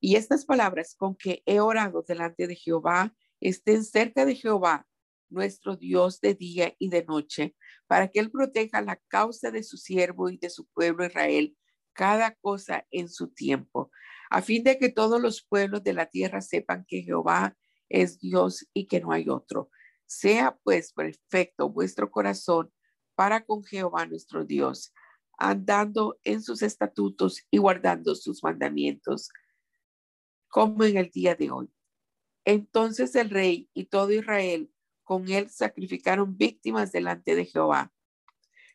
Y 0.00 0.16
estas 0.16 0.44
palabras 0.44 0.94
con 0.96 1.16
que 1.16 1.42
he 1.46 1.60
orado 1.60 2.04
delante 2.06 2.46
de 2.46 2.56
Jehová 2.56 3.14
estén 3.40 3.84
cerca 3.84 4.24
de 4.24 4.34
Jehová, 4.34 4.86
nuestro 5.30 5.76
Dios 5.76 6.20
de 6.20 6.34
día 6.34 6.74
y 6.78 6.88
de 6.88 7.04
noche, 7.04 7.54
para 7.86 8.08
que 8.08 8.20
Él 8.20 8.30
proteja 8.30 8.80
la 8.80 8.96
causa 9.08 9.50
de 9.50 9.62
su 9.62 9.76
siervo 9.76 10.30
y 10.30 10.38
de 10.38 10.50
su 10.50 10.66
pueblo 10.66 11.04
Israel, 11.04 11.56
cada 11.92 12.34
cosa 12.36 12.86
en 12.90 13.08
su 13.08 13.28
tiempo, 13.28 13.90
a 14.30 14.40
fin 14.40 14.62
de 14.62 14.78
que 14.78 14.88
todos 14.88 15.20
los 15.20 15.42
pueblos 15.42 15.82
de 15.82 15.94
la 15.94 16.06
tierra 16.06 16.40
sepan 16.40 16.84
que 16.86 17.02
Jehová 17.02 17.56
es 17.88 18.18
Dios 18.18 18.66
y 18.72 18.86
que 18.86 19.00
no 19.00 19.12
hay 19.12 19.28
otro. 19.28 19.70
Sea 20.06 20.58
pues 20.62 20.92
perfecto 20.92 21.68
vuestro 21.68 22.10
corazón 22.10 22.72
para 23.14 23.44
con 23.44 23.64
Jehová 23.64 24.06
nuestro 24.06 24.44
Dios, 24.44 24.92
andando 25.38 26.18
en 26.24 26.42
sus 26.42 26.62
estatutos 26.62 27.42
y 27.50 27.58
guardando 27.58 28.14
sus 28.14 28.42
mandamientos, 28.42 29.30
como 30.48 30.84
en 30.84 30.96
el 30.96 31.10
día 31.10 31.34
de 31.34 31.50
hoy. 31.50 31.70
Entonces 32.44 33.14
el 33.14 33.30
rey 33.30 33.68
y 33.74 33.86
todo 33.86 34.12
Israel 34.12 34.72
con 35.04 35.28
él 35.28 35.50
sacrificaron 35.50 36.36
víctimas 36.36 36.92
delante 36.92 37.34
de 37.34 37.46
Jehová. 37.46 37.92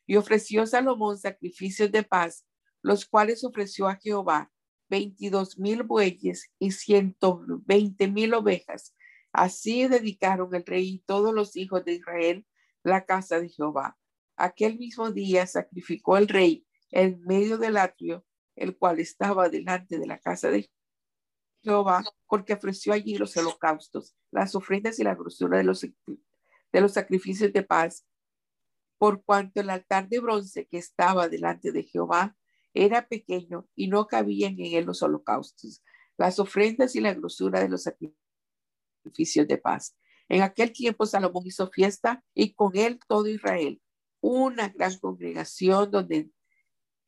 Y 0.05 0.15
ofreció 0.15 0.65
Salomón 0.67 1.17
sacrificios 1.17 1.91
de 1.91 2.03
paz, 2.03 2.45
los 2.81 3.05
cuales 3.05 3.43
ofreció 3.43 3.87
a 3.87 3.95
Jehová 3.95 4.51
veintidós 4.89 5.57
mil 5.57 5.83
bueyes 5.83 6.51
y 6.59 6.71
ciento 6.71 7.41
veinte 7.65 8.07
mil 8.07 8.33
ovejas. 8.33 8.93
Así 9.33 9.87
dedicaron 9.87 10.53
el 10.53 10.63
rey 10.63 10.87
y 10.87 10.99
todos 10.99 11.33
los 11.33 11.55
hijos 11.57 11.83
de 11.83 11.93
Israel 11.93 12.45
la 12.83 13.05
casa 13.05 13.39
de 13.39 13.49
Jehová. 13.49 13.97
Aquel 14.35 14.77
mismo 14.77 15.11
día 15.11 15.47
sacrificó 15.47 16.17
el 16.17 16.27
rey 16.27 16.67
en 16.91 17.19
medio 17.21 17.57
del 17.57 17.77
atrio, 17.77 18.25
el 18.55 18.77
cual 18.77 18.99
estaba 18.99 19.49
delante 19.49 19.97
de 19.97 20.05
la 20.05 20.19
casa 20.19 20.51
de 20.51 20.69
Jehová, 21.63 22.03
porque 22.27 22.53
ofreció 22.53 22.93
allí 22.93 23.17
los 23.17 23.35
holocaustos, 23.35 24.15
las 24.31 24.53
ofrendas 24.53 24.99
y 24.99 25.03
la 25.03 25.15
grosura 25.15 25.57
de 25.57 25.63
los, 25.63 25.81
de 25.81 26.81
los 26.81 26.93
sacrificios 26.93 27.51
de 27.51 27.63
paz, 27.63 28.05
por 28.99 29.23
cuanto 29.23 29.61
el 29.61 29.71
altar 29.71 30.07
de 30.09 30.19
bronce 30.19 30.67
que 30.67 30.77
estaba 30.77 31.27
delante 31.27 31.71
de 31.71 31.83
Jehová 31.83 32.37
era 32.75 33.07
pequeño 33.07 33.67
y 33.75 33.87
no 33.87 34.07
cabían 34.07 34.59
en 34.59 34.75
él 34.75 34.85
los 34.85 35.01
holocaustos, 35.01 35.83
las 36.17 36.37
ofrendas 36.39 36.95
y 36.95 37.01
la 37.01 37.13
grosura 37.13 37.59
de 37.59 37.69
los 37.69 37.83
sacrificios 37.83 38.22
de 39.03 39.57
paz. 39.57 39.95
En 40.29 40.41
aquel 40.41 40.71
tiempo 40.71 41.05
Salomón 41.05 41.43
hizo 41.45 41.69
fiesta 41.69 42.23
y 42.33 42.53
con 42.53 42.75
él 42.75 42.99
todo 43.07 43.27
Israel, 43.27 43.81
una 44.21 44.69
gran 44.69 44.97
congregación 44.99 45.91
donde 45.91 46.31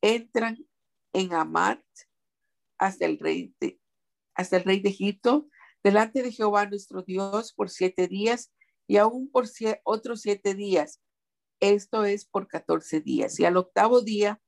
entran 0.02 0.58
en 1.12 1.32
Amat 1.32 1.82
hasta 2.78 3.06
el 3.06 3.18
rey 3.18 3.54
de, 3.58 3.80
hasta 4.34 4.58
el 4.58 4.64
rey 4.64 4.80
de 4.80 4.90
Egipto, 4.90 5.48
delante 5.82 6.22
de 6.22 6.32
Jehová 6.32 6.66
nuestro 6.66 7.02
Dios 7.02 7.52
por 7.52 7.70
siete 7.70 8.06
días 8.06 8.52
y 8.86 8.98
aún 8.98 9.30
por 9.30 9.46
otros 9.84 10.20
siete 10.20 10.54
días. 10.54 11.00
Esto 11.60 12.04
es 12.04 12.26
por 12.26 12.48
catorce 12.48 13.00
días. 13.00 13.40
Y 13.40 13.44
al 13.44 13.56
octavo 13.56 14.02
día 14.02 14.40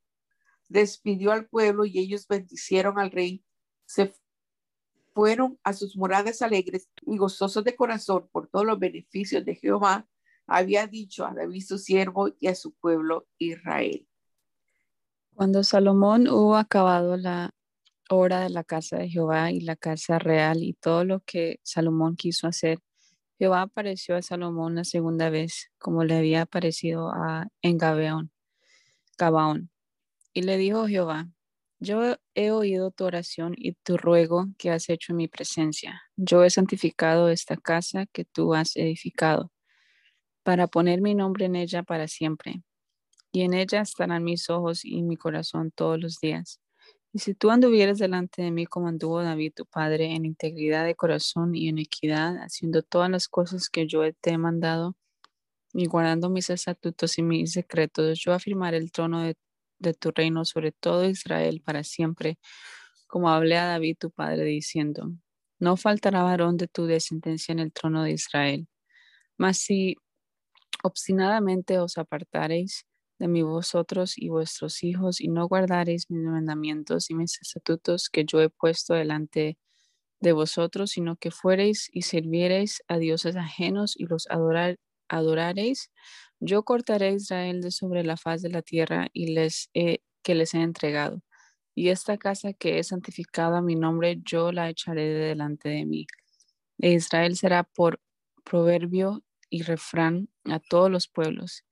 despidió 0.68 1.32
al 1.32 1.48
pueblo 1.48 1.86
y 1.86 1.98
ellos 1.98 2.26
bendicieron 2.28 2.98
al 2.98 3.10
rey. 3.10 3.44
Se 3.86 4.12
fueron 5.18 5.58
a 5.64 5.72
sus 5.72 5.96
moradas 5.96 6.42
alegres 6.42 6.88
y 7.04 7.16
gozosos 7.16 7.64
de 7.64 7.74
corazón 7.74 8.28
por 8.30 8.46
todos 8.46 8.64
los 8.64 8.78
beneficios 8.78 9.44
de 9.44 9.56
Jehová. 9.56 10.06
Había 10.46 10.86
dicho 10.86 11.26
a 11.26 11.34
David 11.34 11.64
su 11.66 11.76
siervo 11.76 12.28
y 12.38 12.46
a 12.46 12.54
su 12.54 12.72
pueblo 12.74 13.26
Israel. 13.36 14.06
Cuando 15.34 15.64
Salomón 15.64 16.28
hubo 16.28 16.54
acabado 16.54 17.16
la 17.16 17.50
obra 18.08 18.42
de 18.42 18.50
la 18.50 18.62
casa 18.62 18.98
de 18.98 19.08
Jehová 19.08 19.50
y 19.50 19.60
la 19.60 19.74
casa 19.74 20.20
real 20.20 20.62
y 20.62 20.74
todo 20.74 21.04
lo 21.04 21.18
que 21.18 21.58
Salomón 21.64 22.14
quiso 22.14 22.46
hacer, 22.46 22.78
Jehová 23.40 23.62
apareció 23.62 24.14
a 24.14 24.22
Salomón 24.22 24.76
la 24.76 24.84
segunda 24.84 25.30
vez, 25.30 25.72
como 25.78 26.04
le 26.04 26.16
había 26.16 26.42
aparecido 26.42 27.10
a, 27.10 27.48
en 27.60 27.76
Gabaón. 27.76 28.30
Gabaón. 29.18 29.68
Y 30.32 30.42
le 30.42 30.58
dijo 30.58 30.86
Jehová, 30.86 31.28
yo 31.80 32.16
he 32.34 32.50
oído 32.50 32.90
tu 32.90 33.04
oración 33.04 33.54
y 33.56 33.72
tu 33.72 33.96
ruego 33.96 34.46
que 34.58 34.70
has 34.70 34.88
hecho 34.88 35.12
en 35.12 35.18
mi 35.18 35.28
presencia. 35.28 36.02
Yo 36.16 36.44
he 36.44 36.50
santificado 36.50 37.28
esta 37.28 37.56
casa 37.56 38.06
que 38.06 38.24
tú 38.24 38.54
has 38.54 38.76
edificado, 38.76 39.52
para 40.42 40.66
poner 40.66 41.00
mi 41.00 41.14
nombre 41.14 41.44
en 41.46 41.56
ella 41.56 41.82
para 41.82 42.08
siempre. 42.08 42.62
Y 43.32 43.42
en 43.42 43.54
ella 43.54 43.82
estarán 43.82 44.24
mis 44.24 44.50
ojos 44.50 44.84
y 44.84 45.02
mi 45.02 45.16
corazón 45.16 45.70
todos 45.70 46.00
los 46.00 46.18
días. 46.20 46.60
Y 47.12 47.20
si 47.20 47.34
tú 47.34 47.50
anduvieras 47.50 47.98
delante 47.98 48.42
de 48.42 48.50
mí 48.50 48.66
como 48.66 48.88
anduvo 48.88 49.22
David 49.22 49.52
tu 49.54 49.66
padre, 49.66 50.14
en 50.14 50.24
integridad 50.24 50.84
de 50.84 50.94
corazón 50.94 51.54
y 51.54 51.68
en 51.68 51.78
equidad, 51.78 52.36
haciendo 52.38 52.82
todas 52.82 53.10
las 53.10 53.28
cosas 53.28 53.68
que 53.70 53.86
yo 53.86 54.02
te 54.20 54.30
he 54.30 54.38
mandado, 54.38 54.96
y 55.74 55.86
guardando 55.86 56.30
mis 56.30 56.50
estatutos 56.50 57.18
y 57.18 57.22
mis 57.22 57.52
secretos, 57.52 58.18
yo 58.18 58.32
afirmaré 58.32 58.78
el 58.78 58.90
trono 58.90 59.20
de 59.20 59.36
de 59.78 59.94
tu 59.94 60.10
reino 60.10 60.44
sobre 60.44 60.72
todo 60.72 61.04
Israel 61.08 61.62
para 61.64 61.84
siempre, 61.84 62.38
como 63.06 63.30
hablé 63.30 63.56
a 63.58 63.66
David 63.66 63.96
tu 63.98 64.10
padre 64.10 64.44
diciendo, 64.44 65.12
no 65.60 65.76
faltará 65.76 66.22
varón 66.22 66.56
de 66.56 66.68
tu 66.68 66.86
descendencia 66.86 67.52
en 67.52 67.58
el 67.60 67.72
trono 67.72 68.02
de 68.02 68.12
Israel. 68.12 68.68
Mas 69.38 69.58
si 69.58 69.96
obstinadamente 70.82 71.78
os 71.78 71.98
apartareis 71.98 72.86
de 73.18 73.28
mí 73.28 73.42
vosotros 73.42 74.16
y 74.16 74.28
vuestros 74.28 74.84
hijos 74.84 75.20
y 75.20 75.28
no 75.28 75.48
guardareis 75.48 76.10
mis 76.10 76.22
mandamientos 76.24 77.10
y 77.10 77.14
mis 77.14 77.40
estatutos 77.40 78.08
que 78.10 78.24
yo 78.24 78.40
he 78.40 78.48
puesto 78.50 78.94
delante 78.94 79.58
de 80.20 80.32
vosotros, 80.32 80.90
sino 80.92 81.16
que 81.16 81.30
fuereis 81.30 81.88
y 81.92 82.02
sirviereis 82.02 82.82
a 82.88 82.98
dioses 82.98 83.36
ajenos 83.36 83.94
y 83.96 84.06
los 84.06 84.28
adorar, 84.30 84.78
adorareis, 85.08 85.90
yo 86.40 86.62
cortaré 86.64 87.08
a 87.08 87.12
Israel 87.12 87.60
de 87.60 87.70
sobre 87.70 88.04
la 88.04 88.16
faz 88.16 88.42
de 88.42 88.50
la 88.50 88.62
tierra 88.62 89.08
y 89.12 89.28
les 89.28 89.70
que 89.72 90.34
les 90.34 90.54
he 90.54 90.62
entregado. 90.62 91.22
Y 91.74 91.90
esta 91.90 92.18
casa 92.18 92.52
que 92.52 92.78
es 92.78 92.88
santificada 92.88 93.58
a 93.58 93.62
mi 93.62 93.76
nombre, 93.76 94.20
yo 94.24 94.52
la 94.52 94.68
echaré 94.68 95.08
de 95.08 95.26
delante 95.28 95.68
de 95.68 95.86
mí. 95.86 96.06
E 96.78 96.92
Israel 96.92 97.36
será 97.36 97.64
por 97.64 98.00
proverbio 98.44 99.22
y 99.50 99.62
refrán 99.62 100.28
a 100.44 100.58
todos 100.58 100.90
los 100.90 101.08
pueblos. 101.08 101.64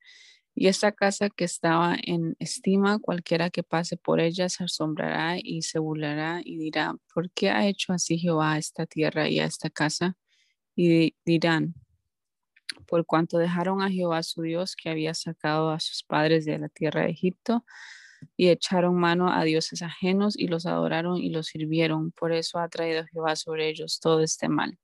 Y 0.55 0.67
esta 0.69 0.91
casa 0.91 1.29
que 1.29 1.45
estaba 1.45 1.95
en 2.01 2.35
estima, 2.39 2.99
cualquiera 2.99 3.51
que 3.51 3.63
pase 3.63 3.95
por 3.95 4.19
ella 4.19 4.49
se 4.49 4.63
asombrará 4.63 5.37
y 5.37 5.61
se 5.61 5.77
burlará 5.77 6.41
y 6.43 6.57
dirá, 6.57 6.95
¿por 7.13 7.29
qué 7.31 7.51
ha 7.51 7.67
hecho 7.67 7.93
así 7.93 8.17
Jehová 8.17 8.53
a 8.53 8.57
esta 8.57 8.87
tierra 8.87 9.29
y 9.29 9.39
a 9.39 9.45
esta 9.45 9.69
casa? 9.69 10.17
Y 10.75 11.15
dirán, 11.25 11.75
por 12.87 13.05
cuanto 13.05 13.37
dejaron 13.37 13.81
a 13.81 13.89
Jehová 13.89 14.23
su 14.23 14.41
Dios 14.41 14.75
que 14.75 14.89
había 14.89 15.13
sacado 15.13 15.71
a 15.71 15.79
sus 15.79 16.03
padres 16.03 16.45
de 16.45 16.57
la 16.59 16.69
tierra 16.69 17.01
de 17.01 17.11
Egipto 17.11 17.65
y 18.35 18.49
echaron 18.49 18.95
mano 18.95 19.31
a 19.31 19.43
dioses 19.43 19.81
ajenos 19.81 20.37
y 20.37 20.47
los 20.47 20.65
adoraron 20.65 21.17
y 21.17 21.29
los 21.29 21.47
sirvieron. 21.47 22.11
Por 22.11 22.31
eso 22.31 22.59
ha 22.59 22.69
traído 22.69 23.05
Jehová 23.05 23.35
sobre 23.35 23.69
ellos 23.69 23.99
todo 23.99 24.21
este 24.21 24.49
mal. 24.49 24.77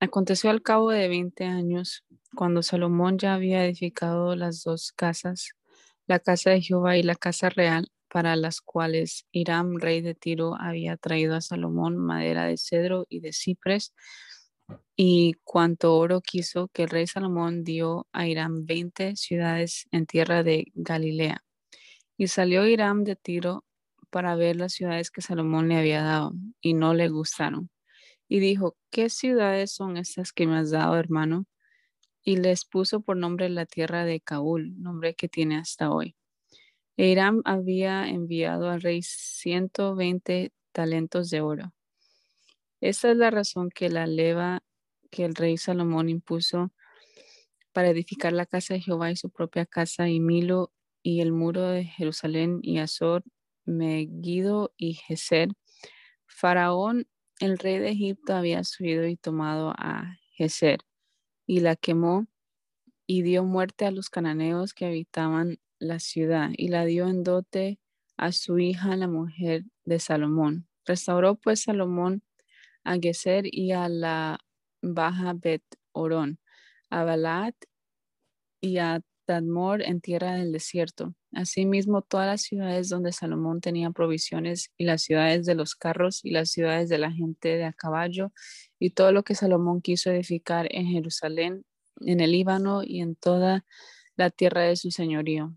Aconteció 0.00 0.50
al 0.50 0.62
cabo 0.62 0.90
de 0.90 1.08
veinte 1.08 1.44
años, 1.44 2.04
cuando 2.36 2.62
Salomón 2.62 3.18
ya 3.18 3.34
había 3.34 3.64
edificado 3.64 4.36
las 4.36 4.62
dos 4.62 4.92
casas, 4.92 5.54
la 6.06 6.20
casa 6.20 6.50
de 6.50 6.62
Jehová 6.62 6.96
y 6.96 7.02
la 7.02 7.16
casa 7.16 7.48
real, 7.48 7.90
para 8.08 8.36
las 8.36 8.60
cuales 8.60 9.26
Hiram, 9.32 9.76
rey 9.78 10.00
de 10.00 10.14
Tiro, 10.14 10.54
había 10.58 10.96
traído 10.96 11.34
a 11.34 11.40
Salomón 11.40 11.96
madera 11.96 12.44
de 12.44 12.56
cedro 12.56 13.06
y 13.08 13.20
de 13.20 13.32
cipres, 13.32 13.92
y 14.96 15.34
cuanto 15.44 15.96
oro 15.96 16.20
quiso 16.20 16.68
que 16.68 16.82
el 16.84 16.90
rey 16.90 17.06
Salomón 17.06 17.62
dio 17.64 18.08
a 18.12 18.26
Irán 18.26 18.66
veinte 18.66 19.14
ciudades 19.16 19.86
en 19.92 20.06
tierra 20.06 20.42
de 20.42 20.72
Galilea. 20.74 21.44
Y 22.16 22.28
salió 22.28 22.66
Irán 22.66 23.04
de 23.04 23.16
Tiro 23.16 23.64
para 24.10 24.34
ver 24.34 24.56
las 24.56 24.72
ciudades 24.72 25.10
que 25.10 25.22
Salomón 25.22 25.68
le 25.68 25.76
había 25.78 26.02
dado, 26.02 26.32
y 26.60 26.74
no 26.74 26.94
le 26.94 27.08
gustaron. 27.08 27.70
Y 28.28 28.40
dijo, 28.40 28.76
¿qué 28.90 29.08
ciudades 29.10 29.72
son 29.72 29.96
estas 29.96 30.32
que 30.32 30.46
me 30.46 30.56
has 30.58 30.70
dado, 30.70 30.96
hermano? 30.98 31.46
Y 32.24 32.36
les 32.36 32.64
puso 32.64 33.00
por 33.00 33.16
nombre 33.16 33.48
la 33.48 33.66
tierra 33.66 34.04
de 34.04 34.20
Caúl, 34.20 34.80
nombre 34.82 35.14
que 35.14 35.28
tiene 35.28 35.56
hasta 35.56 35.90
hoy. 35.90 36.16
E 36.96 37.08
Irán 37.08 37.42
había 37.44 38.08
enviado 38.08 38.70
al 38.70 38.82
rey 38.82 39.02
ciento 39.02 39.94
veinte 39.94 40.52
talentos 40.72 41.30
de 41.30 41.40
oro. 41.40 41.72
Esta 42.80 43.10
es 43.10 43.16
la 43.16 43.30
razón 43.30 43.70
que 43.70 43.88
la 43.88 44.06
leva 44.06 44.62
que 45.10 45.24
el 45.24 45.34
rey 45.34 45.56
Salomón 45.56 46.08
impuso 46.08 46.72
para 47.72 47.88
edificar 47.90 48.32
la 48.32 48.46
casa 48.46 48.74
de 48.74 48.80
Jehová 48.80 49.10
y 49.10 49.16
su 49.16 49.30
propia 49.30 49.66
casa 49.66 50.08
y 50.08 50.20
Milo 50.20 50.72
y 51.02 51.20
el 51.20 51.32
muro 51.32 51.62
de 51.62 51.84
Jerusalén 51.84 52.60
y 52.62 52.78
Azor, 52.78 53.24
Megiddo 53.64 54.72
y 54.76 54.94
Geser. 54.94 55.50
Faraón, 56.26 57.08
el 57.40 57.58
rey 57.58 57.78
de 57.78 57.90
Egipto, 57.90 58.34
había 58.34 58.62
subido 58.64 59.06
y 59.06 59.16
tomado 59.16 59.72
a 59.76 60.16
Geser, 60.32 60.80
y 61.46 61.60
la 61.60 61.76
quemó 61.76 62.26
y 63.06 63.22
dio 63.22 63.44
muerte 63.44 63.86
a 63.86 63.90
los 63.90 64.10
cananeos 64.10 64.74
que 64.74 64.86
habitaban 64.86 65.58
la 65.78 66.00
ciudad, 66.00 66.50
y 66.56 66.68
la 66.68 66.84
dio 66.84 67.08
en 67.08 67.24
dote 67.24 67.80
a 68.16 68.32
su 68.32 68.58
hija, 68.58 68.96
la 68.96 69.08
mujer 69.08 69.64
de 69.84 69.98
Salomón. 70.00 70.68
Restauró 70.84 71.36
pues 71.36 71.62
Salomón 71.62 72.22
a 72.88 72.98
Geser 72.98 73.44
y 73.52 73.72
a 73.72 73.88
la 73.88 74.38
baja 74.80 75.34
Bet 75.34 75.62
Orón, 75.92 76.38
a 76.88 77.04
Balat 77.04 77.54
y 78.62 78.78
a 78.78 79.02
Tadmor 79.26 79.82
en 79.82 80.00
tierra 80.00 80.34
del 80.36 80.52
desierto. 80.52 81.14
Asimismo, 81.34 82.00
todas 82.00 82.26
las 82.26 82.40
ciudades 82.40 82.88
donde 82.88 83.12
Salomón 83.12 83.60
tenía 83.60 83.90
provisiones 83.90 84.70
y 84.78 84.84
las 84.86 85.02
ciudades 85.02 85.44
de 85.44 85.54
los 85.54 85.74
carros 85.74 86.24
y 86.24 86.30
las 86.30 86.50
ciudades 86.50 86.88
de 86.88 86.96
la 86.96 87.12
gente 87.12 87.56
de 87.58 87.64
a 87.64 87.74
caballo 87.74 88.32
y 88.78 88.90
todo 88.90 89.12
lo 89.12 89.22
que 89.22 89.34
Salomón 89.34 89.82
quiso 89.82 90.10
edificar 90.10 90.66
en 90.70 90.86
Jerusalén, 90.86 91.66
en 92.00 92.20
el 92.20 92.32
Líbano 92.32 92.82
y 92.82 93.02
en 93.02 93.16
toda 93.16 93.66
la 94.16 94.30
tierra 94.30 94.62
de 94.62 94.76
su 94.76 94.90
señorío. 94.90 95.54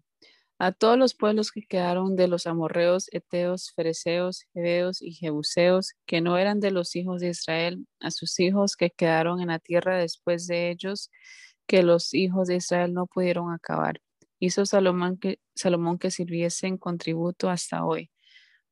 A 0.63 0.71
todos 0.71 0.95
los 0.95 1.15
pueblos 1.15 1.51
que 1.51 1.63
quedaron 1.63 2.15
de 2.15 2.27
los 2.27 2.45
amorreos, 2.45 3.07
eteos, 3.11 3.71
fereceos, 3.75 4.45
heveos 4.53 5.01
y 5.01 5.11
jebuseos, 5.11 5.95
que 6.05 6.21
no 6.21 6.37
eran 6.37 6.59
de 6.59 6.69
los 6.69 6.95
hijos 6.95 7.19
de 7.19 7.29
Israel, 7.29 7.87
a 7.99 8.11
sus 8.11 8.39
hijos 8.39 8.75
que 8.75 8.91
quedaron 8.91 9.41
en 9.41 9.47
la 9.47 9.57
tierra 9.57 9.97
después 9.97 10.45
de 10.45 10.69
ellos, 10.69 11.09
que 11.65 11.81
los 11.81 12.13
hijos 12.13 12.47
de 12.47 12.57
Israel 12.57 12.93
no 12.93 13.07
pudieron 13.07 13.51
acabar. 13.51 14.01
Hizo 14.37 14.67
Salomón 14.67 15.17
que, 15.17 15.39
Salomón 15.55 15.97
que 15.97 16.11
sirviesen 16.11 16.77
con 16.77 16.99
tributo 16.99 17.49
hasta 17.49 17.83
hoy. 17.83 18.11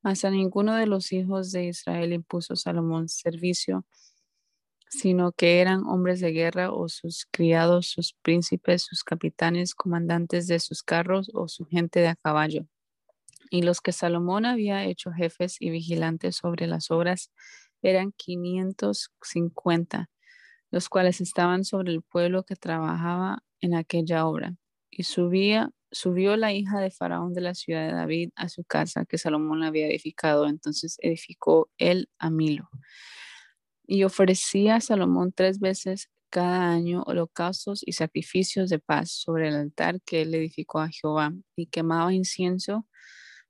Mas 0.04 0.24
a 0.26 0.30
ninguno 0.30 0.76
de 0.76 0.86
los 0.86 1.12
hijos 1.12 1.52
de 1.52 1.66
Israel 1.66 2.14
impuso 2.14 2.56
Salomón 2.56 3.10
servicio, 3.10 3.84
sino 4.90 5.32
que 5.32 5.62
eran 5.62 5.86
hombres 5.86 6.20
de 6.20 6.32
guerra 6.32 6.72
o 6.72 6.90
sus 6.90 7.28
criados, 7.32 7.88
sus 7.88 8.14
príncipes, 8.22 8.84
sus 8.84 9.04
capitanes, 9.04 9.76
comandantes 9.76 10.48
de 10.48 10.60
sus 10.60 10.84
carros 10.84 11.32
o 11.34 11.48
su 11.48 11.66
gente 11.66 12.00
de 12.00 12.10
a 12.10 12.16
caballo. 12.16 12.66
Y 13.52 13.64
los 13.64 13.82
que 13.82 13.92
Salomón 13.92 14.46
había 14.46 14.86
hecho 14.86 15.12
jefes 15.12 15.58
y 15.60 15.70
vigilantes 15.70 16.38
sobre 16.38 16.68
las 16.68 16.92
obras 16.92 17.32
eran 17.82 18.12
550 18.12 20.10
los 20.72 20.90
cuales 20.90 21.22
estaban 21.22 21.64
sobre 21.64 21.92
el 21.92 22.02
pueblo 22.02 22.44
que 22.44 22.56
trabajaba 22.56 23.44
en 23.62 23.76
aquella 23.76 24.26
obra. 24.26 24.56
Y 24.90 25.04
subía, 25.04 25.72
subió 25.92 26.38
la 26.38 26.54
hija 26.54 26.80
de 26.80 26.92
Faraón 26.92 27.34
de 27.34 27.42
la 27.42 27.56
ciudad 27.56 27.88
de 27.88 27.94
David 27.94 28.30
a 28.36 28.50
su 28.50 28.64
casa 28.64 29.06
que 29.06 29.18
Salomón 29.18 29.64
había 29.64 29.88
edificado. 29.88 30.48
Entonces 30.48 30.98
edificó 31.02 31.70
él 31.78 32.10
a 32.20 32.30
Milo. 32.30 32.70
Y 33.92 34.04
ofrecía 34.04 34.76
a 34.76 34.82
Salomón 34.82 35.34
tres 35.36 35.60
veces 35.60 36.12
cada 36.30 36.70
año 36.70 37.02
holocaustos 37.08 37.82
y 37.84 37.94
sacrificios 37.94 38.70
de 38.70 38.78
paz 38.78 39.10
sobre 39.10 39.48
el 39.48 39.56
altar 39.56 40.00
que 40.06 40.22
él 40.22 40.36
edificó 40.36 40.80
a 40.80 40.90
Jehová 40.90 41.34
y 41.56 41.66
quemaba 41.66 42.14
incienso 42.14 42.86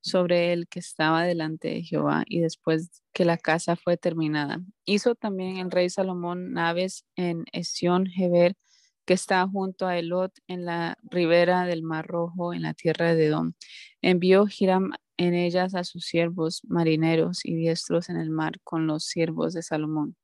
sobre 0.00 0.54
el 0.54 0.66
que 0.66 0.78
estaba 0.78 1.24
delante 1.24 1.68
de 1.68 1.82
Jehová 1.82 2.24
y 2.26 2.40
después 2.40 3.02
que 3.12 3.26
la 3.26 3.36
casa 3.36 3.76
fue 3.76 3.98
terminada. 3.98 4.62
Hizo 4.86 5.14
también 5.14 5.58
el 5.58 5.70
rey 5.70 5.90
Salomón 5.90 6.54
naves 6.54 7.04
en 7.16 7.44
Esión 7.52 8.06
Geber, 8.06 8.56
que 9.04 9.14
está 9.14 9.46
junto 9.48 9.86
a 9.86 9.98
Elot 9.98 10.32
en 10.46 10.64
la 10.64 10.96
ribera 11.02 11.64
del 11.64 11.82
Mar 11.82 12.06
Rojo 12.06 12.54
en 12.54 12.62
la 12.62 12.74
tierra 12.74 13.14
de 13.14 13.26
Edom. 13.26 13.54
Envió 14.02 14.46
Hiram 14.46 14.92
en 15.16 15.34
ellas 15.34 15.74
a 15.74 15.84
sus 15.84 16.06
siervos 16.06 16.62
marineros 16.66 17.44
y 17.44 17.54
diestros 17.54 18.08
en 18.08 18.16
el 18.16 18.30
mar 18.30 18.60
con 18.64 18.86
los 18.86 19.04
siervos 19.04 19.52
de 19.52 19.62
Salomón, 19.62 20.16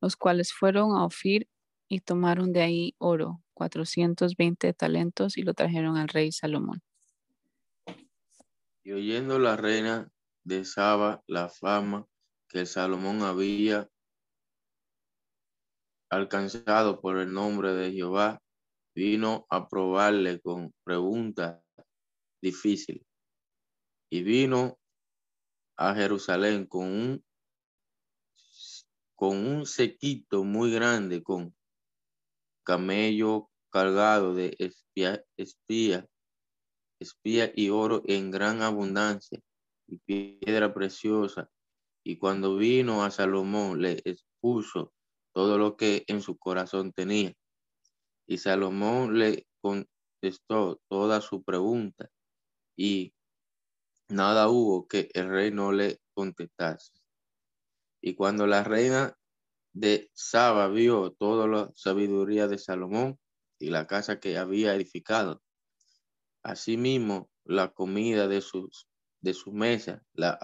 los 0.00 0.16
cuales 0.16 0.52
fueron 0.52 0.96
a 0.96 1.04
Ofir 1.04 1.48
y 1.88 2.00
tomaron 2.00 2.52
de 2.52 2.62
ahí 2.62 2.94
oro, 2.98 3.42
420 3.54 4.72
talentos 4.74 5.38
y 5.38 5.42
lo 5.42 5.54
trajeron 5.54 5.96
al 5.96 6.08
rey 6.08 6.32
Salomón. 6.32 6.82
Y 8.82 8.92
oyendo 8.92 9.38
la 9.38 9.56
reina 9.56 10.10
de 10.42 10.64
Saba 10.64 11.22
la 11.26 11.48
fama 11.48 12.06
que 12.48 12.66
Salomón 12.66 13.22
había 13.22 13.88
alcanzado 16.10 17.00
por 17.00 17.18
el 17.18 17.32
nombre 17.32 17.72
de 17.72 17.92
Jehová, 17.92 18.40
vino 18.94 19.46
a 19.50 19.68
probarle 19.68 20.40
con 20.40 20.72
preguntas 20.84 21.60
difíciles. 22.42 23.04
Y 24.10 24.22
vino 24.22 24.78
a 25.76 25.94
Jerusalén 25.94 26.66
con 26.66 26.86
un, 26.86 27.24
con 29.16 29.38
un 29.38 29.66
sequito 29.66 30.44
muy 30.44 30.72
grande, 30.72 31.22
con 31.22 31.54
camello 32.64 33.50
cargado 33.70 34.34
de 34.34 34.54
espía, 34.58 35.24
espía 35.36 36.08
espía 37.04 37.52
y 37.54 37.68
oro 37.70 38.02
en 38.06 38.30
gran 38.30 38.62
abundancia 38.62 39.40
y 39.86 39.98
piedra 39.98 40.72
preciosa. 40.74 41.48
Y 42.04 42.18
cuando 42.18 42.56
vino 42.56 43.04
a 43.04 43.10
Salomón, 43.10 43.80
le 43.80 44.02
expuso 44.04 44.92
todo 45.34 45.58
lo 45.58 45.76
que 45.76 46.04
en 46.06 46.22
su 46.22 46.38
corazón 46.38 46.92
tenía. 46.92 47.34
Y 48.26 48.38
Salomón 48.38 49.18
le 49.18 49.46
contestó 49.60 50.80
toda 50.88 51.20
su 51.20 51.42
pregunta 51.42 52.08
y 52.76 53.12
nada 54.08 54.48
hubo 54.48 54.88
que 54.88 55.10
el 55.12 55.28
rey 55.28 55.50
no 55.50 55.72
le 55.72 56.00
contestase. 56.14 56.92
Y 58.00 58.14
cuando 58.14 58.46
la 58.46 58.64
reina 58.64 59.16
de 59.74 60.10
Saba 60.14 60.68
vio 60.68 61.12
toda 61.12 61.46
la 61.46 61.70
sabiduría 61.74 62.46
de 62.46 62.58
Salomón 62.58 63.18
y 63.58 63.70
la 63.70 63.86
casa 63.86 64.20
que 64.20 64.38
había 64.38 64.74
edificado, 64.74 65.42
Asimismo, 66.44 67.30
la 67.44 67.72
comida 67.72 68.28
de, 68.28 68.42
sus, 68.42 68.86
de 69.22 69.32
su 69.32 69.50
mesa, 69.50 70.02
las 70.12 70.38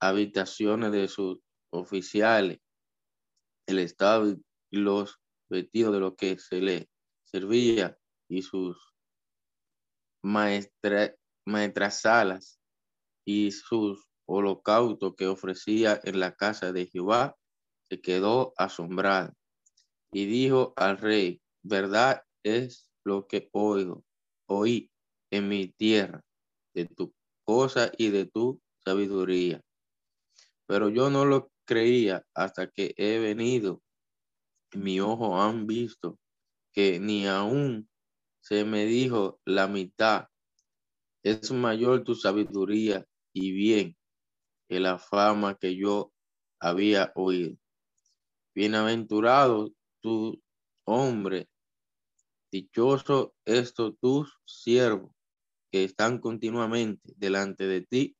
habitaciones 0.00 0.92
de 0.92 1.08
sus 1.08 1.40
oficiales, 1.70 2.60
el 3.68 3.78
estado 3.78 4.34
y 4.70 4.78
los 4.78 5.20
vestidos 5.50 5.92
de 5.92 6.00
lo 6.00 6.16
que 6.16 6.38
se 6.38 6.60
le 6.60 6.90
servía 7.24 7.96
y 8.28 8.42
sus 8.42 8.94
maestra, 10.22 11.14
maestras 11.46 12.00
salas 12.00 12.58
y 13.26 13.52
sus 13.52 14.08
holocaustos 14.26 15.14
que 15.16 15.26
ofrecía 15.26 16.00
en 16.04 16.18
la 16.18 16.34
casa 16.34 16.72
de 16.72 16.86
Jehová, 16.86 17.36
se 17.90 18.00
quedó 18.00 18.54
asombrada 18.56 19.34
y 20.12 20.24
dijo 20.24 20.72
al 20.76 20.96
rey, 20.96 21.42
verdad 21.62 22.22
es 22.42 22.90
lo 23.04 23.26
que 23.26 23.50
oigo, 23.52 24.04
oí 24.46 24.90
en 25.30 25.48
mi 25.48 25.68
tierra, 25.68 26.24
de 26.74 26.86
tu 26.86 27.14
cosa 27.44 27.92
y 27.98 28.10
de 28.10 28.24
tu 28.24 28.60
sabiduría. 28.84 29.60
Pero 30.66 30.88
yo 30.88 31.10
no 31.10 31.26
lo 31.26 31.50
creía 31.68 32.24
hasta 32.34 32.70
que 32.70 32.94
he 32.96 33.18
venido. 33.18 33.82
Mi 34.72 35.00
ojo 35.00 35.38
han 35.40 35.66
visto 35.66 36.18
que 36.72 36.98
ni 36.98 37.26
aún 37.26 37.90
se 38.40 38.64
me 38.64 38.86
dijo 38.86 39.38
la 39.44 39.68
mitad. 39.68 40.28
Es 41.22 41.52
mayor 41.52 42.04
tu 42.04 42.14
sabiduría 42.14 43.06
y 43.34 43.52
bien 43.52 43.96
que 44.66 44.80
la 44.80 44.98
fama 44.98 45.56
que 45.56 45.76
yo 45.76 46.10
había 46.58 47.12
oído. 47.14 47.56
Bienaventurado 48.54 49.70
tu 50.00 50.42
hombre, 50.84 51.50
dichoso 52.50 53.34
esto 53.44 53.92
tus 53.92 54.38
siervos, 54.46 55.12
que 55.70 55.84
están 55.84 56.18
continuamente 56.18 57.12
delante 57.16 57.66
de 57.66 57.82
ti 57.82 58.16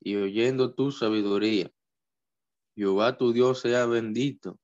y 0.00 0.14
oyendo 0.14 0.74
tu 0.74 0.92
sabiduría. 0.92 1.72
Jehová 2.74 3.16
tu 3.16 3.32
Dios 3.32 3.60
sea 3.60 3.86
bendito, 3.86 4.58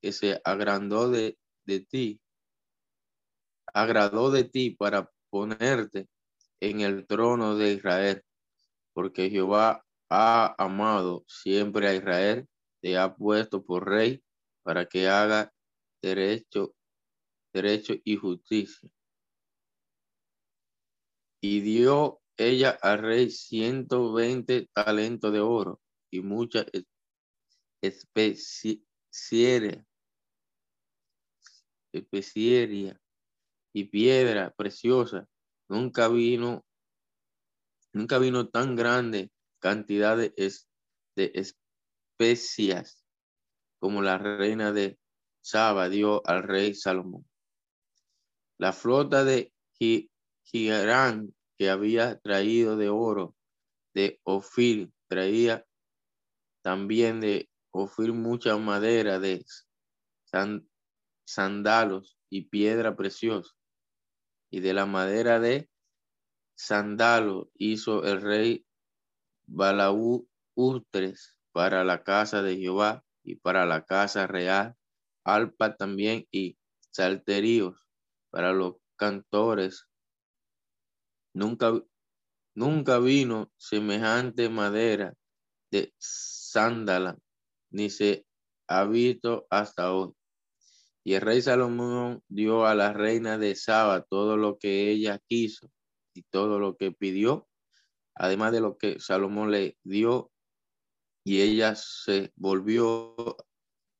que 0.00 0.12
se 0.12 0.40
agrandó 0.44 1.10
de, 1.10 1.38
de 1.66 1.80
ti, 1.80 2.20
agradó 3.72 4.30
de 4.30 4.44
ti 4.44 4.70
para 4.70 5.10
ponerte 5.30 6.08
en 6.60 6.80
el 6.80 7.06
trono 7.06 7.56
de 7.56 7.72
Israel, 7.72 8.22
porque 8.92 9.30
Jehová 9.30 9.84
ha 10.08 10.54
amado 10.62 11.24
siempre 11.26 11.88
a 11.88 11.94
Israel, 11.94 12.46
te 12.80 12.96
ha 12.96 13.14
puesto 13.14 13.64
por 13.64 13.88
rey 13.88 14.22
para 14.62 14.86
que 14.86 15.08
haga 15.08 15.52
derecho, 16.02 16.74
derecho 17.52 17.94
y 18.04 18.16
justicia. 18.16 18.88
Y 21.42 21.60
dio 21.60 22.20
ella 22.36 22.78
al 22.80 22.98
rey 23.00 23.30
ciento 23.30 24.12
veinte 24.12 24.68
talentos 24.72 25.32
de 25.32 25.40
oro 25.40 25.80
y 26.10 26.20
mucha 26.20 26.64
especieria, 27.86 29.84
especieria 31.92 33.00
y 33.72 33.84
piedra 33.84 34.50
preciosa. 34.50 35.28
Nunca 35.68 36.08
vino, 36.08 36.64
nunca 37.92 38.18
vino 38.18 38.48
tan 38.48 38.74
grande 38.76 39.30
cantidad 39.60 40.16
de, 40.16 40.34
de 41.16 41.32
especias 41.34 43.04
como 43.78 44.02
la 44.02 44.18
reina 44.18 44.72
de 44.72 44.98
Saba 45.42 45.88
dio 45.88 46.26
al 46.26 46.42
rey 46.42 46.74
Salomón. 46.74 47.26
La 48.58 48.72
flota 48.72 49.24
de 49.24 49.52
Hiram 50.52 51.32
que 51.58 51.70
había 51.70 52.18
traído 52.18 52.76
de 52.76 52.88
oro 52.88 53.34
de 53.94 54.20
Ofir 54.24 54.90
traía 55.08 55.66
también 56.62 57.20
de 57.20 57.48
Ofir 57.76 58.12
mucha 58.12 58.56
madera 58.56 59.18
de 59.18 59.44
sandalos 61.24 62.16
y 62.30 62.42
piedra 62.42 62.94
preciosa. 62.94 63.52
Y 64.48 64.60
de 64.60 64.74
la 64.74 64.86
madera 64.86 65.40
de 65.40 65.68
sandalo 66.54 67.50
hizo 67.54 68.04
el 68.04 68.22
rey 68.22 68.64
Balaú 69.46 70.28
Ustres 70.54 71.36
para 71.50 71.82
la 71.82 72.04
casa 72.04 72.42
de 72.42 72.56
Jehová 72.58 73.04
y 73.24 73.34
para 73.34 73.66
la 73.66 73.84
casa 73.84 74.28
real, 74.28 74.76
alpa 75.24 75.74
también 75.74 76.28
y 76.30 76.56
salterios 76.90 77.74
para 78.30 78.52
los 78.52 78.76
cantores. 78.94 79.88
Nunca, 81.32 81.72
nunca 82.54 83.00
vino 83.00 83.50
semejante 83.56 84.48
madera 84.48 85.14
de 85.72 85.92
sándala, 85.98 87.18
ni 87.74 87.90
se 87.90 88.24
ha 88.68 88.84
visto 88.84 89.46
hasta 89.50 89.92
hoy. 89.92 90.12
Y 91.04 91.14
el 91.14 91.20
rey 91.20 91.42
Salomón 91.42 92.22
dio 92.28 92.66
a 92.66 92.74
la 92.74 92.92
reina 92.92 93.36
de 93.36 93.56
Saba 93.56 94.02
todo 94.02 94.36
lo 94.36 94.58
que 94.58 94.90
ella 94.90 95.20
quiso 95.28 95.70
y 96.14 96.22
todo 96.22 96.58
lo 96.60 96.76
que 96.76 96.92
pidió, 96.92 97.48
además 98.14 98.52
de 98.52 98.60
lo 98.60 98.78
que 98.78 99.00
Salomón 99.00 99.50
le 99.50 99.76
dio, 99.82 100.30
y 101.24 101.40
ella 101.40 101.74
se 101.74 102.32
volvió 102.36 103.16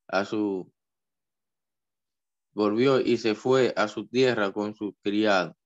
a 0.08 0.24
su 0.24 0.72
volvió 2.54 3.00
y 3.00 3.16
se 3.16 3.34
fue 3.34 3.74
a 3.76 3.88
su 3.88 4.06
tierra 4.06 4.52
con 4.52 4.76
su 4.76 4.94
criado. 5.02 5.56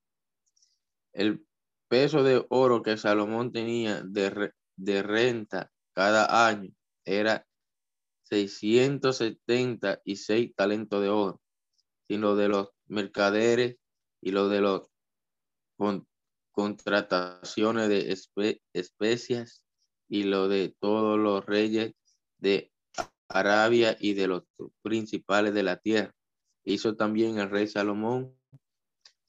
El 1.12 1.46
peso 1.88 2.22
de 2.22 2.46
oro 2.48 2.82
que 2.82 2.96
Salomón 2.96 3.52
tenía 3.52 4.02
de, 4.02 4.52
de 4.76 5.02
renta 5.02 5.70
cada 5.92 6.46
año 6.46 6.72
era 7.04 7.47
676 8.28 10.54
talentos 10.54 11.02
de 11.02 11.08
oro, 11.08 11.40
sino 12.08 12.36
de 12.36 12.48
los 12.48 12.68
mercaderes 12.86 13.76
y 14.20 14.32
lo 14.32 14.48
de 14.48 14.60
los 14.60 14.90
contrataciones 16.52 17.88
de 17.88 18.14
especias 18.72 19.64
y 20.08 20.24
lo 20.24 20.48
de 20.48 20.74
todos 20.80 21.16
los 21.18 21.46
reyes 21.46 21.94
de 22.38 22.72
Arabia 23.28 23.96
y 24.00 24.14
de 24.14 24.26
los 24.26 24.42
principales 24.82 25.54
de 25.54 25.62
la 25.62 25.76
tierra. 25.76 26.12
Hizo 26.64 26.96
también 26.96 27.38
el 27.38 27.50
rey 27.50 27.68
Salomón 27.68 28.36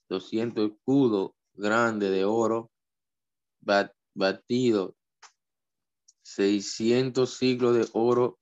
200 0.10 0.72
escudos 0.72 1.34
grandes 1.54 2.10
de 2.12 2.26
oro 2.26 2.72
batido, 4.16 4.95
600 6.24 7.32
siglos 7.32 7.76
de 7.76 7.88
oro 7.93 8.39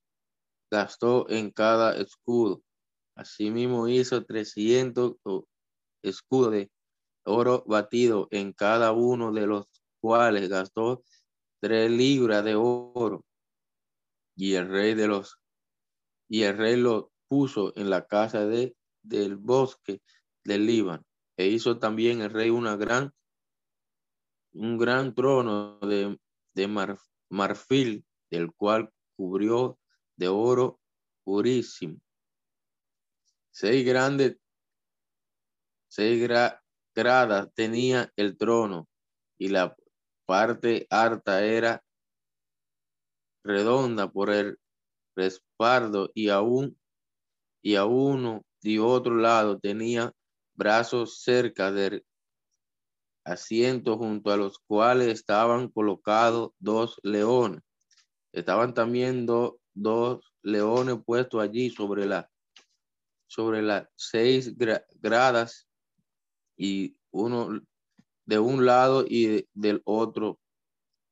gastó 0.70 1.30
en 1.30 1.52
cada 1.52 1.96
escudo. 1.98 2.62
Asimismo 3.16 3.88
hizo 3.88 4.24
300 4.24 5.16
escudos 6.04 6.52
de 6.52 6.72
oro 7.26 7.64
batido 7.68 8.28
en 8.32 8.54
cada 8.54 8.92
uno 8.92 9.32
de 9.32 9.48
los 9.48 9.66
cuales 10.00 10.50
gastó 10.50 11.04
tres 11.60 11.92
libras 11.92 12.44
de 12.44 12.56
oro. 12.56 13.26
Y 14.36 14.54
el 14.54 14.70
rey 14.70 14.94
de 14.94 15.08
los 15.08 15.38
y 16.30 16.44
el 16.44 16.58
rey 16.58 16.76
lo 16.76 17.12
puso 17.28 17.74
en 17.76 17.90
la 17.90 18.06
casa 18.06 18.46
de 18.46 18.76
del 19.02 19.38
bosque 19.38 20.02
del 20.44 20.66
Líbano. 20.66 21.04
E 21.38 21.48
hizo 21.48 21.80
también 21.80 22.22
el 22.22 22.32
rey 22.32 22.50
una 22.50 22.76
gran 22.76 23.12
un 24.54 24.78
gran 24.78 25.14
trono 25.14 25.80
de, 25.80 26.18
de 26.56 26.68
marfil, 27.30 28.06
del 28.32 28.52
cual 28.54 28.92
cubrió 29.16 29.78
de 30.18 30.28
oro 30.28 30.80
purísimo. 31.24 32.00
Seis 33.52 33.86
grandes, 33.86 34.38
seis 35.88 36.28
gradas 36.94 37.54
tenía 37.54 38.12
el 38.16 38.38
trono 38.38 38.88
y 39.38 39.48
la 39.50 39.76
parte 40.26 40.86
alta 40.90 41.46
era 41.46 41.84
redonda 43.44 44.12
por 44.12 44.30
el 44.30 44.60
respaldo 45.16 46.12
y 46.14 46.30
aún 46.30 46.78
y 47.62 47.76
a 47.76 47.86
uno 47.86 48.46
y 48.62 48.78
otro 48.80 49.16
lado 49.16 49.60
tenía 49.60 50.14
brazos 50.54 51.22
cerca 51.22 51.72
del 51.72 52.06
asiento 53.24 53.98
junto 53.98 54.32
a 54.32 54.38
los 54.38 54.60
cuales 54.60 55.08
estaban 55.08 55.70
colocados 55.70 56.52
dos 56.60 57.00
leones. 57.04 57.62
Estaban 58.32 58.74
también 58.74 59.26
dos 59.82 60.34
leones 60.42 60.98
puestos 61.06 61.42
allí 61.42 61.70
sobre 61.70 62.06
la 62.06 62.30
sobre 63.28 63.62
las 63.62 63.88
seis 63.96 64.56
gradas 65.02 65.68
y 66.56 66.98
uno 67.12 67.62
de 68.26 68.40
un 68.40 68.66
lado 68.66 69.06
y 69.08 69.48
del 69.54 69.82
otro. 69.86 70.40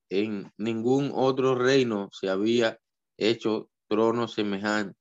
En 0.09 0.51
ningún 0.57 1.11
otro 1.13 1.55
reino 1.55 2.09
se 2.11 2.29
había 2.29 2.79
hecho 3.17 3.69
trono 3.87 4.27
semejante. 4.27 4.97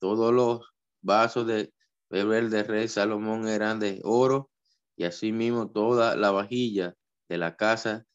Todos 0.00 0.32
los 0.32 0.72
vasos 1.02 1.46
de 1.46 1.72
beber 2.08 2.50
de 2.50 2.62
rey 2.62 2.88
Salomón 2.88 3.48
eran 3.48 3.80
de 3.80 4.00
oro 4.04 4.50
y 4.96 5.04
asimismo 5.04 5.70
toda 5.70 6.16
la 6.16 6.30
vajilla 6.30 6.94
de 7.28 7.38
la 7.38 7.56
casa 7.56 8.06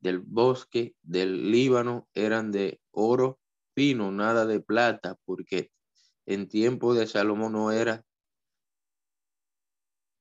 del 0.00 0.20
bosque 0.20 0.94
del 1.02 1.50
Líbano 1.50 2.08
eran 2.14 2.52
de 2.52 2.80
oro 2.90 3.37
nada 3.94 4.44
de 4.44 4.60
plata, 4.60 5.16
porque 5.24 5.70
en 6.26 6.48
tiempo 6.48 6.94
de 6.94 7.06
Salomón 7.06 7.52
no 7.52 7.70
era 7.70 8.04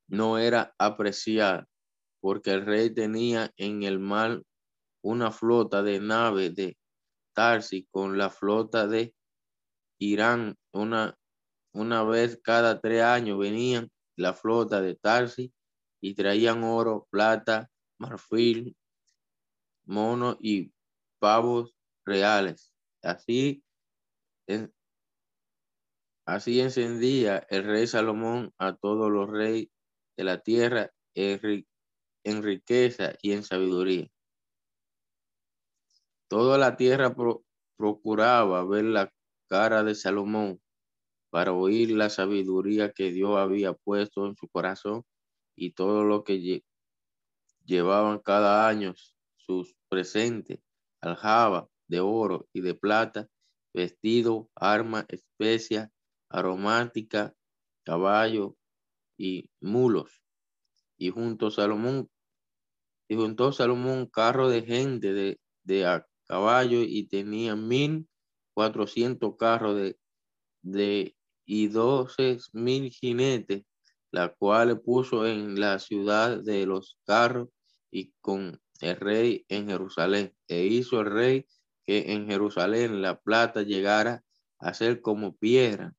no 0.09 0.37
era 0.37 0.73
apreciada 0.77 1.67
porque 2.21 2.51
el 2.51 2.65
rey 2.65 2.93
tenía 2.93 3.51
en 3.57 3.83
el 3.83 3.99
mar 3.99 4.41
una 5.01 5.31
flota 5.31 5.83
de 5.83 5.99
naves 5.99 6.55
de 6.55 6.77
Tarsi 7.33 7.87
con 7.91 8.17
la 8.17 8.29
flota 8.29 8.87
de 8.87 9.13
Irán. 9.99 10.55
Una, 10.71 11.17
una 11.73 12.03
vez 12.03 12.39
cada 12.43 12.79
tres 12.79 13.03
años 13.03 13.37
venían 13.37 13.89
la 14.15 14.33
flota 14.33 14.81
de 14.81 14.95
Tarsi 14.95 15.53
y 16.01 16.15
traían 16.15 16.63
oro, 16.63 17.07
plata, 17.09 17.69
marfil, 17.99 18.75
mono 19.85 20.37
y 20.39 20.71
pavos 21.19 21.73
reales. 22.05 22.71
Así, 23.03 23.63
así 26.25 26.59
encendía 26.59 27.45
el 27.49 27.63
rey 27.63 27.87
Salomón 27.87 28.53
a 28.57 28.75
todos 28.75 29.11
los 29.11 29.29
reyes 29.29 29.69
de 30.17 30.23
la 30.23 30.39
tierra 30.41 30.91
en 31.15 32.43
riqueza 32.43 33.13
y 33.21 33.31
en 33.31 33.43
sabiduría. 33.43 34.09
Toda 36.27 36.57
la 36.57 36.75
tierra 36.75 37.15
procuraba 37.77 38.65
ver 38.65 38.85
la 38.85 39.13
cara 39.47 39.83
de 39.83 39.95
Salomón 39.95 40.61
para 41.29 41.53
oír 41.53 41.91
la 41.91 42.09
sabiduría 42.09 42.91
que 42.91 43.11
Dios 43.11 43.37
había 43.37 43.73
puesto 43.73 44.25
en 44.25 44.35
su 44.35 44.47
corazón 44.49 45.05
y 45.55 45.71
todo 45.71 46.03
lo 46.03 46.23
que 46.23 46.63
llevaban 47.63 48.19
cada 48.19 48.67
año 48.67 48.93
sus 49.37 49.75
presentes, 49.87 50.59
aljaba 51.01 51.69
de 51.87 51.99
oro 51.99 52.47
y 52.53 52.61
de 52.61 52.73
plata, 52.73 53.27
vestido, 53.73 54.49
arma, 54.55 55.05
especia, 55.09 55.91
aromática, 56.29 57.33
caballo 57.83 58.55
y 59.17 59.49
mulos. 59.61 60.21
Y 60.97 61.09
junto 61.09 61.47
a 61.47 61.51
Salomón 61.51 62.09
y 63.07 63.15
juntó 63.15 63.51
Salomón 63.51 64.07
carro 64.07 64.49
de 64.49 64.63
gente 64.63 65.13
de, 65.13 65.39
de 65.63 65.85
a 65.85 66.05
caballo 66.27 66.81
y 66.81 67.07
tenía 67.07 67.55
mil 67.55 68.07
cuatrocientos 68.53 69.35
carros 69.37 69.77
de, 69.77 69.97
de 70.61 71.15
y 71.45 71.67
doce 71.67 72.39
mil 72.51 72.89
jinetes, 72.91 73.63
la 74.11 74.33
cual 74.33 74.81
puso 74.81 75.25
en 75.25 75.59
la 75.59 75.79
ciudad 75.79 76.43
de 76.43 76.65
los 76.65 76.97
carros 77.05 77.49
y 77.89 78.11
con 78.19 78.59
el 78.81 78.95
rey 78.97 79.45
en 79.47 79.67
Jerusalén. 79.69 80.33
E 80.47 80.65
hizo 80.65 80.99
el 80.99 81.11
rey 81.11 81.45
que 81.87 82.11
en 82.11 82.27
Jerusalén 82.27 83.01
la 83.01 83.17
plata 83.17 83.63
llegara 83.63 84.23
a 84.59 84.73
ser 84.73 85.01
como 85.01 85.37
piedra 85.37 85.95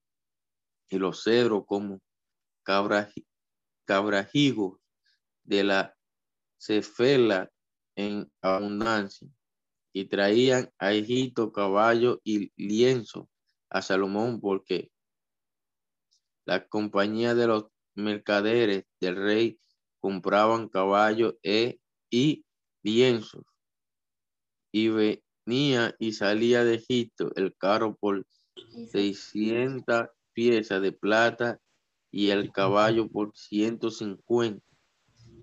y 0.91 0.99
los 0.99 1.25
cedros 1.25 1.65
como 1.67 2.01
cabrajigos 3.87 4.79
de 5.45 5.65
la 5.65 5.97
cefela 6.59 7.51
en 7.97 8.31
abundancia 8.43 9.29
y 9.95 10.05
traían 10.05 10.71
a 10.79 10.93
Egipto 10.93 11.53
caballo 11.53 12.21
y 12.23 12.53
lienzo 12.57 13.31
a 13.71 13.81
Salomón 13.81 14.43
porque 14.43 14.91
la 16.45 16.69
compañía 16.69 17.35
de 17.35 17.47
los 17.47 17.67
mercaderes 17.95 18.85
del 19.01 19.17
rey 19.17 19.59
compraban 20.01 20.69
caballos 20.69 21.37
e, 21.43 21.81
y 22.11 22.45
lienzos. 22.83 23.45
Y 24.71 24.89
venía 25.49 25.95
y 25.99 26.13
salía 26.13 26.63
de 26.63 26.75
Egipto 26.75 27.33
el 27.35 27.55
carro 27.57 27.97
por 27.99 28.27
600 28.93 30.09
piezas 30.35 30.83
de 30.83 30.93
plata 30.93 31.59
y 32.11 32.31
el 32.31 32.53
caballo 32.53 33.09
por 33.09 33.33
150. 33.35 34.63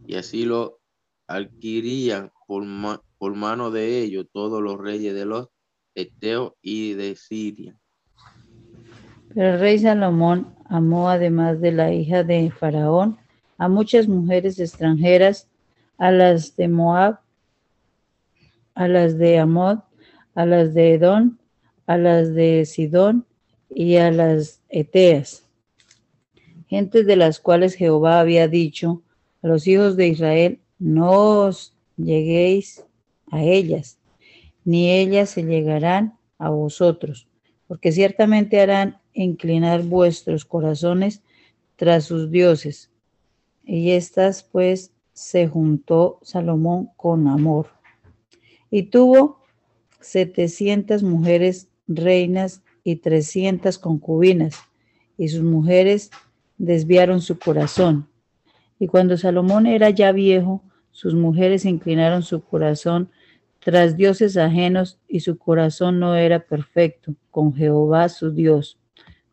Y 0.05 0.15
así 0.15 0.45
lo 0.45 0.79
adquirían 1.27 2.31
por, 2.47 2.63
por 3.17 3.35
mano 3.35 3.71
de 3.71 4.01
ellos 4.01 4.27
todos 4.31 4.61
los 4.61 4.77
reyes 4.77 5.15
de 5.15 5.25
los 5.25 5.47
Eteos 5.95 6.53
y 6.61 6.93
de 6.93 7.15
Siria. 7.15 7.75
Pero 9.33 9.55
el 9.55 9.59
rey 9.59 9.79
Salomón 9.79 10.53
amó 10.69 11.09
además 11.09 11.59
de 11.61 11.71
la 11.71 11.91
hija 11.91 12.23
de 12.23 12.51
Faraón 12.51 13.17
a 13.57 13.67
muchas 13.67 14.07
mujeres 14.07 14.59
extranjeras, 14.59 15.47
a 15.97 16.11
las 16.11 16.55
de 16.55 16.67
Moab, 16.67 17.19
a 18.75 18.87
las 18.87 19.17
de 19.17 19.39
Amod, 19.39 19.79
a 20.35 20.45
las 20.45 20.73
de 20.73 20.93
Edom, 20.93 21.37
a 21.87 21.97
las 21.97 22.33
de 22.33 22.65
Sidón 22.65 23.25
y 23.69 23.95
a 23.95 24.11
las 24.11 24.61
Eteas, 24.69 25.43
gentes 26.67 27.05
de 27.05 27.15
las 27.15 27.39
cuales 27.39 27.75
Jehová 27.75 28.19
había 28.19 28.47
dicho 28.47 29.01
a 29.41 29.47
los 29.47 29.65
hijos 29.67 29.95
de 29.95 30.07
Israel, 30.07 30.59
no 30.77 31.45
os 31.45 31.73
lleguéis 31.97 32.85
a 33.31 33.41
ellas, 33.41 33.97
ni 34.63 34.91
ellas 34.91 35.29
se 35.29 35.43
llegarán 35.43 36.17
a 36.37 36.49
vosotros, 36.49 37.27
porque 37.67 37.91
ciertamente 37.91 38.59
harán 38.59 38.99
inclinar 39.13 39.83
vuestros 39.83 40.45
corazones 40.45 41.21
tras 41.75 42.05
sus 42.05 42.29
dioses. 42.29 42.91
Y 43.63 43.91
estas 43.91 44.43
pues 44.43 44.91
se 45.13 45.47
juntó 45.47 46.19
Salomón 46.21 46.89
con 46.97 47.27
amor. 47.27 47.69
Y 48.69 48.83
tuvo 48.83 49.44
setecientas 50.05 51.01
mujeres 51.01 51.67
reinas 51.87 52.61
y 52.83 52.97
trescientas 52.97 53.79
concubinas, 53.79 54.59
y 55.17 55.29
sus 55.29 55.41
mujeres 55.41 56.11
desviaron 56.57 57.21
su 57.21 57.39
corazón. 57.39 58.07
Y 58.77 58.87
cuando 58.87 59.17
Salomón 59.17 59.65
era 59.65 59.89
ya 59.89 60.11
viejo, 60.11 60.61
sus 60.91 61.15
mujeres 61.15 61.65
inclinaron 61.65 62.21
su 62.21 62.43
corazón 62.43 63.09
tras 63.59 63.97
dioses 63.97 64.37
ajenos 64.37 64.99
y 65.07 65.21
su 65.21 65.37
corazón 65.37 65.99
no 65.99 66.15
era 66.15 66.39
perfecto 66.39 67.15
con 67.31 67.55
Jehová 67.55 68.09
su 68.09 68.31
Dios, 68.31 68.77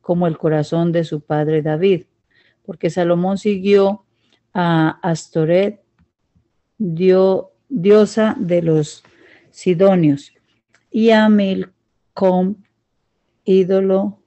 como 0.00 0.26
el 0.26 0.38
corazón 0.38 0.90
de 0.90 1.04
su 1.04 1.20
padre 1.20 1.60
David, 1.60 2.04
porque 2.64 2.88
Salomón 2.88 3.36
siguió 3.36 4.04
a 4.54 4.98
Astoret, 5.02 5.82
diosa 6.78 8.36
de 8.38 8.62
los 8.62 9.04
sidonios, 9.50 10.32
y 10.92 11.10
a 11.10 11.28
Milcom, 11.28 12.56
ídolo 13.44 14.20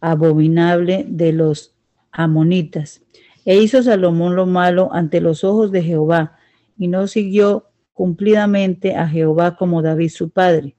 abominable 0.00 1.06
de 1.08 1.32
los 1.32 1.74
amonitas. 2.10 3.02
E 3.44 3.56
hizo 3.56 3.82
Salomón 3.82 4.36
lo 4.36 4.46
malo 4.46 4.92
ante 4.92 5.20
los 5.20 5.44
ojos 5.44 5.70
de 5.72 5.82
Jehová, 5.82 6.36
y 6.76 6.88
no 6.88 7.06
siguió 7.06 7.70
cumplidamente 7.94 8.96
a 8.96 9.08
Jehová 9.08 9.56
como 9.56 9.82
David 9.82 10.10
su 10.10 10.30
padre. 10.30 10.74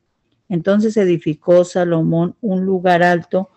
Entonces 0.50 0.98
edificó 0.98 1.64
Salomón 1.64 2.36
un 2.42 2.66
lugar 2.66 3.02
alto 3.02 3.50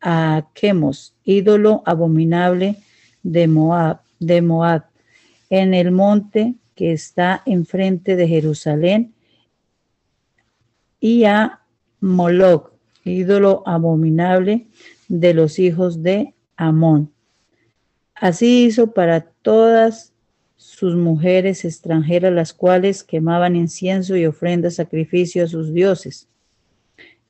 a 0.00 0.48
Chemos, 0.54 1.16
ídolo 1.24 1.82
abominable 1.86 2.76
de 3.22 3.48
Moab, 3.48 4.00
de 4.20 4.42
Moab, 4.42 4.84
en 5.50 5.74
el 5.74 5.90
monte 5.90 6.54
que 6.74 6.92
está 6.92 7.42
enfrente 7.46 8.14
de 8.14 8.28
Jerusalén, 8.28 9.14
y 11.00 11.24
a 11.24 11.60
Moloch, 12.00 12.72
ídolo 13.04 13.62
abominable 13.66 14.66
de 15.08 15.34
los 15.34 15.58
hijos 15.58 16.02
de 16.02 16.34
Amón. 16.56 17.12
Así 18.14 18.64
hizo 18.64 18.92
para 18.92 19.20
todas 19.42 20.12
sus 20.56 20.96
mujeres 20.96 21.64
extranjeras, 21.64 22.32
las 22.32 22.52
cuales 22.52 23.04
quemaban 23.04 23.54
incienso 23.54 24.16
y 24.16 24.26
ofrenda 24.26 24.70
sacrificio 24.70 25.44
a 25.44 25.46
sus 25.46 25.72
dioses. 25.72 26.28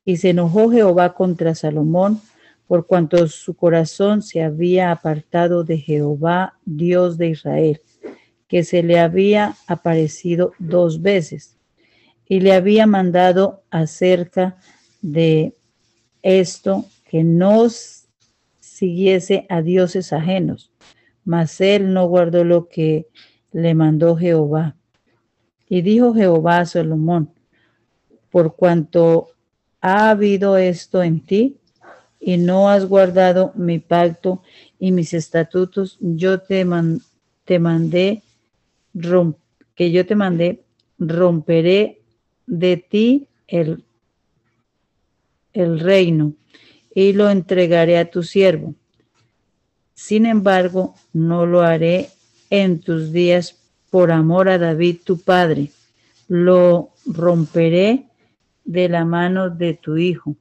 Y 0.05 0.17
se 0.17 0.31
enojó 0.31 0.71
Jehová 0.71 1.13
contra 1.13 1.55
Salomón, 1.55 2.21
por 2.67 2.87
cuanto 2.87 3.29
su 3.29 3.55
corazón 3.55 4.23
se 4.23 4.43
había 4.43 4.91
apartado 4.91 5.63
de 5.63 5.79
Jehová, 5.79 6.59
Dios 6.65 7.19
de 7.19 7.29
Israel, 7.29 7.81
que 8.47 8.65
se 8.65 8.83
le 8.83 8.99
había 8.99 9.57
aparecido 9.67 10.53
dos 10.59 11.03
veces, 11.03 11.58
y 12.29 12.41
le 12.41 12.53
había 12.53 12.87
mandado 12.87 13.63
acerca 13.71 14.57
de 15.01 15.55
esto 16.23 16.85
que 17.09 17.25
no 17.25 17.69
siguiese 18.61 19.47
a 19.49 19.63
dioses 19.63 20.13
ajenos, 20.13 20.71
mas 21.25 21.61
él 21.61 21.93
no 21.93 22.07
guardó 22.07 22.45
lo 22.45 22.69
que 22.69 23.07
le 23.53 23.75
mandó 23.75 24.17
Jehová. 24.17 24.77
Y 25.69 25.83
dijo 25.83 26.15
Jehová 26.15 26.59
a 26.59 26.67
Salomón, 26.67 27.31
por 28.31 28.57
cuanto 28.57 29.31
ha 29.81 30.11
habido 30.11 30.57
esto 30.57 31.03
en 31.03 31.25
ti 31.25 31.57
y 32.21 32.37
no 32.37 32.69
has 32.69 32.85
guardado 32.85 33.53
mi 33.55 33.79
pacto 33.79 34.43
y 34.79 34.93
mis 34.93 35.15
estatutos, 35.15 35.97
yo 36.01 36.41
te, 36.41 36.67
te 37.45 37.59
mandé 37.59 38.23
que 39.75 39.91
yo 39.93 40.07
te 40.07 40.15
mandé, 40.17 40.65
romperé 40.99 41.98
de 42.49 42.79
ti 42.79 43.29
el, 43.47 43.85
el 45.53 45.79
reino 45.79 46.33
y 46.95 47.13
lo 47.13 47.31
entregaré 47.31 47.99
a 47.99 48.11
tu 48.11 48.23
siervo. 48.23 48.75
Sin 49.95 50.27
embargo, 50.27 50.95
no 51.13 51.47
lo 51.47 51.61
haré 51.61 52.09
en 52.51 52.81
tus 52.81 53.13
días 53.13 53.57
por 53.91 54.11
amor 54.11 54.49
a 54.49 54.59
David 54.59 54.99
tu 55.05 55.21
padre. 55.21 55.71
Lo 56.27 56.91
romperé 57.07 58.07
de 58.65 58.89
la 58.89 59.05
mano 59.05 59.51
de 59.51 59.75
tu 59.75 59.97
hijo, 59.97 60.37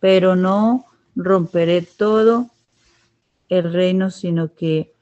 pero 0.00 0.36
no 0.36 0.86
romperé 1.14 1.82
todo 1.82 2.50
el 3.48 3.72
reino, 3.72 4.10
sino 4.10 4.54
que 4.54 4.92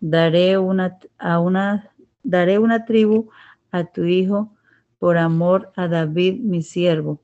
daré 0.00 0.58
una 0.58 0.98
a 1.18 1.40
una 1.40 1.90
daré 2.22 2.58
una 2.58 2.84
tribu 2.84 3.30
a 3.70 3.84
tu 3.84 4.04
hijo 4.04 4.55
por 4.98 5.18
amor 5.18 5.72
a 5.76 5.88
David 5.88 6.40
mi 6.40 6.62
siervo 6.62 7.20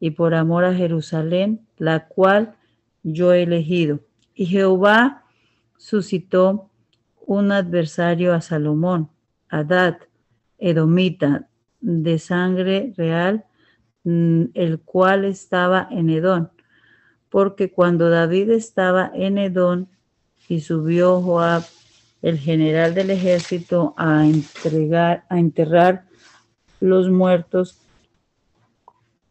y 0.00 0.10
por 0.10 0.34
amor 0.34 0.64
a 0.64 0.74
Jerusalén, 0.74 1.66
la 1.76 2.08
cual 2.08 2.56
yo 3.02 3.32
he 3.32 3.42
elegido. 3.42 4.00
Y 4.34 4.46
Jehová 4.46 5.24
suscitó 5.76 6.70
un 7.26 7.52
adversario 7.52 8.34
a 8.34 8.40
Salomón, 8.40 9.10
Adad, 9.48 9.98
Edomita, 10.58 11.48
de 11.80 12.18
sangre 12.18 12.94
real, 12.96 13.44
mm, 14.04 14.44
el 14.54 14.80
cual 14.80 15.24
estaba 15.24 15.88
en 15.90 16.10
Edón. 16.10 16.50
Porque 17.28 17.70
cuando 17.70 18.10
David 18.10 18.50
estaba 18.50 19.10
en 19.14 19.38
Edón 19.38 19.88
y 20.48 20.60
subió 20.60 21.20
Joab, 21.20 21.64
el 22.22 22.38
general 22.38 22.94
del 22.94 23.10
ejército, 23.10 23.94
a 23.96 24.24
entregar, 24.24 25.24
a 25.28 25.38
enterrar 25.38 26.04
los 26.82 27.08
muertos 27.08 27.80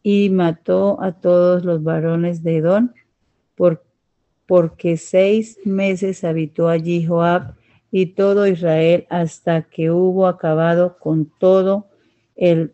y 0.01 0.29
mató 0.29 1.01
a 1.01 1.11
todos 1.11 1.65
los 1.65 1.83
varones 1.83 2.43
de 2.43 2.57
Edón, 2.57 2.95
porque 4.47 4.97
seis 4.97 5.59
meses 5.65 6.23
habitó 6.23 6.69
allí 6.69 7.05
Joab 7.05 7.55
y 7.91 8.07
todo 8.07 8.47
Israel 8.47 9.05
hasta 9.09 9.63
que 9.63 9.91
hubo 9.91 10.27
acabado 10.27 10.97
con 10.97 11.25
todo 11.25 11.87
el, 12.35 12.73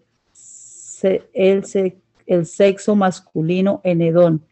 el, 1.34 1.64
el 2.28 2.46
sexo 2.46 2.96
masculino 2.96 3.82
en 3.84 4.02
Edón. 4.04 4.46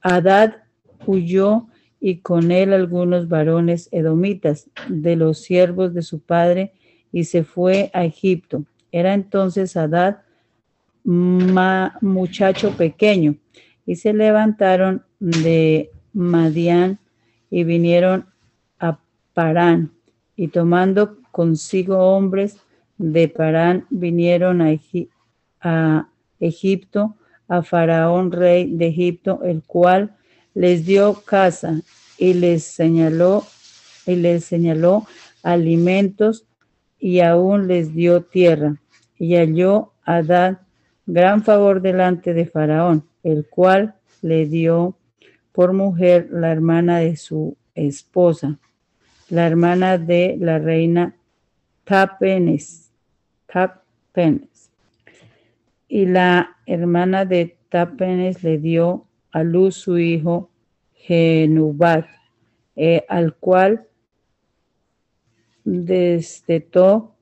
Adad 0.00 0.62
huyó 1.06 1.66
y 2.00 2.18
con 2.18 2.50
él 2.50 2.72
algunos 2.72 3.28
varones 3.28 3.90
edomitas 3.92 4.70
de 4.88 5.16
los 5.16 5.38
siervos 5.42 5.92
de 5.92 6.02
su 6.02 6.20
padre 6.20 6.72
y 7.12 7.24
se 7.24 7.44
fue 7.44 7.90
a 7.92 8.04
Egipto. 8.04 8.64
Era 8.98 9.12
entonces 9.12 9.76
Adad 9.76 10.22
muchacho 11.04 12.70
pequeño 12.76 13.36
y 13.84 13.96
se 13.96 14.14
levantaron 14.14 15.04
de 15.20 15.90
Madián 16.14 16.98
y 17.50 17.64
vinieron 17.64 18.26
Parán, 19.34 19.92
y 20.34 20.48
tomando 20.48 21.18
consigo 21.30 21.98
hombres 21.98 22.56
de 22.96 23.28
Parán, 23.28 23.84
vinieron 23.90 24.62
a, 24.62 24.74
a 25.60 26.08
Egipto, 26.40 27.16
a 27.48 27.62
Faraón, 27.62 28.32
rey 28.32 28.74
de 28.74 28.86
Egipto, 28.86 29.42
el 29.44 29.62
cual 29.62 30.16
les 30.54 30.86
dio 30.86 31.22
casa 31.22 31.82
y 32.16 32.32
les 32.32 32.64
señaló 32.64 33.44
y 34.06 34.16
les 34.16 34.46
señaló 34.46 35.06
alimentos 35.42 36.46
y 36.98 37.20
aún 37.20 37.68
les 37.68 37.94
dio 37.94 38.22
tierra. 38.22 38.80
Y 39.18 39.36
halló 39.36 39.92
Adad 40.04 40.58
gran 41.06 41.42
favor 41.42 41.80
delante 41.80 42.34
de 42.34 42.46
Faraón, 42.46 43.08
el 43.22 43.46
cual 43.48 43.94
le 44.22 44.46
dio 44.46 44.96
por 45.52 45.72
mujer 45.72 46.28
la 46.30 46.50
hermana 46.50 46.98
de 46.98 47.16
su 47.16 47.56
esposa, 47.74 48.58
la 49.30 49.46
hermana 49.46 49.98
de 49.98 50.36
la 50.38 50.58
reina 50.58 51.16
Tapenes. 51.84 52.90
Tapenes. 53.46 54.70
Y 55.88 56.06
la 56.06 56.56
hermana 56.66 57.24
de 57.24 57.56
Tapenes 57.68 58.42
le 58.42 58.58
dio 58.58 59.06
a 59.30 59.44
luz 59.44 59.76
su 59.76 59.98
hijo 59.98 60.50
Genubat, 60.94 62.06
eh, 62.74 63.04
al 63.08 63.36
cual 63.36 63.86
destetó 65.64 67.14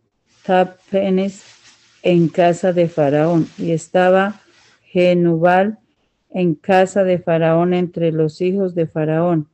Tapenes 0.45 1.64
en 2.05 2.29
casa 2.29 2.75
de 2.75 2.87
Faraón 2.87 3.49
y 3.57 3.73
estaba 3.73 4.43
Genubal 4.83 5.79
en 6.31 6.55
casa 6.55 7.03
de 7.03 7.19
Faraón 7.19 7.73
entre 7.73 8.13
los 8.13 8.43
hijos 8.43 8.75
de 8.75 8.87
Faraón. 8.87 9.49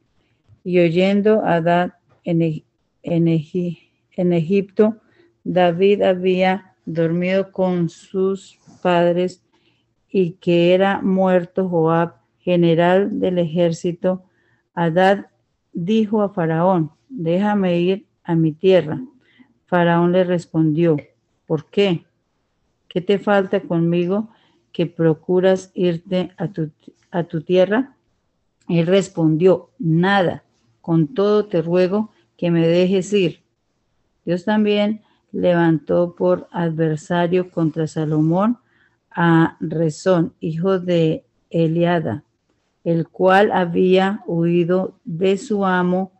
Y 0.64 0.80
oyendo 0.80 1.44
Adad 1.44 1.94
en, 2.24 2.42
en, 2.42 2.64
en 3.28 4.32
Egipto, 4.32 4.96
David 5.44 6.02
había 6.02 6.74
dormido 6.84 7.52
con 7.52 7.88
sus 7.88 8.58
padres 8.82 9.42
y 10.10 10.32
que 10.32 10.74
era 10.74 11.00
muerto 11.00 11.68
Joab, 11.68 12.14
general 12.40 13.20
del 13.20 13.38
ejército, 13.38 14.24
Adad 14.74 15.26
dijo 15.72 16.22
a 16.22 16.30
Faraón, 16.30 16.90
déjame 17.08 17.78
ir 17.80 18.06
a 18.24 18.34
mi 18.34 18.52
tierra. 18.52 19.00
Faraón 19.66 20.10
le 20.10 20.24
respondió, 20.24 20.96
¿por 21.46 21.70
qué? 21.70 22.04
¿Qué 22.90 23.00
te 23.00 23.20
falta 23.20 23.60
conmigo 23.60 24.30
que 24.72 24.86
procuras 24.86 25.70
irte 25.74 26.32
a 26.36 26.48
tu, 26.48 26.72
a 27.12 27.22
tu 27.22 27.40
tierra? 27.40 27.94
Él 28.68 28.88
respondió, 28.88 29.70
nada, 29.78 30.42
con 30.80 31.14
todo 31.14 31.46
te 31.46 31.62
ruego 31.62 32.10
que 32.36 32.50
me 32.50 32.66
dejes 32.66 33.12
ir. 33.12 33.44
Dios 34.24 34.44
también 34.44 35.02
levantó 35.30 36.16
por 36.16 36.48
adversario 36.50 37.52
contra 37.52 37.86
Salomón 37.86 38.58
a 39.12 39.56
Rezón, 39.60 40.34
hijo 40.40 40.80
de 40.80 41.24
Eliada, 41.48 42.24
el 42.82 43.06
cual 43.08 43.52
había 43.52 44.24
huido 44.26 44.98
de 45.04 45.38
su 45.38 45.64
amo 45.64 46.10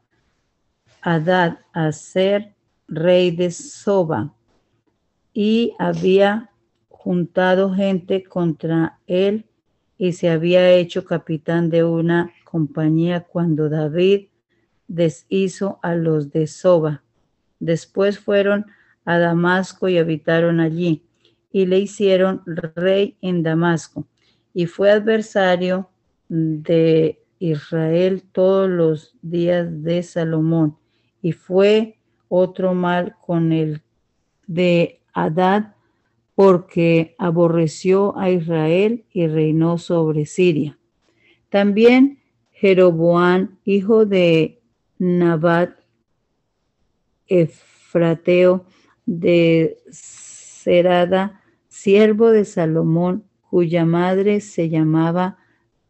Adad 1.02 1.58
a 1.72 1.90
ser 1.90 2.54
rey 2.86 3.32
de 3.32 3.50
Soba 3.50 4.34
y 5.32 5.74
había 5.78 6.49
juntado 7.02 7.72
gente 7.72 8.22
contra 8.24 8.98
él 9.06 9.46
y 9.96 10.12
se 10.12 10.28
había 10.28 10.70
hecho 10.70 11.06
capitán 11.06 11.70
de 11.70 11.82
una 11.82 12.30
compañía 12.44 13.20
cuando 13.20 13.70
David 13.70 14.26
deshizo 14.86 15.78
a 15.82 15.94
los 15.94 16.30
de 16.30 16.46
Soba. 16.46 17.02
Después 17.58 18.18
fueron 18.18 18.66
a 19.06 19.18
Damasco 19.18 19.88
y 19.88 19.96
habitaron 19.96 20.60
allí 20.60 21.02
y 21.50 21.64
le 21.64 21.78
hicieron 21.78 22.42
rey 22.44 23.16
en 23.22 23.42
Damasco 23.42 24.06
y 24.52 24.66
fue 24.66 24.90
adversario 24.90 25.88
de 26.28 27.18
Israel 27.38 28.22
todos 28.30 28.68
los 28.68 29.16
días 29.22 29.82
de 29.82 30.02
Salomón 30.02 30.76
y 31.22 31.32
fue 31.32 31.98
otro 32.28 32.74
mal 32.74 33.16
con 33.22 33.52
el 33.52 33.80
de 34.46 35.00
Adad 35.14 35.74
porque 36.40 37.14
aborreció 37.18 38.16
a 38.16 38.30
Israel 38.30 39.04
y 39.12 39.26
reinó 39.26 39.76
sobre 39.76 40.24
Siria. 40.24 40.78
También 41.50 42.18
Jeroboán, 42.50 43.58
hijo 43.66 44.06
de 44.06 44.62
Nabat, 44.98 45.72
Efrateo 47.26 48.64
de 49.04 49.82
Serada, 49.90 51.42
siervo 51.68 52.30
de 52.30 52.46
Salomón, 52.46 53.24
cuya 53.50 53.84
madre 53.84 54.40
se 54.40 54.70
llamaba 54.70 55.36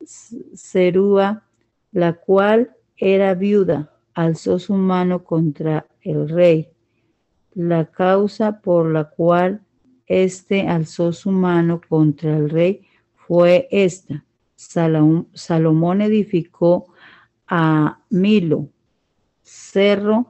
Serúa, 0.02 1.44
la 1.92 2.14
cual 2.14 2.72
era 2.96 3.34
viuda, 3.34 3.94
alzó 4.14 4.58
su 4.58 4.74
mano 4.74 5.22
contra 5.22 5.86
el 6.00 6.28
rey. 6.28 6.72
La 7.54 7.84
causa 7.84 8.60
por 8.60 8.90
la 8.90 9.04
cual 9.04 9.60
éste 10.10 10.62
alzó 10.66 11.12
su 11.12 11.30
mano 11.30 11.80
contra 11.88 12.36
el 12.36 12.50
rey 12.50 12.82
fue 13.14 13.68
esta. 13.70 14.24
Salomón 14.56 16.02
edificó 16.02 16.88
a 17.46 18.02
Milo, 18.10 18.68
cerro, 19.42 20.26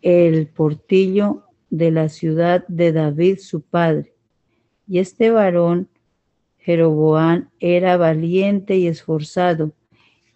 el 0.00 0.46
portillo 0.46 1.44
de 1.68 1.90
la 1.90 2.08
ciudad 2.08 2.66
de 2.68 2.92
David 2.92 3.38
su 3.38 3.60
padre. 3.60 4.14
Y 4.88 4.98
este 4.98 5.30
varón, 5.30 5.90
Jeroboán, 6.56 7.50
era 7.60 7.98
valiente 7.98 8.78
y 8.78 8.86
esforzado. 8.86 9.72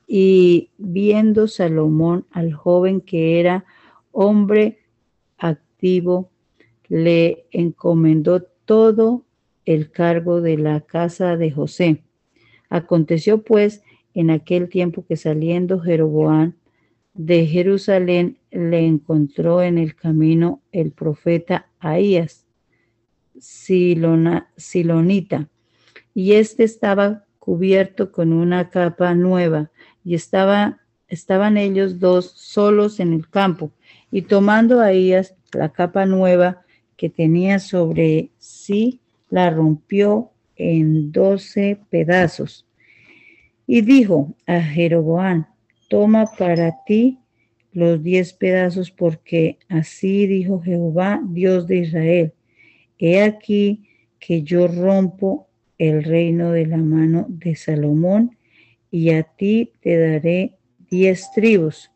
Y 0.06 0.70
viendo 0.76 1.48
Salomón 1.48 2.26
al 2.30 2.52
joven 2.52 3.00
que 3.00 3.40
era 3.40 3.64
hombre 4.12 4.80
activo, 5.38 6.30
le 6.90 7.46
encomendó 7.52 8.49
todo 8.70 9.26
el 9.64 9.90
cargo 9.90 10.40
de 10.40 10.56
la 10.56 10.82
casa 10.82 11.36
de 11.36 11.50
José. 11.50 12.04
Aconteció 12.68 13.42
pues 13.42 13.82
en 14.14 14.30
aquel 14.30 14.68
tiempo 14.68 15.04
que 15.04 15.16
saliendo 15.16 15.80
Jeroboán 15.80 16.54
de 17.12 17.46
Jerusalén 17.46 18.38
le 18.52 18.86
encontró 18.86 19.60
en 19.60 19.76
el 19.76 19.96
camino 19.96 20.62
el 20.70 20.92
profeta 20.92 21.66
Ahías, 21.80 22.46
Silonita, 23.40 24.28
y 26.14 26.34
éste 26.34 26.62
estaba 26.62 27.24
cubierto 27.40 28.12
con 28.12 28.32
una 28.32 28.70
capa 28.70 29.16
nueva, 29.16 29.72
y 30.04 30.14
estaba, 30.14 30.78
estaban 31.08 31.56
ellos 31.56 31.98
dos 31.98 32.30
solos 32.36 33.00
en 33.00 33.14
el 33.14 33.28
campo, 33.28 33.72
y 34.12 34.22
tomando 34.22 34.78
Ahías 34.78 35.34
la 35.52 35.72
capa 35.72 36.06
nueva 36.06 36.62
que 37.00 37.08
tenía 37.08 37.60
sobre 37.60 38.28
sí, 38.36 39.00
la 39.30 39.48
rompió 39.48 40.32
en 40.54 41.12
doce 41.12 41.78
pedazos. 41.88 42.66
Y 43.66 43.80
dijo 43.80 44.34
a 44.46 44.60
Jeroboán, 44.60 45.46
toma 45.88 46.26
para 46.26 46.84
ti 46.84 47.18
los 47.72 48.02
diez 48.02 48.34
pedazos, 48.34 48.90
porque 48.90 49.56
así 49.70 50.26
dijo 50.26 50.60
Jehová, 50.60 51.22
Dios 51.24 51.66
de 51.66 51.78
Israel, 51.78 52.34
he 52.98 53.22
aquí 53.22 53.88
que 54.18 54.42
yo 54.42 54.68
rompo 54.68 55.48
el 55.78 56.04
reino 56.04 56.52
de 56.52 56.66
la 56.66 56.76
mano 56.76 57.24
de 57.30 57.56
Salomón, 57.56 58.36
y 58.90 59.08
a 59.12 59.22
ti 59.22 59.72
te 59.80 59.96
daré 59.96 60.58
diez 60.90 61.30
tribus, 61.34 61.90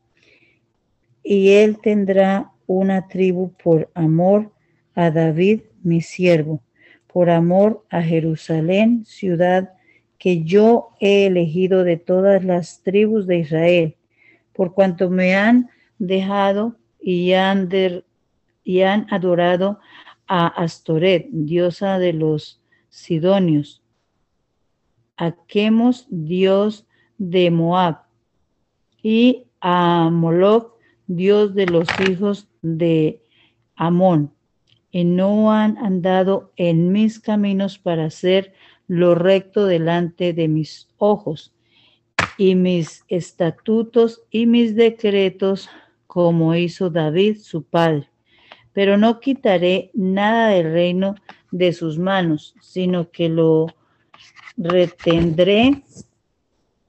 y 1.22 1.50
él 1.50 1.76
tendrá 1.82 2.52
una 2.66 3.06
tribu 3.06 3.52
por 3.62 3.90
amor 3.92 4.53
a 4.94 5.10
David, 5.10 5.62
mi 5.82 6.00
siervo, 6.00 6.62
por 7.06 7.30
amor 7.30 7.84
a 7.90 8.02
Jerusalén, 8.02 9.04
ciudad 9.04 9.74
que 10.18 10.42
yo 10.42 10.90
he 11.00 11.26
elegido 11.26 11.84
de 11.84 11.96
todas 11.96 12.44
las 12.44 12.82
tribus 12.82 13.26
de 13.26 13.38
Israel, 13.38 13.96
por 14.52 14.74
cuanto 14.74 15.10
me 15.10 15.34
han 15.34 15.70
dejado 15.98 16.76
y 17.00 17.32
han, 17.32 17.68
y 18.64 18.80
han 18.82 19.06
adorado 19.10 19.80
a 20.26 20.46
Astoret, 20.46 21.28
diosa 21.30 21.98
de 21.98 22.12
los 22.12 22.62
Sidonios, 22.88 23.82
a 25.16 25.34
Chemos, 25.46 26.06
dios 26.08 26.86
de 27.18 27.50
Moab, 27.50 28.04
y 29.02 29.46
a 29.60 30.08
Moloch, 30.10 30.72
dios 31.06 31.54
de 31.54 31.66
los 31.66 31.88
hijos 32.08 32.48
de 32.62 33.22
Amón, 33.76 34.32
y 34.94 35.02
no 35.02 35.50
han 35.50 35.76
andado 35.78 36.52
en 36.54 36.92
mis 36.92 37.18
caminos 37.18 37.80
para 37.80 38.04
hacer 38.04 38.54
lo 38.86 39.16
recto 39.16 39.66
delante 39.66 40.32
de 40.32 40.46
mis 40.46 40.88
ojos, 40.98 41.52
y 42.38 42.54
mis 42.54 43.04
estatutos 43.08 44.22
y 44.30 44.46
mis 44.46 44.76
decretos, 44.76 45.68
como 46.06 46.54
hizo 46.54 46.90
David 46.90 47.38
su 47.38 47.64
padre. 47.64 48.08
Pero 48.72 48.96
no 48.96 49.18
quitaré 49.18 49.90
nada 49.94 50.50
del 50.50 50.72
reino 50.72 51.16
de 51.50 51.72
sus 51.72 51.98
manos, 51.98 52.54
sino 52.60 53.10
que 53.10 53.28
lo 53.28 53.66
retendré 54.56 55.82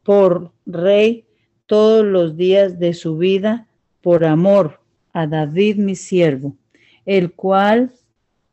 por 0.03 0.51
rey 0.67 1.25
todos 1.65 2.05
los 2.05 2.37
días 2.37 2.77
de 2.77 2.93
su 2.93 3.17
vida 3.17 3.67
por 4.03 4.25
amor 4.25 4.79
a 5.11 5.25
David 5.25 5.77
mi 5.77 5.95
siervo, 5.95 6.55
el 7.05 7.33
cual 7.33 7.91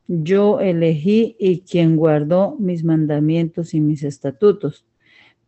yo 0.07 0.61
elegí 0.61 1.37
y 1.39 1.61
quien 1.61 1.97
guardó 1.97 2.57
mis 2.59 2.85
mandamientos 2.85 3.75
y 3.75 3.81
mis 3.81 4.03
estatutos. 4.03 4.85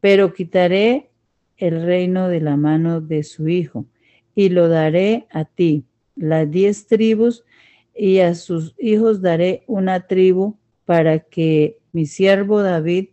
Pero 0.00 0.32
quitaré 0.32 1.10
el 1.56 1.84
reino 1.84 2.28
de 2.28 2.40
la 2.40 2.56
mano 2.56 3.00
de 3.00 3.22
su 3.22 3.48
hijo 3.48 3.86
y 4.34 4.48
lo 4.48 4.68
daré 4.68 5.26
a 5.30 5.44
ti, 5.44 5.84
las 6.16 6.50
diez 6.50 6.86
tribus, 6.86 7.44
y 7.94 8.18
a 8.18 8.34
sus 8.34 8.74
hijos 8.78 9.22
daré 9.22 9.62
una 9.68 10.06
tribu 10.06 10.56
para 10.84 11.20
que 11.20 11.78
mi 11.92 12.06
siervo 12.06 12.62
David 12.62 13.10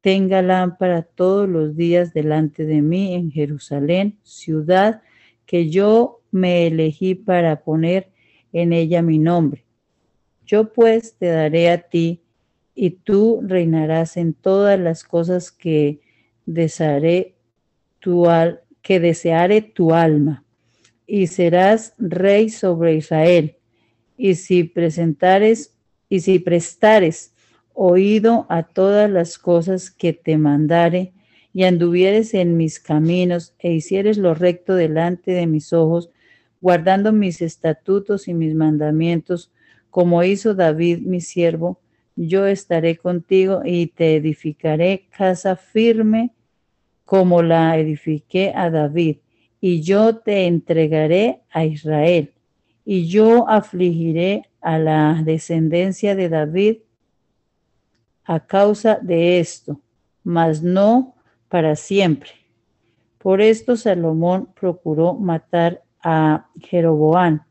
tenga 0.00 0.42
lámpara 0.42 1.02
todos 1.02 1.48
los 1.48 1.76
días 1.76 2.14
delante 2.14 2.64
de 2.64 2.80
mí 2.80 3.14
en 3.14 3.30
Jerusalén, 3.30 4.18
ciudad 4.22 5.02
que 5.44 5.68
yo 5.68 6.22
me 6.30 6.66
elegí 6.66 7.14
para 7.14 7.62
poner 7.62 8.11
en 8.52 8.72
ella 8.72 9.02
mi 9.02 9.18
nombre. 9.18 9.64
Yo 10.46 10.72
pues 10.72 11.14
te 11.14 11.26
daré 11.26 11.70
a 11.70 11.78
ti 11.78 12.22
y 12.74 12.90
tú 12.90 13.40
reinarás 13.42 14.16
en 14.16 14.34
todas 14.34 14.78
las 14.78 15.04
cosas 15.04 15.50
que 15.50 16.00
desearé 16.46 17.34
tu, 18.00 18.26
que 18.82 19.00
deseare 19.00 19.62
tu 19.62 19.94
alma 19.94 20.44
y 21.06 21.26
serás 21.26 21.94
rey 21.98 22.48
sobre 22.50 22.96
Israel. 22.96 23.56
Y 24.16 24.34
si 24.34 24.64
presentares 24.64 25.74
y 26.08 26.20
si 26.20 26.38
prestares 26.38 27.34
oído 27.74 28.46
a 28.48 28.62
todas 28.64 29.10
las 29.10 29.38
cosas 29.38 29.90
que 29.90 30.12
te 30.12 30.36
mandare 30.36 31.12
y 31.54 31.64
anduvieres 31.64 32.34
en 32.34 32.56
mis 32.56 32.80
caminos 32.80 33.54
e 33.58 33.72
hicieres 33.72 34.18
lo 34.18 34.34
recto 34.34 34.74
delante 34.74 35.32
de 35.32 35.46
mis 35.46 35.72
ojos, 35.72 36.10
guardando 36.62 37.12
mis 37.12 37.42
estatutos 37.42 38.28
y 38.28 38.34
mis 38.34 38.54
mandamientos, 38.54 39.50
como 39.90 40.22
hizo 40.22 40.54
David 40.54 41.00
mi 41.00 41.20
siervo, 41.20 41.80
yo 42.14 42.46
estaré 42.46 42.96
contigo 42.96 43.62
y 43.64 43.88
te 43.88 44.16
edificaré 44.16 45.08
casa 45.10 45.56
firme 45.56 46.32
como 47.04 47.42
la 47.42 47.76
edifiqué 47.76 48.52
a 48.54 48.70
David, 48.70 49.18
y 49.60 49.82
yo 49.82 50.16
te 50.16 50.46
entregaré 50.46 51.42
a 51.50 51.64
Israel, 51.64 52.32
y 52.84 53.06
yo 53.06 53.48
afligiré 53.48 54.48
a 54.60 54.78
la 54.78 55.20
descendencia 55.24 56.14
de 56.14 56.28
David 56.28 56.76
a 58.24 58.46
causa 58.46 58.98
de 59.02 59.40
esto, 59.40 59.80
mas 60.22 60.62
no 60.62 61.16
para 61.48 61.74
siempre. 61.76 62.30
Por 63.18 63.40
esto 63.40 63.76
Salomón 63.76 64.48
procuró 64.54 65.14
matar 65.14 65.82
a 66.02 66.48
Jeroboán. 66.60 67.44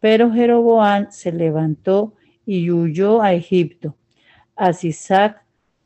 Pero 0.00 0.32
Jeroboán 0.32 1.12
se 1.12 1.32
levantó 1.32 2.14
y 2.46 2.70
huyó 2.70 3.22
a 3.22 3.32
Egipto, 3.32 3.96
a 4.56 4.72
Sisac, 4.72 5.42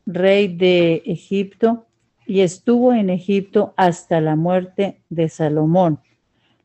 rey 0.06 0.48
de 0.48 1.02
Egipto, 1.06 1.86
y 2.26 2.40
estuvo 2.40 2.92
en 2.92 3.10
Egipto 3.10 3.72
hasta 3.76 4.20
la 4.20 4.36
muerte 4.36 5.00
de 5.08 5.28
Salomón. 5.28 6.00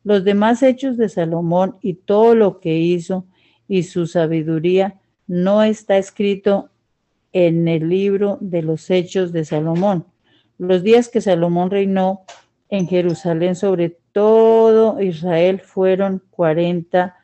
Los 0.03 0.25
demás 0.25 0.61
hechos 0.61 0.97
de 0.97 1.07
Salomón 1.07 1.77
y 1.81 1.93
todo 1.93 2.35
lo 2.35 2.59
que 2.59 2.77
hizo 2.77 3.25
y 3.67 3.83
su 3.83 4.05
sabiduría 4.05 4.99
no 5.27 5.63
está 5.63 5.97
escrito 5.97 6.69
en 7.31 7.67
el 7.67 7.87
libro 7.87 8.37
de 8.41 8.61
los 8.61 8.89
hechos 8.89 9.31
de 9.31 9.45
Salomón. 9.45 10.05
Los 10.57 10.83
días 10.83 11.07
que 11.07 11.21
Salomón 11.21 11.71
reinó 11.71 12.21
en 12.69 12.87
Jerusalén 12.87 13.55
sobre 13.55 13.97
todo 14.13 15.01
Israel 15.01 15.59
fueron 15.59 16.21
40 16.31 17.17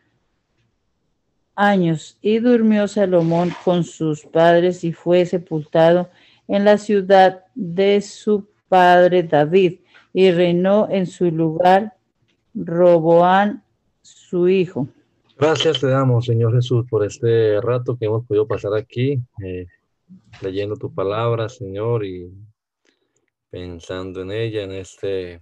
años 1.56 2.18
y 2.22 2.40
durmió 2.40 2.88
Salomón 2.88 3.54
con 3.64 3.84
sus 3.84 4.26
padres 4.26 4.84
y 4.84 4.92
fue 4.92 5.26
sepultado 5.26 6.10
en 6.48 6.66
la 6.66 6.78
ciudad 6.78 7.46
de 7.54 8.02
su 8.02 8.48
padre 8.68 9.24
David 9.24 9.80
y 10.14 10.32
reinó 10.32 10.88
en 10.90 11.06
su 11.06 11.30
lugar 11.32 11.94
Roboán 12.54 13.64
su 14.02 14.50
hijo. 14.50 14.88
Gracias 15.38 15.80
te 15.80 15.88
damos, 15.88 16.26
Señor 16.26 16.54
Jesús, 16.56 16.86
por 16.90 17.06
este 17.06 17.62
rato 17.62 17.98
que 17.98 18.06
hemos 18.06 18.26
podido 18.26 18.48
pasar 18.48 18.74
aquí, 18.74 19.22
eh, 19.44 19.68
leyendo 20.42 20.76
tu 20.76 20.94
palabra, 20.94 21.48
Señor, 21.48 22.04
y 22.04 22.30
pensando 23.50 24.22
en 24.22 24.32
ella, 24.32 24.64
en 24.64 24.72
este 24.72 25.42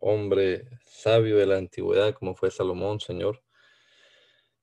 hombre 0.00 0.66
sabio 0.82 1.36
de 1.36 1.46
la 1.46 1.58
antigüedad 1.58 2.14
como 2.14 2.34
fue 2.34 2.50
Salomón, 2.50 3.00
Señor. 3.00 3.42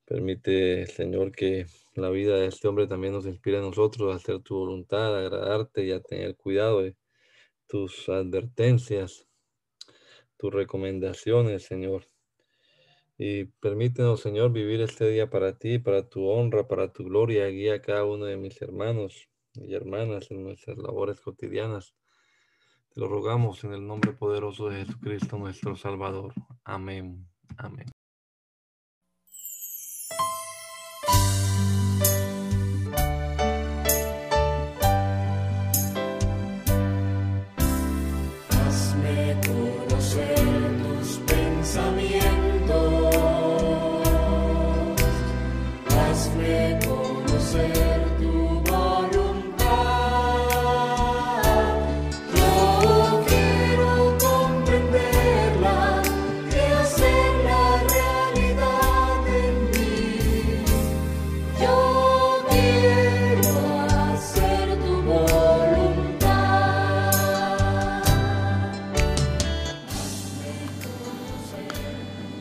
Permite, 0.06 0.88
Señor, 0.88 1.32
que 1.32 1.68
la 1.96 2.10
vida 2.10 2.38
de 2.38 2.48
este 2.48 2.68
hombre 2.68 2.88
también 2.88 3.14
nos 3.14 3.26
inspire 3.26 3.58
a 3.58 3.62
nosotros 3.62 4.14
a 4.14 4.18
hacer 4.18 4.40
tu 4.42 4.56
voluntad, 4.58 5.16
a 5.16 5.20
agradarte 5.20 5.86
y 5.86 5.92
a 5.92 6.02
tener 6.02 6.36
cuidado 6.36 6.82
de 6.82 6.96
tus 7.68 8.08
advertencias, 8.10 9.28
tus 10.38 10.54
recomendaciones, 10.54 11.64
Señor. 11.64 12.06
Y 13.18 13.46
permítenos, 13.46 14.22
Señor, 14.22 14.52
vivir 14.52 14.82
este 14.82 15.10
día 15.10 15.30
para 15.30 15.58
ti, 15.58 15.80
para 15.80 16.08
tu 16.08 16.28
honra, 16.28 16.68
para 16.68 16.94
tu 16.94 17.04
gloria. 17.04 17.48
Guía 17.48 17.76
a 17.76 17.82
cada 17.82 18.06
uno 18.06 18.26
de 18.26 18.38
mis 18.38 18.62
hermanos 18.62 19.28
y 19.56 19.74
hermanas 19.74 20.30
en 20.30 20.44
nuestras 20.44 20.78
labores 20.78 21.20
cotidianas 21.20 21.96
lo 22.98 23.08
rogamos 23.08 23.64
en 23.64 23.74
el 23.74 23.86
nombre 23.86 24.12
poderoso 24.12 24.70
de 24.70 24.84
Jesucristo 24.84 25.38
nuestro 25.38 25.76
Salvador. 25.76 26.34
Amén. 26.64 27.28
Amén. 27.58 27.86